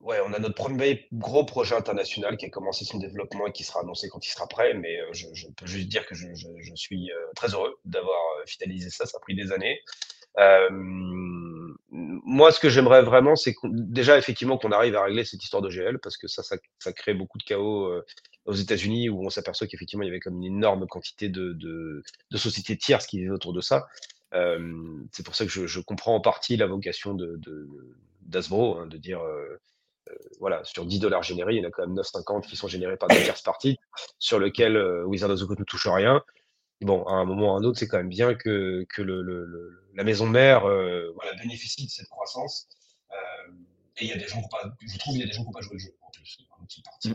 [0.00, 3.64] ouais, on a notre premier gros projet international qui a commencé son développement et qui
[3.64, 4.74] sera annoncé quand il sera prêt.
[4.74, 6.26] Mais euh, je, peux juste dire que je,
[6.74, 9.06] suis très heureux d'avoir finalisé ça.
[9.06, 9.80] Ça a pris des années.
[11.90, 15.68] moi, ce que j'aimerais vraiment, c'est déjà effectivement qu'on arrive à régler cette histoire de
[15.68, 17.92] GL parce que ça, ça, crée beaucoup de chaos
[18.46, 22.02] aux États-Unis où on s'aperçoit qu'effectivement il y avait comme une énorme quantité de, de,
[22.36, 23.86] sociétés tierces qui vivaient autour de ça.
[24.34, 27.40] Euh, c'est pour ça que je, comprends en partie la vocation de
[28.22, 29.60] d'Asbro, hein, de dire euh,
[30.10, 32.68] euh, voilà, sur 10 dollars générés, il y en a quand même 9,50 qui sont
[32.68, 33.78] générés par des tierces parties,
[34.18, 34.76] sur lequel
[35.06, 36.22] Wizard of the ne touche rien.
[36.80, 39.02] Bon, à un moment ou à un autre, c'est quand même bien que, que
[39.94, 40.64] la maison mère
[41.40, 42.68] bénéficie de cette croissance.
[43.98, 47.14] et il y a des gens qui pas, je pas joué le jeu partie, mm.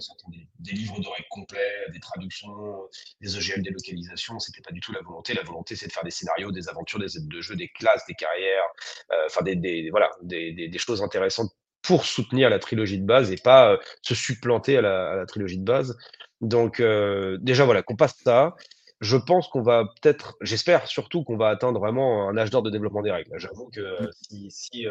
[0.60, 2.88] des, livres de règles complets, des traductions,
[3.22, 4.39] des EGL, des localisations.
[4.39, 5.34] C'était pas du tout la volonté.
[5.34, 8.06] La volonté, c'est de faire des scénarios, des aventures, des aides de jeu, des classes,
[8.08, 8.66] des carrières,
[9.12, 13.72] euh, enfin des, voilà, des, choses intéressantes pour soutenir la trilogie de base et pas
[13.72, 15.97] euh, se supplanter à la, trilogie de base.
[16.41, 18.56] Donc euh, déjà voilà, qu'on passe ça.
[19.02, 22.70] Je pense qu'on va peut-être, j'espère surtout qu'on va atteindre vraiment un âge d'or de
[22.70, 23.32] développement des règles.
[23.38, 24.10] J'avoue que mm.
[24.12, 24.88] si, si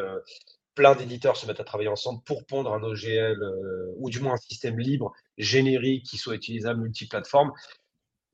[0.78, 4.34] plein d'éditeurs se mettent à travailler ensemble pour pondre un OGL euh, ou du moins
[4.34, 7.50] un système libre, générique, qui soit utilisable multiplateforme.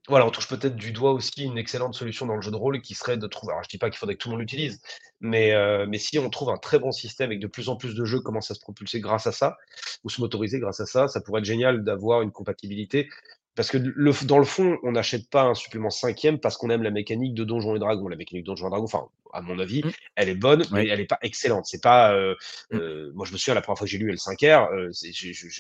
[0.09, 2.83] Voilà, on touche peut-être du doigt aussi une excellente solution dans le jeu de rôle
[2.83, 3.53] qui serait de trouver.
[3.55, 4.83] Alors, je dis pas qu'il faudrait que tout le monde l'utilise,
[5.21, 7.77] mais, euh, mais si on trouve un très bon système et que de plus en
[7.77, 9.57] plus de jeux commencent à se propulser grâce à ça,
[10.05, 13.09] ou se motoriser grâce à ça, ça pourrait être génial d'avoir une compatibilité
[13.57, 16.83] parce que le, dans le fond, on n'achète pas un supplément cinquième parce qu'on aime
[16.83, 18.09] la mécanique de Donjons et Dragons.
[18.09, 19.91] La mécanique de Donjons et Dragons, enfin, à mon avis, mmh.
[20.17, 21.67] elle est bonne, mais elle n'est pas excellente.
[21.67, 22.15] C'est pas.
[22.15, 22.35] Euh,
[22.73, 22.77] mmh.
[22.77, 24.91] euh, moi, je me souviens la première fois que j'ai lu L5R, euh,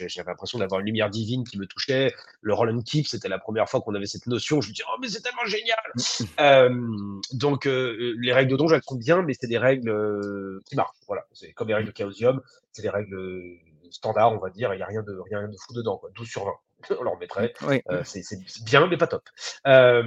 [0.09, 2.12] j'avais l'impression d'avoir une lumière divine qui me touchait.
[2.40, 4.60] Le roll and keep, c'était la première fois qu'on avait cette notion.
[4.60, 6.70] Je me disais, oh, mais c'est tellement génial.
[6.70, 7.20] Mmh.
[7.32, 10.97] donc, les règles de donjon, elles sont bien, mais c'est des règles qui marchent.
[11.06, 12.40] Voilà, c'est comme les règles de Chaosium,
[12.73, 13.60] c'est des règles
[13.90, 14.73] standards, on va dire.
[14.74, 15.97] Il n'y a rien de rien de fou dedans.
[15.98, 16.10] Quoi.
[16.14, 16.52] 12 sur 20
[17.01, 17.52] on leur mettrait.
[17.90, 18.22] Euh, c'est
[18.64, 19.22] bien, mais pas top.
[19.66, 20.02] Euh,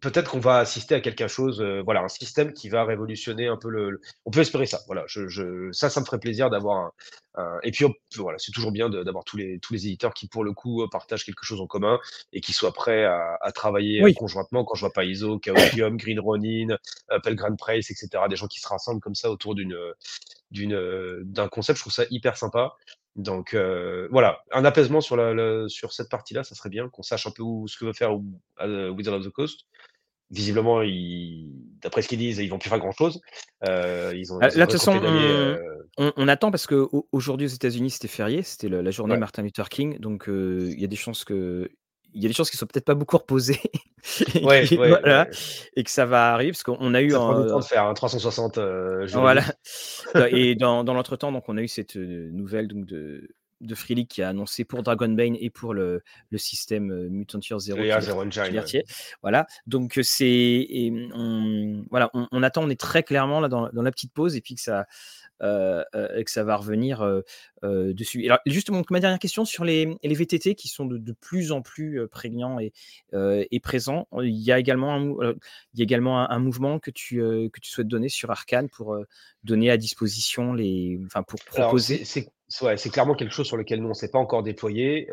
[0.00, 3.56] peut-être qu'on va assister à quelque chose, heu, voilà, un système qui va révolutionner un
[3.56, 6.50] peu le le on peut espérer ça, voilà, je je ça, ça me ferait plaisir
[6.50, 6.92] d'avoir un
[7.34, 7.86] un et puis,
[8.16, 11.24] voilà, c'est toujours bien d'avoir tous les tous les éditeurs qui, pour le coup, partagent
[11.24, 11.98] quelque chose en commun
[12.32, 14.14] et qui soient prêts à à travailler, Oui.
[14.14, 14.64] conjointement.
[14.64, 16.68] Quand je vois Paizo, Chaosium, Green Ronin,
[17.12, 19.74] heu, Pelgrane Preis et cetera, des gens qui se rassemblent comme ça autour d'une,
[21.24, 22.72] d'un concept, je trouve ça hyper sympa.
[23.16, 27.26] Donc heu, voilà, un apaisement sur la sur cette partie-là, ça serait bien, qu'on sache
[27.26, 28.12] un peu où ce que veut faire,
[28.62, 29.62] heu, Wizards of the Coast.
[30.30, 30.82] Visiblement,
[31.82, 33.20] d'après ce qu'ils disent, ils vont plus faire grand chose.
[33.66, 36.50] Heu, ils ont Heu, ils ont là, de toute façon, on heu on on attend
[36.50, 39.18] parce qu'au aujourd'hui aux États-Unis, c'était férié, c'était la journée Ouais.
[39.18, 41.68] Martin Luther King, donc il y a des chances que
[42.14, 43.60] il y a des chances qu'ils soient peut-être pas beaucoup reposés
[44.34, 45.30] et Ouais, qui ouais, voilà ouais.
[45.76, 47.64] et que ça va arriver parce qu'on a eu Ça prend du temps un de
[47.64, 49.56] faire, hein, 360, heu, voilà, juridiques.
[50.14, 53.28] dans et dans dans l'entretemps, donc on a eu cette, heu, nouvelle donc de
[53.60, 57.38] de Free League qui a annoncé pour Dragonbane et pour le le système, heu, Mutant
[57.48, 58.84] Year Zero qui Zero qui Engine, ouais.
[59.22, 60.66] Voilà, donc c'est
[61.14, 64.34] on voilà, on on attend, on est très clairement là dans dans la petite pause
[64.36, 64.86] et puis que ça,
[65.42, 67.24] et que ça va revenir, heu,
[67.94, 68.24] dessus.
[68.26, 71.52] Alors justement, donc ma dernière question sur les les VTT qui sont de de plus
[71.52, 74.06] en plus, prégnants et présents.
[74.22, 75.38] Il y a également un mou heu,
[75.74, 78.30] il y a également un un mouvement que tu, heu, que tu souhaites donner sur
[78.30, 78.96] Arcane pour,
[79.44, 82.04] donner à disposition les enfin pour proposer?
[82.04, 82.28] c'est
[82.62, 85.08] ouais, clairement quelque chose sur lequel nous on s'est pas encore déployé,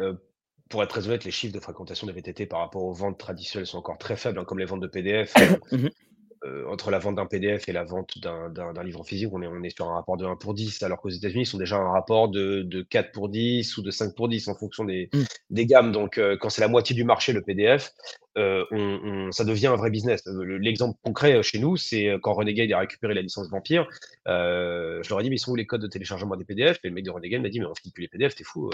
[0.70, 3.66] pour être très honnête, les chiffres de fréquentation des VTT par rapport aux ventes traditionnelles
[3.66, 5.34] sont encore très faibles, hein, comme les ventes de PDF,
[6.46, 9.64] heu, entre la vente d'un PDF et la vente d'un livre physique, on est on
[9.64, 11.92] est sur un rapport de 1 pour 10, alors qu'aux États-Unis, ils sont déjà un
[11.92, 15.24] rapport de de 4 pour 10 ou de 5 pour 10 en fonction des Mmh.
[15.52, 15.92] des gammes.
[15.92, 17.92] Donc heu, quand c'est la moitié du marché, le PDF,
[18.38, 20.24] on on ça devient un vrai business.
[20.62, 23.88] L'exemple concret, chez nous, c'est quand Renegade a récupéré la licence Vampire,
[24.26, 26.90] je leur ai dit: «Mais ils sont où les codes de téléchargement des PDF?» et
[26.90, 28.70] le mec de Renegade m'a dit: «Mais on file plus les PDF, tu es fou,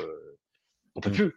[0.95, 1.13] on peut Mmh.
[1.13, 1.33] plus.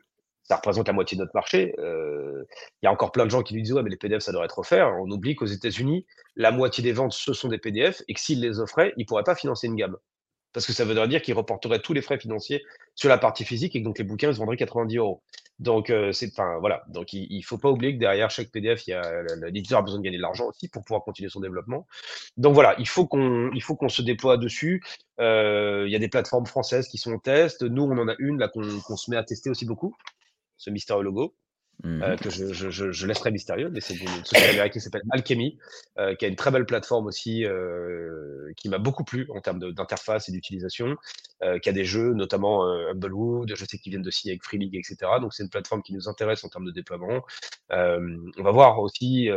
[0.48, 1.74] Ça représente la moitié de notre marché».
[1.78, 2.46] Heu,
[2.82, 4.32] il y a encore plein de gens qui lui disent: «Ouais, mais les PDF, ça
[4.32, 4.94] devrait être offert».
[5.00, 6.06] On oublie qu'aux États-Unis,
[6.36, 9.24] la moitié des ventes, ce sont des PDF et que s'ils les offraient, ils pourraient
[9.24, 9.96] pas financer une gamme.
[10.54, 12.64] Parce que ça voudrait dire qu'ils reporteraient tous les frais financiers
[12.94, 15.22] sur la partie physique et que donc les bouquins, ils se vendraient 90 €.
[15.58, 18.84] Donc heu, c'est enfin voilà, donc il il faut pas oublier que derrière chaque PDF,
[19.42, 21.86] l'éditeur a besoin de gagner de l'argent aussi pour pouvoir continuer son développement.
[22.36, 24.82] Donc voilà, il faut qu'on se déploie dessus.
[25.20, 27.62] Heu, il y a des plateformes françaises qui sont en test.
[27.62, 29.96] Nous, on en a une là qu'on se met à tester aussi beaucoup,
[30.58, 31.34] ce Mysterio Logo,
[31.84, 32.16] Mmh heu, mh.
[32.16, 35.58] que je je je je laisserai mystérieux, mais c'est une société américaine qui s'appelle Alchemy,
[36.00, 39.60] heu, qui a une très belle plateforme aussi, heu, qui m'a beaucoup plu en termes
[39.72, 40.96] d'interface et d'utilisation,
[41.62, 44.74] qui a des jeux notamment, Humblewood, je sais qu'ils viennent de signer avec Free League
[44.74, 45.20] et cetera.
[45.20, 47.22] Donc c'est une plateforme qui nous intéresse en termes de déploiement.
[47.70, 49.28] On va voir aussi,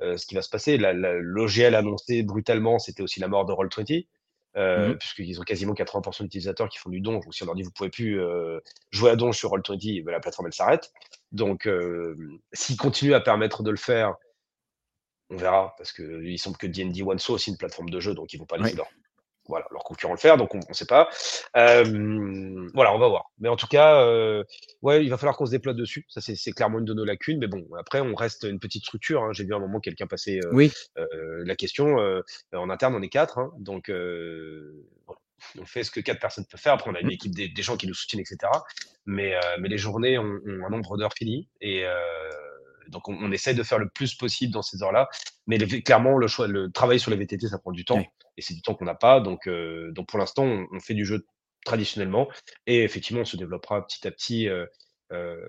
[0.00, 0.76] ce qui va se passer.
[0.76, 4.06] L'OGL annoncé brutalement, c'était aussi la mort de Roll20,
[4.74, 4.98] Mmh heu, mh.
[4.98, 7.24] puisqu'ils ont quasiment 80 % d'utilisateurs qui font du donj.
[7.24, 8.60] Donc si on leur dit: «Vous pouvez plus, heu,
[8.92, 10.92] jouer à donj sur Roll20», bah, la plateforme, elle s'arrête.
[11.32, 14.16] Donc hem, s'ils continuent à permettre de le faire
[15.30, 18.32] on verra, parce qu'il semble que D&D One soit aussi une plateforme de jeu, donc
[18.32, 18.70] ils vont pas Oui.
[18.70, 18.88] voilà, leurs
[19.86, 21.08] concurrents le faire, donc on on sait pas.
[21.54, 23.30] Hem, voilà, on va voir.
[23.38, 24.44] Mais en tout cas, heu,
[24.82, 26.04] ouais, il va falloir qu'on se déploie dessus.
[26.08, 29.22] Ça, c'est clairement une de nos lacunes, mais bon, après, on reste une petite structure,
[29.22, 29.32] hein.
[29.32, 30.72] J'ai vu à un moment quelqu'un passer, Oui.
[30.98, 32.22] heu, la question, heu,
[32.52, 35.20] en interne, on est 4, hein, donc voilà,
[35.60, 36.74] on fait ce que 4 personnes peuvent faire.
[36.74, 38.64] Après, on a une équipe des des gens qui nous soutiennent et cetera.
[39.06, 41.84] Mais mais les journées ont ont un nombre d'heures fini et
[42.88, 45.08] donc on on essaie de faire le plus possible dans ces heures-là.
[45.46, 48.04] Mais les clairement, le choix le travail sur les VTT, ça prend du temps Oui.
[48.36, 49.20] et c'est du temps qu'on n'a pas.
[49.20, 51.26] Donc heu, donc pour l'instant, on on fait du jeu
[51.64, 52.28] traditionnellement
[52.66, 54.68] et effectivement, on se développera petit à petit, heu
[55.12, 55.40] heu,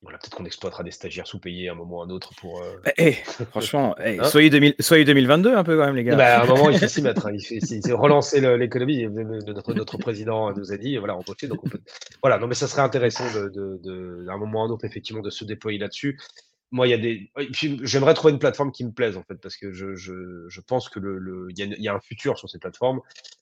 [0.00, 2.62] voilà, peut-être qu'on exploitera des stagiaires sous-payés à un moment ou à un autre pour,
[2.84, 3.12] Bah, eh,
[3.50, 4.24] franchement, eh, hein?
[4.24, 6.14] soyez 2000 soyez 2022 un peu quand même les gars.
[6.14, 7.32] Bah, à un moment, il faut s'y mettre, hein.
[7.34, 9.06] Il faut relancer l'économie.
[9.08, 11.80] Notre notre président nous a dit, voilà, embaucher, donc on peut
[12.22, 14.70] voilà, non, mais ça serait intéressant de de de à un moment ou à un
[14.70, 16.18] autre, effectivement, de se déployer là-dessus.
[16.70, 17.30] Moi, il y a des
[17.82, 20.90] j'aimerais trouver une plateforme qui me plaise, en fait, parce que je je je pense
[20.90, 23.00] que le le y a y a un futur sur ces plateformes.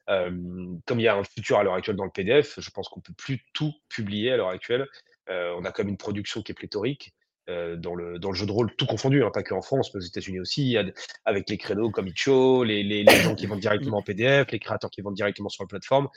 [0.08, 2.88] Hem, comme il y a un futur à l'heure actuelle dans le PDF, je pense
[2.88, 4.86] qu'on peut plus tout publier à l'heure actuelle.
[5.28, 7.14] Heu, on a comme une production qui est pléthorique,
[7.50, 9.98] heu, dans le dans le jeu de rôle, tout confondu, hein, pas qu'en France, mais
[9.98, 10.76] aux États-Unis aussi.
[11.24, 14.60] Avec les créneaux comme Itch.io, les les les gens qui vendent directement en PDF, les
[14.60, 16.08] créateurs qui vendent directement sur la plateforme.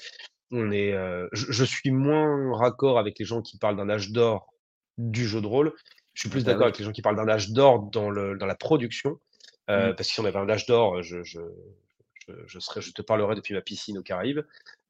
[0.52, 0.94] On est,
[1.34, 4.54] je je suis moins raccord avec les gens qui parlent d'un âge d'or
[4.98, 5.74] du jeu de rôle.
[6.20, 8.38] Je suis plus bah, d'accord avec les gens qui parlent d'un âge d'or dans le
[8.38, 9.20] dans la production,
[9.76, 9.92] Mmh.
[9.92, 11.40] heu, parce que si on avait un âge d'or, je je
[12.28, 14.42] je je serais je te parlerais depuis ma piscine aux Caraïbes.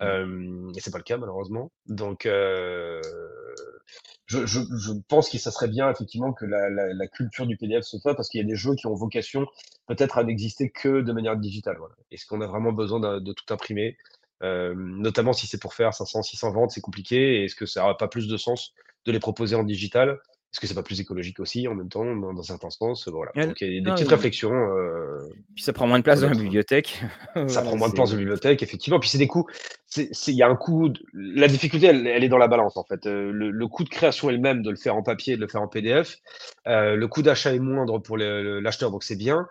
[0.02, 0.20] Mmh.
[0.24, 1.72] Hem, et c'est pas le cas malheureusement.
[1.86, 3.00] Donc heu,
[4.26, 7.58] je je je pense que ça serait bien effectivement que la la la culture du
[7.58, 9.46] PDF se fasse, parce qu'il y a des jeux qui ont vocation
[9.88, 11.94] peut-être à n'exister que de manière digitale, voilà.
[12.12, 13.98] Est-ce qu'on a vraiment besoin de de tout imprimer?
[14.42, 17.98] Hem, notamment si c'est pour faire 500-600 ventes, c'est compliqué et est-ce que ça aurait
[17.98, 18.74] pas plus de sens
[19.06, 20.20] de les proposer en digital?
[20.52, 23.32] Est-ce que c'est pas plus écologique aussi en même temps, dans, dans certains sens Voilà.
[23.36, 25.20] Ouais, Donc il y a des non, petites réflexions euh,
[25.54, 27.04] puis ça prend moins de place dans la bibliothèque.
[27.36, 29.00] ça Voilà, prend moins de place de c'est bibliothèque, effectivement.
[29.00, 29.46] Puis c'est des coûts.
[29.96, 30.90] Il y a un coût.
[30.90, 33.06] de- La difficulté, elle, elle est dans la balance, en fait.
[33.06, 35.36] Euh, le, le coût de création est le même de le faire en papier et
[35.36, 36.18] de le faire en PDF.
[36.68, 39.48] Euh, le coût d'achat est moindre pour l'acheteur, donc c'est bien.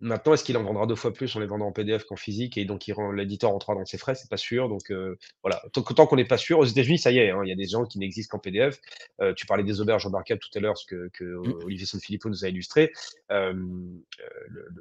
[0.00, 2.56] Maintenant, est-ce qu'il en vendra deux fois plus en les vendant en PDF qu'en physique
[2.56, 4.14] et donc il rend- l'éditeur rentrera dans ses frais?
[4.14, 4.68] C'est pas sûr.
[4.68, 7.40] Donc euh, voilà, tant, tant qu'on n'est pas sûr, aux États-Unis, ça y est, hein,
[7.44, 8.80] il y a des gens qui n'existent qu'en PDF.
[9.20, 11.64] Euh, tu parlais des auberges embarquables tout à l'heure, ce que, que Mmh.
[11.64, 12.92] Olivier Sanfilippo nous a illustré.
[13.32, 13.52] Euh,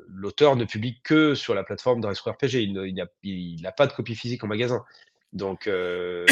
[0.07, 2.55] L'auteur ne publie que sur la plateforme d'un RPG.
[3.23, 4.83] Il n'a pas de copie physique en magasin.
[5.33, 6.25] Donc, euh,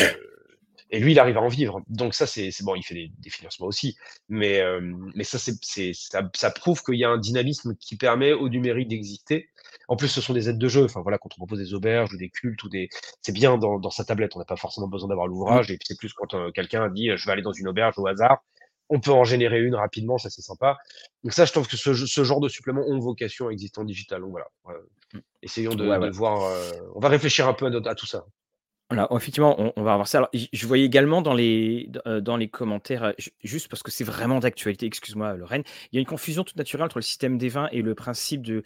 [0.95, 1.81] et lui, il arrive à en vivre.
[1.87, 3.97] Donc ça, c'est bon, il fait des, des financements aussi.
[4.29, 4.79] Mais, euh,
[5.15, 8.87] mais ça, c'est, ça, ça prouve qu'il y a un dynamisme qui permet au numérique
[8.87, 9.49] d'exister.
[9.87, 10.85] En plus, ce sont des aides de jeu.
[10.85, 12.89] Enfin voilà, quand on propose des auberges ou des cultes ou des,
[13.21, 14.35] c'est bien dans, dans sa tablette.
[14.35, 15.69] On n'a pas forcément besoin d'avoir l'ouvrage.
[15.69, 18.07] Et puis c'est plus quand euh, quelqu'un dit, je vais aller dans une auberge au
[18.07, 18.43] hasard.
[18.89, 20.77] On peut en générer une rapidement, ça c'est sympa.
[21.23, 23.83] Donc ça, je trouve que ce, ce genre de suppléments ont vocation à exister en
[23.83, 24.21] digital.
[24.21, 24.73] Donc voilà, Euh,
[25.13, 25.19] Mmh.
[25.43, 26.09] essayons de, Ouais, de ouais.
[26.11, 26.43] voir.
[26.43, 28.25] euh, on va réfléchir un peu à tout ça.
[28.91, 30.19] Voilà, effectivement, on, va avoir ça.
[30.19, 34.39] Alors, je voyais également dans les, euh, commentaires, euh, ju- juste parce que c'est vraiment
[34.39, 37.67] d'actualité, excuse-moi, Lorraine, il y a une confusion toute naturelle entre le système des vins
[37.71, 38.61] et le principe de,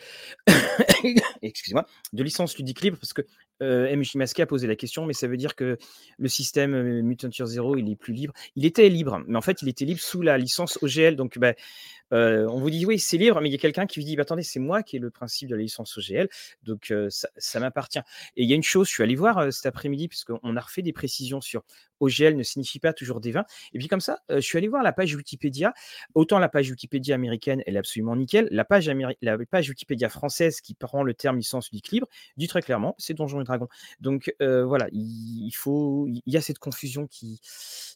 [1.42, 3.22] excusez-moi, de licence ludique libre, parce que
[3.62, 5.78] euh, MJ Masqué a posé la question, mais ça veut dire que
[6.18, 8.34] le système euh, Mutant Zero, il est plus libre.
[8.56, 11.16] Il était libre, mais en fait, il était libre sous la licence OGL.
[11.16, 11.54] Donc, bah,
[12.14, 14.16] euh, on vous dit oui, c'est libre, mais il y a quelqu'un qui vous dit
[14.16, 16.28] bah, attendez, c'est moi qui ai le principe de la licence OGL,
[16.64, 18.00] donc euh, ça, m'appartient.
[18.36, 20.82] Et il y a une chose, je suis allé voir cet après-midi, puisqu'on a refait
[20.82, 21.64] des précisions sur
[22.00, 23.46] OGL ne signifie pas toujours des vins.
[23.74, 25.74] Et puis comme ça, je suis allé voir la page Wikipédia.
[26.16, 28.48] Autant la page Wikipédia américaine, elle est absolument nickel.
[28.52, 32.08] La page, Wikipédia française qui prend le terme licence ludique libre
[32.38, 33.42] dit très clairement, c'est Donjons
[34.00, 37.42] Donc euh, voilà, il, faut, il y a cette confusion qui,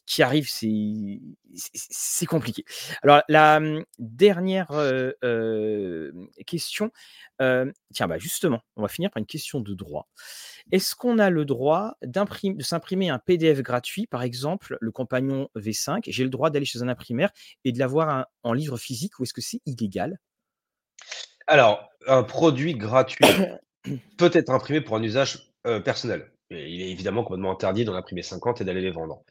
[0.06, 2.64] qui arrive, c'est compliqué.
[3.02, 6.12] Alors la hum, dernière euh, euh,
[6.46, 6.90] question,
[7.38, 10.08] tiens bah justement, on va finir par une question de droit.
[10.72, 16.02] Est-ce qu'on a le droit de s'imprimer un PDF gratuit, par exemple le compagnon V5
[16.06, 17.30] J'ai le droit d'aller chez un imprimaire
[17.64, 20.18] et de l'avoir en livre physique ou est-ce que c'est illégal?
[21.46, 23.24] Alors, un produit gratuit
[24.18, 26.30] peut être imprimé pour un usage euh, personnel.
[26.50, 29.22] Et il est évidemment complètement interdit d'en imprimer 50 et d'aller les vendre.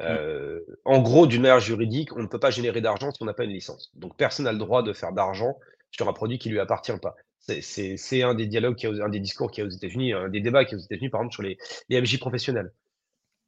[0.00, 0.04] Mm.
[0.04, 3.34] Euh, en gros, d'une manière juridique, on ne peut pas générer d'argent si on n'a
[3.34, 3.90] pas une licence.
[3.94, 5.58] Donc, personne n'a le droit de faire d'argent
[5.90, 7.16] sur un produit qui lui appartient pas.
[7.60, 10.40] C'est- un des dialogues, aux- un des discours qu'il y a aux États-Unis, un des
[10.40, 11.58] débats qu'il y a aux États-Unis, par exemple, sur les,
[11.88, 12.72] les MJ professionnels.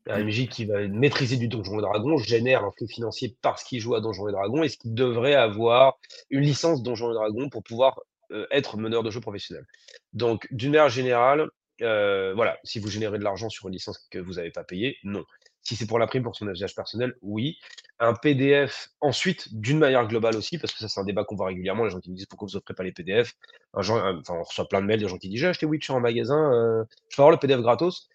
[0.08, 0.26] Un Mm.
[0.26, 3.94] MJ qui va maîtriser du Donjon et Dragon génère un flux financier parce qu'il joue
[3.94, 4.62] à Donjon et Dragon.
[4.62, 5.98] Est-ce qu'il devrait avoir
[6.30, 8.00] une licence Donjon et Dragon pour pouvoir
[8.50, 9.64] être meneur de jeu professionnel
[10.12, 11.48] Donc, d'une manière générale,
[11.80, 14.96] euh, voilà, si vous générez de l'argent sur une licence que vous n'avez pas payée,
[15.04, 15.24] non.
[15.62, 17.56] Si c'est pour l'imprime pour son usage personnel, oui.
[18.00, 21.46] Un PDF, ensuite, d'une manière globale aussi, parce que ça, c'est un débat qu'on voit
[21.46, 23.32] régulièrement, les gens qui me disent pourquoi vous offrez pas les PDF.
[23.74, 26.00] Un- enfin, on reçoit plein de mails de gens qui disent j'ai acheté Witcher en
[26.00, 28.08] magasin, euh, je peux avoir le PDF gratos?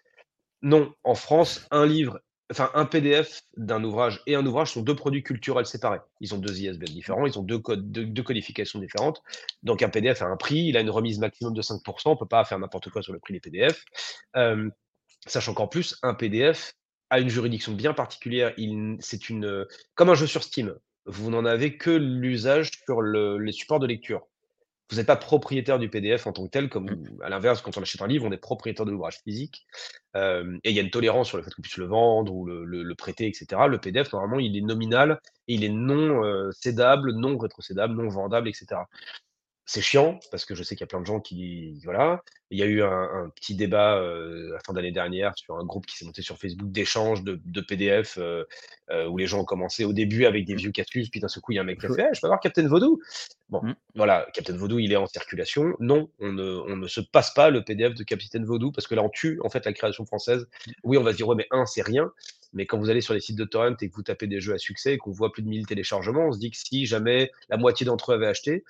[0.62, 4.94] Non, en France, un livre, enfin un PDF d'un ouvrage et un ouvrage sont deux
[4.96, 6.00] produits culturels séparés.
[6.20, 9.22] Ils ont deux ISBN différents, ils ont deux codifications différentes.
[9.62, 12.26] Donc un PDF a un prix, il a une remise maximum de 5%, on peut
[12.26, 13.84] pas faire n'importe quoi sur le prix des PDF.
[14.36, 14.70] Euh,
[15.26, 16.74] sachant qu'en plus, un PDF
[17.10, 18.54] a une juridiction bien particulière.
[19.00, 19.20] C'est
[19.94, 20.74] comme un jeu sur Steam.
[21.06, 24.26] Vous n'en avez que l'usage sur le- les supports de lecture.
[24.90, 26.88] Vous n'êtes pas propriétaire du PDF en tant que tel, comme
[27.22, 29.66] à l'inverse, quand on achète un livre, on est propriétaire de l'ouvrage physique.
[30.16, 32.46] Euh, et il y a une tolérance sur le fait qu'on puisse le vendre ou
[32.46, 33.68] le, le- le prêter, etc.
[33.68, 38.08] Le PDF, normalement, il est nominal et il est non euh, cédable, non rétrocédable, non
[38.08, 38.80] vendable, etc.
[39.70, 42.22] C'est chiant parce que je sais qu'il y a plein de gens qui voilà.
[42.50, 45.64] Il y a eu un, un petit débat euh, la fin d'année dernière sur un
[45.66, 48.44] groupe qui s'est monté sur Facebook d'échange de, de PDF euh,
[48.90, 51.42] euh, où les gens ont commencé au début avec des vieux casus, puis d'un seul
[51.42, 52.98] coup il y a un mec qui a fait Eh, je peux avoir Captain Vodou
[53.50, 53.74] Bon, Mm.
[53.94, 55.74] voilà, Captain Vodou il est en circulation.
[55.80, 58.94] Non, on ne, on ne se passe pas le PDF de Captain Vodou parce que
[58.94, 60.48] là on tue en fait la création française.
[60.82, 62.10] Oui, on va se dire ouais mais un c'est rien,
[62.54, 64.54] mais quand vous allez sur les sites de torrent et que vous tapez des jeux
[64.54, 67.30] à succès et qu'on voit plus de 1000 téléchargements, on se dit que si jamais
[67.50, 68.64] la moitié d'entre eux avaient acheté,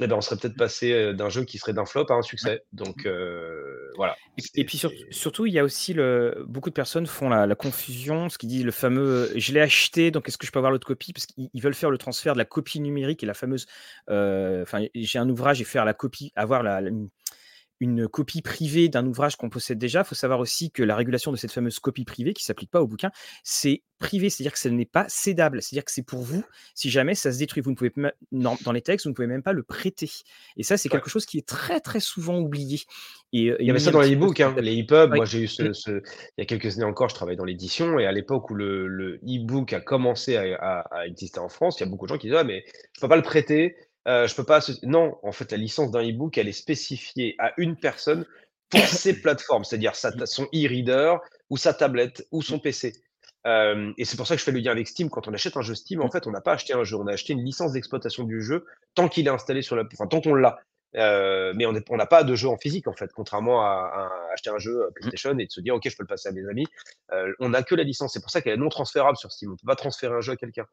[0.00, 2.22] eh ben, on serait peut-être passé euh, d'un jeu qui serait d'un flop à un
[2.22, 2.62] succès.
[2.72, 4.16] Donc euh, voilà.
[4.54, 7.54] Et, puis sur- surtout, il y a aussi le, beaucoup de personnes font la, la
[7.54, 10.70] confusion, ce qui dit le fameux je l'ai acheté, donc est-ce que je peux avoir
[10.72, 11.12] l'autre copie?
[11.12, 13.66] Parce qu'ils ils veulent faire le transfert de la copie numérique et la fameuse.
[14.10, 17.08] euh, Enfin, j'ai un ouvrage et faire la copie, avoir la, la- une
[18.10, 21.36] copie privée d'un ouvrage qu'on possède déjà, il faut savoir aussi que la régulation de
[21.36, 23.10] cette fameuse copie privée, qui ne s'applique pas au bouquin,
[23.42, 26.44] c'est privé, c'est-à-dire que ce n'est pas cédable, c'est-à-dire que c'est pour vous,
[26.74, 27.92] si jamais ça se détruit, vous ne pouvez
[28.32, 30.10] dans les textes, vous ne pouvez même pas le prêter.
[30.56, 32.80] Et ça, c'est quelque chose qui est très très souvent oublié.
[33.32, 35.14] Et, euh, il y avait ça dans les e-books, hein, les EPUB.
[35.14, 36.02] Moi, j'ai eu ce, il
[36.38, 39.16] y a quelques années encore, je travaillais dans l'édition, et à l'époque où le, le
[39.26, 42.38] e-book a commencé à, exister en France, il y a beaucoup de gens qui disaient
[42.38, 43.76] ah, mais je peux pas le prêter,
[44.06, 44.60] euh, je peux pas.
[44.82, 48.24] Non, en fait, la licence d'un e-book, elle est spécifiée à une personne
[48.70, 51.16] pour ses plateformes, c'est-à-dire son e-reader
[51.50, 52.94] ou sa tablette ou son PC
[53.96, 55.08] et c'est pour ça que je fais le lien avec Steam.
[55.08, 56.10] Quand on achète un jeu Steam, en mmh.
[56.10, 58.66] fait, on n'a pas acheté un jeu, on a acheté une licence d'exploitation du jeu
[58.94, 60.58] tant qu'il est installé sur la, enfin tant qu'on l'a.
[60.94, 64.76] mais on n'a pas de jeu en physique en fait, contrairement à, acheter un jeu
[64.76, 64.92] mmh.
[64.94, 66.66] PlayStation et de se dire ok je peux le passer à mes amis.
[67.38, 69.50] on n'a que la licence, c'est pour ça qu'elle est non transférable sur Steam.
[69.50, 70.66] On ne peut pas transférer un jeu à quelqu'un.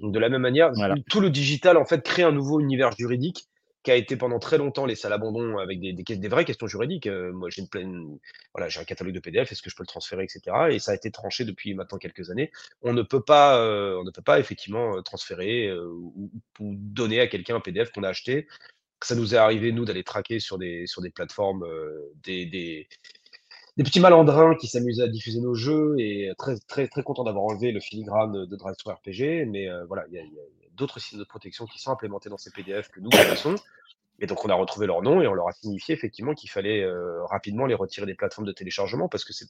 [0.00, 0.72] Donc de la même manière,
[1.08, 3.48] tout le digital en fait crée un nouveau univers juridique
[3.84, 6.66] qui a été pendant très longtemps laissé à l'abandon avec des, des, des vraies questions
[6.66, 7.06] juridiques.
[7.06, 8.18] Euh, moi, j'ai une pleine,
[8.54, 10.40] voilà, j'ai un catalogue de PDF, est-ce que je peux le transférer, etc.
[10.70, 12.50] Et ça a été tranché depuis maintenant quelques années.
[12.80, 17.26] On ne peut pas, euh, on ne peut pas effectivement euh, transférer ou, donner à
[17.26, 18.48] quelqu'un un PDF qu'on a acheté.
[19.02, 21.66] Ça nous est arrivé nous d'aller traquer sur des sur des plateformes
[22.22, 22.88] des,
[23.76, 27.44] des petits malandrins qui s'amusaient à diffuser nos jeux et très très très content d'avoir
[27.44, 29.46] enlevé le filigrane de Drive RPG.
[29.46, 30.22] Mais voilà, il y a,
[30.76, 33.56] d'autres systèmes de protection qui sont implémentés dans ces PDF que nous connaissons.
[34.20, 36.82] Et donc, on a retrouvé leur nom et on leur a signifié effectivement qu'il fallait
[36.82, 39.48] euh, rapidement les retirer des plateformes de téléchargement parce que c'est,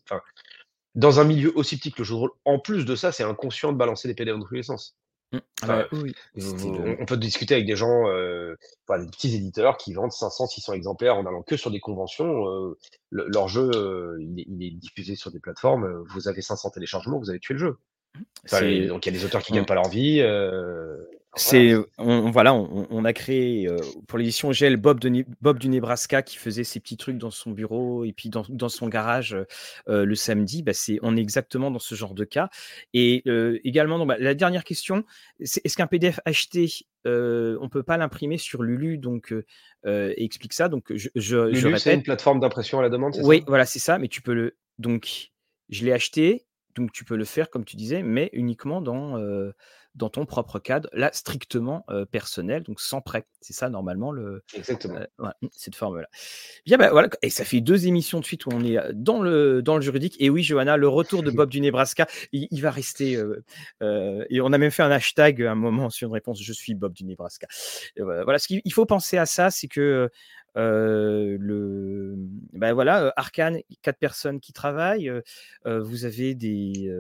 [0.95, 3.25] dans un milieu aussi petit que le jeu de rôle, en plus de ça, c'est
[3.25, 4.97] inconscient de balancer des PDF dans tous les sens.
[5.35, 5.41] Mmh.
[5.63, 8.57] Ah on, peut discuter avec des gens, euh,
[8.91, 12.47] des petits éditeurs qui vendent 500, 600 exemplaires en allant que sur des conventions.
[12.49, 12.79] Euh,
[13.11, 13.71] leur jeu,
[14.21, 16.05] il est, il, est, diffusé sur des plateformes.
[16.11, 17.79] Vous avez 500 téléchargements, vous avez tué le jeu
[18.87, 20.23] donc il y a des auteurs qui gagnent pas leur vie.
[21.35, 25.69] Euh, c'est on, voilà, on, a créé euh, pour l'édition GL Bob, de, Bob du
[25.69, 29.37] Nebraska qui faisait ses petits trucs dans son bureau et puis dans, dans son garage
[29.89, 30.63] euh, le samedi.
[30.63, 32.51] Bah, c'est on est exactement dans ce genre de cas.
[32.93, 33.25] Et
[33.65, 35.05] également, donc, bah, la dernière question,
[35.43, 36.71] c'est est-ce qu'un PDF acheté,
[37.05, 38.99] on peut pas l'imprimer sur Lulu?
[38.99, 39.35] Donc
[39.85, 40.69] explique ça.
[40.69, 43.17] Donc je, je, Lulu, c'est une plateforme d'impression à la demande.
[43.23, 43.99] Oui, voilà, c'est ça.
[43.99, 45.33] Mais tu peux le donc
[45.71, 49.17] je l'ai acheté, donc tu peux le faire, comme tu disais, mais uniquement dans,
[49.95, 53.27] dans ton propre cadre, là, strictement personnel, donc sans prêt.
[53.41, 54.99] C'est ça, normalement, le, Exactement.
[55.19, 56.09] Mmh, cette forme-là.
[56.67, 57.09] Bien, bah, voilà.
[57.23, 60.17] Et ça fait deux émissions de suite où on est dans le, dans le juridique.
[60.19, 63.13] Et oui, Johanna, le retour de Bob du Nebraska, il, va rester.
[63.83, 66.75] et on a même fait un hashtag à un moment sur une réponse Je suis
[66.75, 67.47] Bob du Nebraska.
[67.97, 70.11] voilà, ce qu'il faut penser à ça, c'est que
[70.55, 72.15] le,
[72.53, 75.13] ben voilà, Arkane, quatre personnes qui travaillent.
[75.65, 76.91] vous avez des,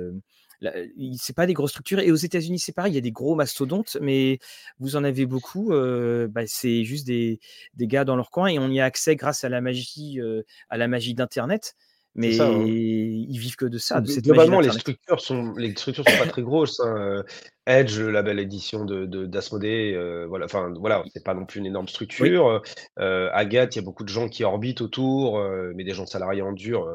[1.18, 2.01] c'est pas des grosses structures.
[2.01, 4.39] Et aux États-Unis, c'est pareil, il y a des gros mastodontes, mais
[4.78, 5.70] vous en avez beaucoup.
[5.70, 7.40] Ben c'est juste des,
[7.74, 10.20] des, gars dans leur coin et on y a accès grâce à la magie,
[10.70, 11.74] à la magie d'Internet
[12.16, 12.62] mais hein.
[12.65, 14.01] ils vivent que de ça.
[14.01, 16.81] De cette Globalement, les structures sont les structures sont pas très grosses.
[16.81, 16.97] Hein.
[16.97, 17.23] Euh,
[17.66, 21.66] Edge, la belle édition de d'Asmodée, euh, voilà, enfin voilà, c'est pas non plus une
[21.66, 22.62] énorme structure.
[22.99, 25.43] Euh, Agathe, il y a beaucoup de gens qui orbitent autour,
[25.74, 26.86] mais des gens salariés en dur.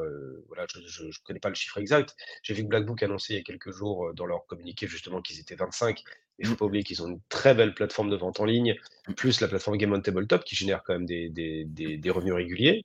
[0.46, 2.14] voilà, je, ne connais pas le chiffre exact.
[2.42, 5.20] J'ai vu que Black Book annonçait il y a quelques jours dans leur communiqué justement
[5.20, 6.02] qu'ils étaient 25.
[6.38, 6.56] Il faut mmh.
[6.56, 8.74] pas oublier qu'ils ont une très belle plateforme de vente en ligne,
[9.14, 12.32] plus la plateforme Game on Tabletop qui génère quand même des, des, des, des revenus
[12.32, 12.82] réguliers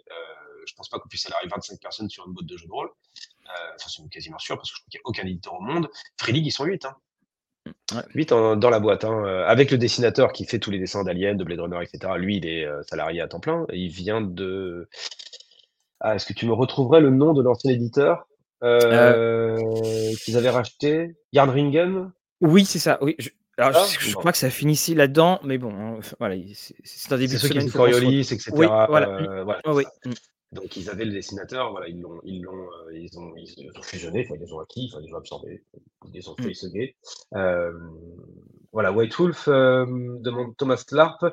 [0.65, 2.87] je pense pas qu'on puisse salarier 25 personnes sur une boîte de jeux de rôle.
[2.87, 5.61] Euh, enfin, c'est quasiment sûr parce que je crois qu'il n'y a aucun éditeur au
[5.61, 5.89] monde.
[6.17, 6.85] Free League, ils sont 8.
[6.85, 8.03] Hein.
[8.13, 9.23] 8 dans la boîte, hein.
[9.25, 12.13] Euh, avec le dessinateur qui fait tous les dessins d'Alien, de Blade Runner, etc.
[12.17, 13.65] Lui, il est euh, salarié à temps plein.
[13.73, 14.87] il vient de.
[15.99, 18.27] Ah, est-ce que tu me retrouverais le nom de l'ancien éditeur
[18.61, 21.15] qu'ils avaient racheté?
[21.31, 22.11] Yardringen
[22.41, 22.97] Oui, c'est ça.
[23.01, 23.29] Oui, je...
[23.57, 26.35] Alors, je, crois que ça finit ici là-dedans, mais bon, hein, voilà,
[26.83, 27.71] c'est un début de semaine.
[27.71, 28.51] Coriolis, etc.
[28.51, 29.07] Oui, voilà.
[29.43, 29.85] voilà oui.
[30.55, 33.81] Donc ils avaient le dessinateur, voilà, ils l'ont, ils l'ont, euh, ils ont, ils ont
[33.83, 35.63] fusionné, enfin, ils les ont acquis, enfin, ils ont absorbé,
[36.13, 37.37] ils ont fait mmh.
[37.37, 37.71] euh,
[38.75, 39.85] voilà, White Wolf euh,
[40.19, 41.23] demande Thomas Larp.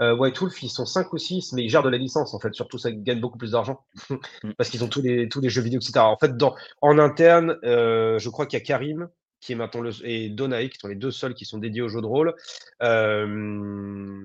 [0.00, 2.38] Euh, White Wolf, ils sont 5 ou 6, mais ils gèrent de la licence en
[2.38, 2.54] fait.
[2.54, 4.52] Surtout, ça gagne beaucoup plus d'argent mmh.
[4.56, 5.98] parce qu'ils ont tous les, tous les jeux vidéo, etc.
[5.98, 9.08] En fait, dans, en interne, euh, je crois qu'il y a Karim
[9.40, 11.88] qui est maintenant le, et Donaï qui sont les deux seuls qui sont dédiés aux
[11.88, 12.36] jeux de rôle.
[12.82, 14.24] Euh,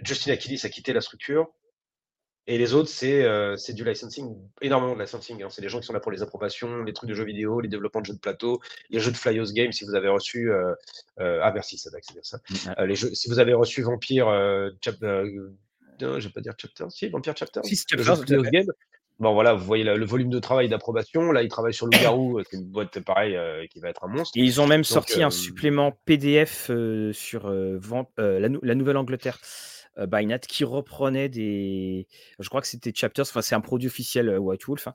[0.00, 1.48] Justin Achilles a quitté la structure.
[2.50, 5.42] Et les autres, c'est euh, du licensing, énormément de licensing.
[5.42, 5.48] Hein.
[5.50, 7.68] C'est les gens qui sont là pour les approbations, les trucs de jeux vidéo, les
[7.68, 10.50] développements de jeux de plateau, les jeux de Flyos Game, si vous avez reçu.
[10.50, 10.72] Euh,
[11.20, 12.38] euh, ah, merci, ça c'est bien ça.
[12.78, 14.28] Euh, les jeux, si vous avez reçu Vampire,
[14.82, 15.24] chapter,
[16.00, 17.60] je vais pas dire Chapter, si, Vampire Chapter?
[17.64, 18.64] Si, Chapter.
[19.18, 21.32] Bon, voilà, vous voyez le, volume de travail d'approbation.
[21.32, 23.36] Là, ils travaillent sur le Garou, c'est une boîte pareil
[23.68, 24.38] qui va être un monstre.
[24.38, 26.70] Et ils ont même sorti un supplément PDF
[27.12, 29.38] sur la, la Nouvelle-Angleterre.
[30.06, 32.06] Bynat qui reprenait des.
[32.38, 34.94] Je crois que c'était Chapters, enfin, c'est un produit officiel White Wolf hein,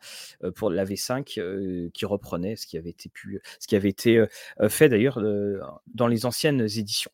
[0.56, 4.24] pour la V5 qui reprenait ce qui avait été, pu, ce qui avait été
[4.70, 5.22] fait d'ailleurs
[5.94, 7.12] dans les anciennes éditions.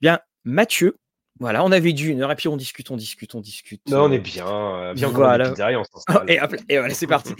[0.00, 0.96] Bien, Mathieu,
[1.40, 3.80] voilà, on avait dû une heure et puis on discute, on discute, on discute.
[3.88, 4.92] Non, on est bien.
[4.94, 5.54] bien voilà.
[6.28, 7.34] et, et, voilà, c'est parti.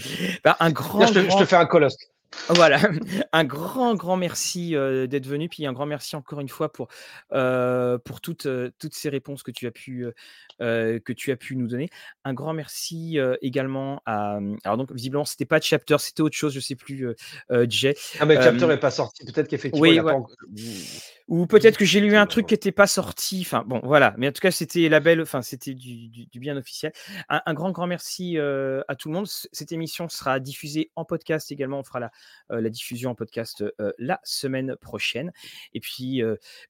[0.44, 1.96] Bah, un grand, je, te, fais un colosse.
[2.48, 2.80] Voilà,
[3.32, 5.48] un grand, grand merci d'être venu.
[5.48, 6.88] Puis un grand merci encore une fois pour,
[7.30, 8.48] pour toutes,
[8.78, 10.06] toutes ces réponses que tu as pu,
[10.58, 11.88] que tu as pu nous donner.
[12.24, 14.40] Un grand merci également à.
[14.40, 17.14] Mmh, alors, donc, visiblement, c'était pas Chapter, c'était autre chose, je sais plus,
[17.68, 17.94] Jay.
[18.20, 19.24] Ah, mais Chapter n'est pas sorti.
[19.24, 20.00] Peut-être qu'effectivement, oui,
[21.28, 23.42] ou peut-être que j'ai lu un truc qui n'était pas sorti.
[23.42, 24.14] Enfin bon, voilà.
[24.16, 25.20] Mais en tout cas, c'était la belle.
[25.20, 26.92] Enfin, c'était du, bien officiel.
[27.28, 29.26] Un, grand, grand merci euh, à tout le monde.
[29.26, 31.80] Cette émission sera diffusée en podcast également.
[31.80, 32.10] On fera la, euh,
[32.50, 35.32] la diffusion en podcast euh, la semaine prochaine.
[35.74, 36.22] Et puis,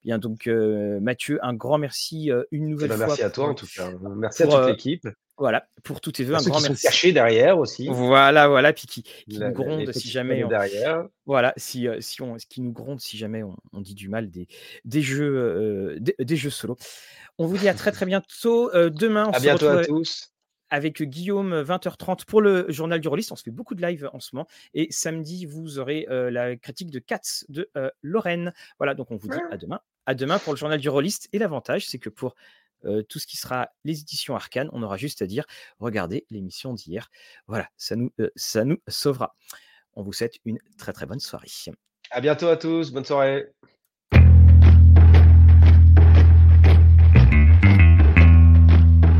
[0.04, 3.06] bien donc, Mathieu, un grand merci une eh nouvelle ben, fois.
[3.06, 3.90] Merci à toi en tout cas.
[4.16, 5.08] Merci à toute l'équipe.
[5.40, 6.82] Voilà, pour tous tes vœux, un grand merci.
[6.82, 7.86] cachés derrière aussi.
[7.88, 10.42] Voilà, voilà, puis qui, nous gronde si jamais.
[10.42, 10.48] On...
[10.48, 11.04] Derrière.
[11.26, 14.48] Voilà, si, si on, qui nous gronde si jamais on, dit du mal des,
[14.84, 16.76] des jeux, des, jeux solo.
[17.38, 18.70] On vous dit à très très bientôt.
[18.90, 20.32] demain, on à se bientôt retrouve à tous.
[20.70, 23.32] Avec Guillaume, 20h30 pour le journal du rôliste.
[23.32, 24.46] On se fait beaucoup de live en ce moment.
[24.74, 27.70] Et samedi, vous aurez la critique de Katz de
[28.02, 28.52] Lorraine.
[28.78, 29.80] Voilà, donc on vous dit à demain.
[30.06, 31.28] À demain pour le journal du rôliste.
[31.32, 32.34] Et l'avantage, c'est que pour
[33.08, 35.44] tout ce qui sera les éditions Arcane, on aura juste à dire
[35.80, 37.10] regardez l'émission d'hier.
[37.46, 39.34] Voilà, ça nous, ça nous sauvera.
[39.94, 41.48] On vous souhaite une très très bonne soirée.
[42.10, 43.48] À bientôt à tous, bonne soirée.